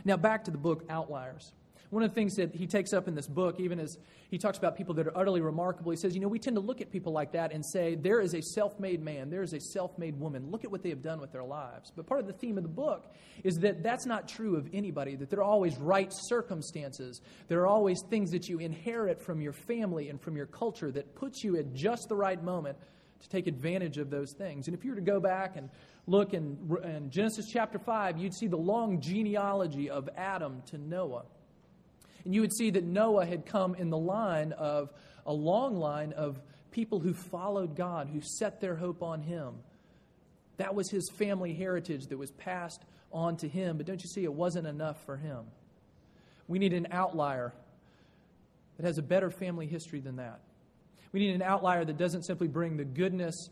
Now, 0.04 0.16
back 0.16 0.44
to 0.44 0.50
the 0.50 0.58
book 0.58 0.84
Outliers. 0.88 1.52
One 1.90 2.04
of 2.04 2.10
the 2.10 2.14
things 2.14 2.36
that 2.36 2.54
he 2.54 2.68
takes 2.68 2.92
up 2.92 3.08
in 3.08 3.16
this 3.16 3.26
book, 3.26 3.58
even 3.58 3.80
as 3.80 3.98
he 4.30 4.38
talks 4.38 4.58
about 4.58 4.76
people 4.76 4.94
that 4.94 5.08
are 5.08 5.18
utterly 5.18 5.40
remarkable, 5.40 5.90
he 5.90 5.96
says, 5.96 6.14
You 6.14 6.20
know, 6.20 6.28
we 6.28 6.38
tend 6.38 6.54
to 6.54 6.60
look 6.60 6.80
at 6.80 6.92
people 6.92 7.12
like 7.12 7.32
that 7.32 7.52
and 7.52 7.66
say, 7.66 7.96
There 7.96 8.20
is 8.20 8.32
a 8.32 8.40
self 8.40 8.78
made 8.78 9.02
man, 9.02 9.28
there 9.28 9.42
is 9.42 9.52
a 9.52 9.60
self 9.60 9.98
made 9.98 10.18
woman. 10.18 10.50
Look 10.52 10.64
at 10.64 10.70
what 10.70 10.84
they 10.84 10.90
have 10.90 11.02
done 11.02 11.20
with 11.20 11.32
their 11.32 11.42
lives. 11.42 11.90
But 11.94 12.06
part 12.06 12.20
of 12.20 12.28
the 12.28 12.32
theme 12.32 12.56
of 12.56 12.62
the 12.62 12.68
book 12.68 13.12
is 13.42 13.56
that 13.58 13.82
that's 13.82 14.06
not 14.06 14.28
true 14.28 14.54
of 14.56 14.68
anybody, 14.72 15.16
that 15.16 15.30
there 15.30 15.40
are 15.40 15.50
always 15.50 15.76
right 15.78 16.12
circumstances. 16.12 17.20
There 17.48 17.60
are 17.60 17.66
always 17.66 18.00
things 18.08 18.30
that 18.30 18.48
you 18.48 18.60
inherit 18.60 19.20
from 19.20 19.40
your 19.40 19.52
family 19.52 20.10
and 20.10 20.20
from 20.20 20.36
your 20.36 20.46
culture 20.46 20.92
that 20.92 21.16
puts 21.16 21.42
you 21.42 21.56
at 21.56 21.74
just 21.74 22.08
the 22.08 22.16
right 22.16 22.40
moment 22.42 22.78
to 23.20 23.28
take 23.28 23.48
advantage 23.48 23.98
of 23.98 24.10
those 24.10 24.32
things. 24.32 24.68
And 24.68 24.76
if 24.76 24.84
you 24.84 24.90
were 24.92 24.96
to 24.96 25.02
go 25.02 25.18
back 25.18 25.56
and 25.56 25.68
look 26.06 26.34
in, 26.34 26.56
in 26.84 27.10
Genesis 27.10 27.46
chapter 27.52 27.78
5, 27.78 28.16
you'd 28.16 28.34
see 28.34 28.46
the 28.46 28.56
long 28.56 29.00
genealogy 29.00 29.90
of 29.90 30.08
Adam 30.16 30.62
to 30.66 30.78
Noah. 30.78 31.24
And 32.24 32.34
you 32.34 32.40
would 32.40 32.52
see 32.52 32.70
that 32.70 32.84
Noah 32.84 33.26
had 33.26 33.46
come 33.46 33.74
in 33.74 33.90
the 33.90 33.98
line 33.98 34.52
of 34.52 34.92
a 35.26 35.32
long 35.32 35.76
line 35.76 36.12
of 36.12 36.40
people 36.70 37.00
who 37.00 37.14
followed 37.14 37.76
God, 37.76 38.08
who 38.12 38.20
set 38.20 38.60
their 38.60 38.74
hope 38.76 39.02
on 39.02 39.22
Him. 39.22 39.54
That 40.60 40.74
was 40.74 40.90
his 40.90 41.08
family 41.08 41.54
heritage 41.54 42.08
that 42.08 42.18
was 42.18 42.32
passed 42.32 42.84
on 43.10 43.38
to 43.38 43.48
him. 43.48 43.78
But 43.78 43.86
don't 43.86 44.02
you 44.02 44.10
see, 44.10 44.24
it 44.24 44.32
wasn't 44.34 44.66
enough 44.66 45.02
for 45.06 45.16
him. 45.16 45.46
We 46.48 46.58
need 46.58 46.74
an 46.74 46.88
outlier 46.90 47.54
that 48.76 48.84
has 48.84 48.98
a 48.98 49.02
better 49.02 49.30
family 49.30 49.66
history 49.66 50.00
than 50.00 50.16
that. 50.16 50.40
We 51.12 51.20
need 51.20 51.34
an 51.34 51.40
outlier 51.40 51.86
that 51.86 51.96
doesn't 51.96 52.24
simply 52.24 52.46
bring 52.46 52.76
the 52.76 52.84
goodness 52.84 53.48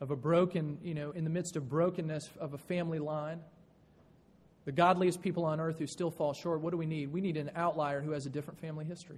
of 0.00 0.12
a 0.12 0.16
broken, 0.16 0.78
you 0.80 0.94
know, 0.94 1.10
in 1.10 1.24
the 1.24 1.30
midst 1.30 1.56
of 1.56 1.68
brokenness 1.68 2.30
of 2.38 2.54
a 2.54 2.58
family 2.58 3.00
line 3.00 3.40
the 4.68 4.72
godliest 4.72 5.22
people 5.22 5.46
on 5.46 5.60
earth 5.60 5.78
who 5.78 5.86
still 5.86 6.10
fall 6.10 6.34
short, 6.34 6.60
what 6.60 6.72
do 6.72 6.76
we 6.76 6.84
need? 6.84 7.10
We 7.10 7.22
need 7.22 7.38
an 7.38 7.50
outlier 7.56 8.02
who 8.02 8.10
has 8.10 8.26
a 8.26 8.28
different 8.28 8.60
family 8.60 8.84
history. 8.84 9.16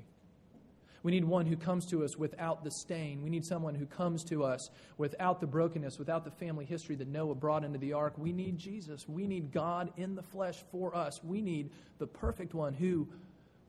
We 1.03 1.11
need 1.11 1.25
one 1.25 1.45
who 1.45 1.57
comes 1.57 1.87
to 1.87 2.05
us 2.05 2.17
without 2.17 2.63
the 2.63 2.71
stain. 2.71 3.21
We 3.21 3.31
need 3.31 3.45
someone 3.45 3.75
who 3.75 3.85
comes 3.85 4.23
to 4.27 4.45
us 4.45 4.71
without 4.97 5.41
the 5.41 5.49
brokenness, 5.49 5.99
without 5.99 6.25
the 6.25 6.31
family 6.31 6.65
history 6.65 6.95
that 6.95 7.09
Noah 7.09 7.35
brought 7.35 7.65
into 7.65 7.81
the 7.81 7.95
ark. 7.95 8.13
We 8.17 8.33
need 8.33 8.59
Jesus. 8.59 9.09
We 9.09 9.27
need 9.27 9.51
God 9.51 9.93
in 9.97 10.15
the 10.15 10.23
flesh 10.23 10.63
for 10.71 10.95
us. 10.95 11.21
We 11.25 11.43
need 11.43 11.71
the 11.99 12.07
perfect 12.07 12.55
one 12.55 12.73
who, 12.73 13.09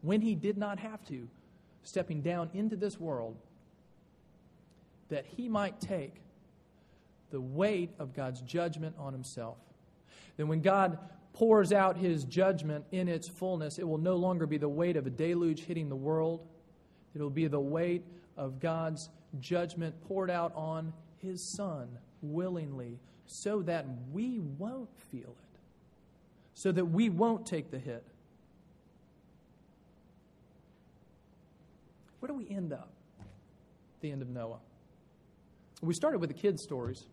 when 0.04 0.22
he 0.22 0.36
did 0.36 0.60
not 0.60 0.78
have 0.78 1.04
to, 1.06 1.28
stepping 1.82 2.22
down 2.22 2.52
into 2.54 2.76
this 2.76 3.00
world, 3.00 3.36
that 5.10 5.26
he 5.26 5.50
might 5.50 5.82
take 5.82 6.14
the 7.32 7.42
weight 7.42 7.90
of 7.98 8.14
God's 8.14 8.42
judgment 8.42 8.94
on 9.00 9.14
himself. 9.14 9.58
Then, 10.38 10.48
when 10.48 10.62
God 10.62 11.00
pours 11.34 11.72
out 11.72 11.98
his 11.98 12.24
judgment 12.26 12.86
in 12.92 13.08
its 13.08 13.28
fullness, 13.28 13.80
it 13.80 13.88
will 13.88 13.98
no 13.98 14.16
longer 14.16 14.46
be 14.46 14.58
the 14.58 14.70
weight 14.70 14.98
of 14.98 15.08
a 15.08 15.10
deluge 15.10 15.64
hitting 15.64 15.90
the 15.90 15.96
world. 15.96 16.46
It 17.16 17.22
will 17.22 17.30
be 17.30 17.48
the 17.48 17.60
weight 17.60 18.04
of 18.38 18.60
God's 18.60 19.10
judgment 19.40 19.96
poured 20.08 20.30
out 20.30 20.52
on 20.56 20.94
his 21.18 21.42
Son 21.44 21.88
willingly 22.22 23.00
so 23.26 23.62
that 23.62 23.86
we 24.12 24.40
won't 24.40 24.90
feel 25.10 25.36
it, 25.40 25.60
so 26.54 26.72
that 26.72 26.86
we 26.86 27.10
won't 27.10 27.46
take 27.46 27.72
the 27.72 27.80
hit. 27.80 28.04
Where 32.20 32.28
do 32.28 32.34
we 32.34 32.50
end 32.50 32.74
up? 32.74 32.90
The 34.02 34.12
end 34.12 34.22
of 34.22 34.30
Noah. 34.30 34.60
We 35.82 35.94
started 35.94 36.20
with 36.20 36.30
the 36.30 36.36
kids' 36.36 36.62
stories 36.62 37.06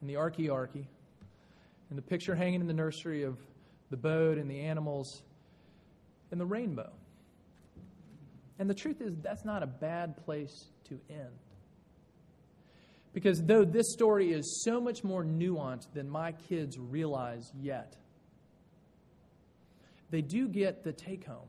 and 0.00 0.10
the 0.10 0.16
archaearchy 0.16 0.88
and 1.88 1.98
the 1.98 2.02
picture 2.02 2.34
hanging 2.34 2.60
in 2.60 2.66
the 2.66 2.74
nursery 2.74 3.22
of 3.22 3.38
the 3.90 3.96
boat 3.96 4.38
and 4.38 4.50
the 4.50 4.60
animals 4.60 5.22
and 6.30 6.40
the 6.40 6.46
rainbow. 6.46 6.90
And 8.58 8.68
the 8.68 8.74
truth 8.74 9.00
is, 9.00 9.14
that's 9.22 9.44
not 9.44 9.62
a 9.62 9.66
bad 9.66 10.16
place 10.24 10.66
to 10.88 10.98
end. 11.10 11.38
Because 13.12 13.42
though 13.42 13.64
this 13.64 13.92
story 13.92 14.32
is 14.32 14.62
so 14.64 14.80
much 14.80 15.04
more 15.04 15.24
nuanced 15.24 15.92
than 15.94 16.08
my 16.08 16.32
kids 16.32 16.78
realize 16.78 17.50
yet, 17.58 17.96
they 20.10 20.22
do 20.22 20.48
get 20.48 20.84
the 20.84 20.92
take 20.92 21.24
home. 21.24 21.48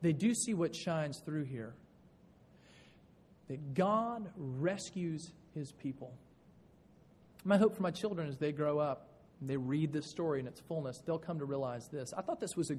They 0.00 0.12
do 0.12 0.34
see 0.34 0.54
what 0.54 0.74
shines 0.74 1.20
through 1.24 1.44
here 1.44 1.74
that 3.48 3.74
God 3.74 4.30
rescues 4.36 5.30
his 5.54 5.72
people. 5.72 6.12
My 7.44 7.56
hope 7.56 7.74
for 7.74 7.82
my 7.82 7.90
children 7.90 8.28
as 8.28 8.36
they 8.36 8.52
grow 8.52 8.78
up 8.78 9.07
they 9.42 9.56
read 9.56 9.92
this 9.92 10.10
story 10.10 10.40
in 10.40 10.46
its 10.46 10.60
fullness, 10.60 11.00
they'll 11.06 11.18
come 11.18 11.38
to 11.38 11.44
realize 11.44 11.88
this. 11.92 12.12
I 12.16 12.22
thought 12.22 12.40
this 12.40 12.56
was 12.56 12.70
a, 12.70 12.76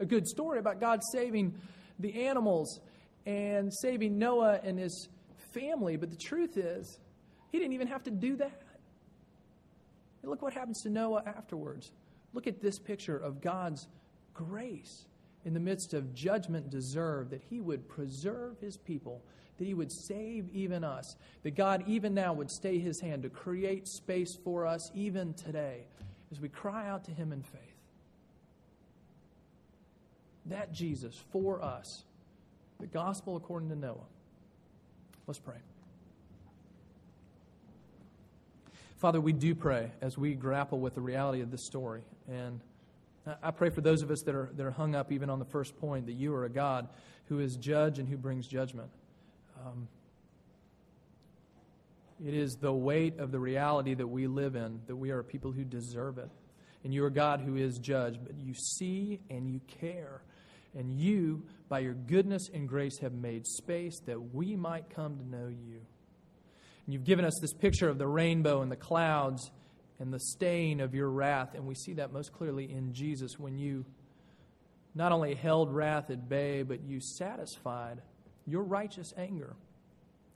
a 0.00 0.06
good 0.06 0.26
story 0.26 0.58
about 0.58 0.80
God 0.80 1.00
saving 1.12 1.54
the 1.98 2.26
animals 2.26 2.80
and 3.26 3.72
saving 3.72 4.18
Noah 4.18 4.60
and 4.62 4.78
his 4.78 5.08
family, 5.52 5.96
but 5.96 6.10
the 6.10 6.16
truth 6.16 6.56
is, 6.56 6.98
he 7.52 7.58
didn't 7.58 7.72
even 7.72 7.88
have 7.88 8.02
to 8.04 8.10
do 8.10 8.36
that. 8.36 8.62
And 10.22 10.30
look 10.30 10.42
what 10.42 10.52
happens 10.52 10.82
to 10.82 10.90
Noah 10.90 11.22
afterwards. 11.26 11.92
Look 12.32 12.46
at 12.46 12.60
this 12.60 12.78
picture 12.78 13.16
of 13.16 13.40
God's 13.40 13.86
grace 14.32 15.06
in 15.44 15.54
the 15.54 15.60
midst 15.60 15.94
of 15.94 16.14
judgment 16.14 16.70
deserved, 16.70 17.30
that 17.30 17.42
he 17.48 17.60
would 17.60 17.88
preserve 17.88 18.58
his 18.60 18.76
people 18.76 19.22
that 19.58 19.64
He 19.64 19.74
would 19.74 19.92
save 19.92 20.48
even 20.52 20.84
us, 20.84 21.16
that 21.42 21.54
God 21.54 21.84
even 21.86 22.14
now 22.14 22.32
would 22.32 22.50
stay 22.50 22.78
His 22.78 23.00
hand 23.00 23.22
to 23.22 23.28
create 23.28 23.86
space 23.86 24.34
for 24.34 24.66
us 24.66 24.90
even 24.94 25.34
today 25.34 25.86
as 26.32 26.40
we 26.40 26.48
cry 26.48 26.88
out 26.88 27.04
to 27.04 27.10
Him 27.10 27.32
in 27.32 27.42
faith. 27.42 27.60
That 30.46 30.72
Jesus 30.72 31.22
for 31.30 31.62
us, 31.62 32.04
the 32.80 32.86
gospel 32.86 33.36
according 33.36 33.70
to 33.70 33.76
Noah. 33.76 34.06
Let's 35.26 35.38
pray. 35.38 35.56
Father, 38.96 39.20
we 39.20 39.32
do 39.32 39.54
pray 39.54 39.90
as 40.00 40.18
we 40.18 40.34
grapple 40.34 40.80
with 40.80 40.94
the 40.94 41.00
reality 41.00 41.40
of 41.40 41.50
this 41.50 41.64
story. 41.64 42.02
And 42.28 42.60
I 43.42 43.50
pray 43.50 43.70
for 43.70 43.80
those 43.80 44.02
of 44.02 44.10
us 44.10 44.22
that 44.22 44.34
are, 44.34 44.50
that 44.56 44.64
are 44.64 44.70
hung 44.70 44.94
up 44.94 45.12
even 45.12 45.30
on 45.30 45.38
the 45.38 45.44
first 45.44 45.78
point 45.78 46.06
that 46.06 46.12
you 46.12 46.34
are 46.34 46.44
a 46.44 46.50
God 46.50 46.88
who 47.26 47.38
is 47.38 47.56
judge 47.56 47.98
and 47.98 48.08
who 48.08 48.16
brings 48.16 48.46
judgment. 48.46 48.90
Um, 49.64 49.88
It 52.24 52.34
is 52.34 52.56
the 52.60 52.72
weight 52.72 53.18
of 53.18 53.32
the 53.32 53.40
reality 53.40 53.94
that 53.94 54.06
we 54.06 54.26
live 54.26 54.54
in, 54.54 54.80
that 54.86 54.96
we 54.96 55.10
are 55.10 55.22
people 55.22 55.52
who 55.52 55.64
deserve 55.64 56.18
it. 56.18 56.30
And 56.84 56.92
you 56.92 57.04
are 57.04 57.10
God 57.10 57.40
who 57.40 57.56
is 57.56 57.78
judge, 57.78 58.18
but 58.22 58.36
you 58.38 58.54
see 58.54 59.20
and 59.30 59.48
you 59.48 59.60
care. 59.80 60.22
And 60.76 60.92
you, 60.92 61.42
by 61.68 61.80
your 61.80 61.94
goodness 61.94 62.48
and 62.52 62.68
grace, 62.68 62.98
have 63.00 63.12
made 63.12 63.46
space 63.46 63.98
that 64.06 64.34
we 64.34 64.54
might 64.56 64.90
come 64.90 65.18
to 65.18 65.28
know 65.28 65.48
you. 65.48 65.80
And 66.84 66.92
you've 66.94 67.04
given 67.04 67.24
us 67.24 67.38
this 67.40 67.52
picture 67.52 67.88
of 67.88 67.98
the 67.98 68.06
rainbow 68.06 68.62
and 68.62 68.70
the 68.70 68.76
clouds 68.76 69.50
and 69.98 70.12
the 70.12 70.20
stain 70.20 70.80
of 70.80 70.94
your 70.94 71.08
wrath. 71.08 71.54
And 71.54 71.66
we 71.66 71.74
see 71.74 71.94
that 71.94 72.12
most 72.12 72.32
clearly 72.32 72.70
in 72.70 72.92
Jesus 72.92 73.38
when 73.38 73.58
you 73.58 73.84
not 74.94 75.10
only 75.10 75.34
held 75.34 75.74
wrath 75.74 76.10
at 76.10 76.28
bay, 76.28 76.62
but 76.62 76.82
you 76.82 77.00
satisfied 77.00 78.02
your 78.46 78.62
righteous 78.62 79.12
anger. 79.16 79.56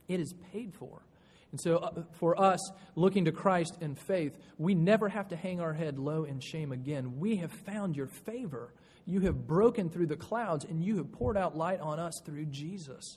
It 0.09 0.21
is 0.21 0.35
paid 0.53 0.75
for. 0.75 1.03
And 1.51 1.61
so, 1.61 1.77
uh, 1.77 2.03
for 2.13 2.39
us 2.39 2.61
looking 2.95 3.25
to 3.25 3.33
Christ 3.33 3.79
in 3.81 3.95
faith, 3.95 4.37
we 4.59 4.75
never 4.75 5.09
have 5.09 5.29
to 5.29 5.37
hang 5.37 5.61
our 5.61 5.73
head 5.73 5.99
low 5.99 6.25
in 6.25 6.41
shame 6.41 6.73
again. 6.73 7.19
We 7.19 7.37
have 7.37 7.53
found 7.53 7.97
your 7.97 8.07
favor. 8.07 8.73
You 9.07 9.21
have 9.21 9.47
broken 9.47 9.89
through 9.89 10.09
the 10.09 10.17
clouds, 10.17 10.67
and 10.67 10.85
you 10.85 10.99
have 10.99 11.11
poured 11.13 11.39
out 11.39 11.57
light 11.57 11.81
on 11.81 11.99
us 11.99 12.21
through 12.25 12.47
Jesus. 12.47 13.17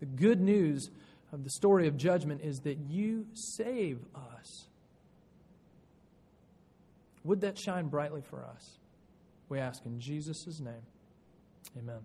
The 0.00 0.06
good 0.06 0.40
news 0.40 0.90
of 1.32 1.44
the 1.44 1.50
story 1.50 1.88
of 1.88 1.96
judgment 1.96 2.42
is 2.42 2.60
that 2.60 2.76
you 2.90 3.26
save 3.32 4.00
us. 4.14 4.66
Would 7.24 7.40
that 7.42 7.58
shine 7.58 7.88
brightly 7.88 8.20
for 8.20 8.44
us? 8.44 8.78
We 9.48 9.58
ask 9.58 9.84
in 9.86 9.98
Jesus' 9.98 10.60
name. 10.60 10.82
Amen. 11.78 12.00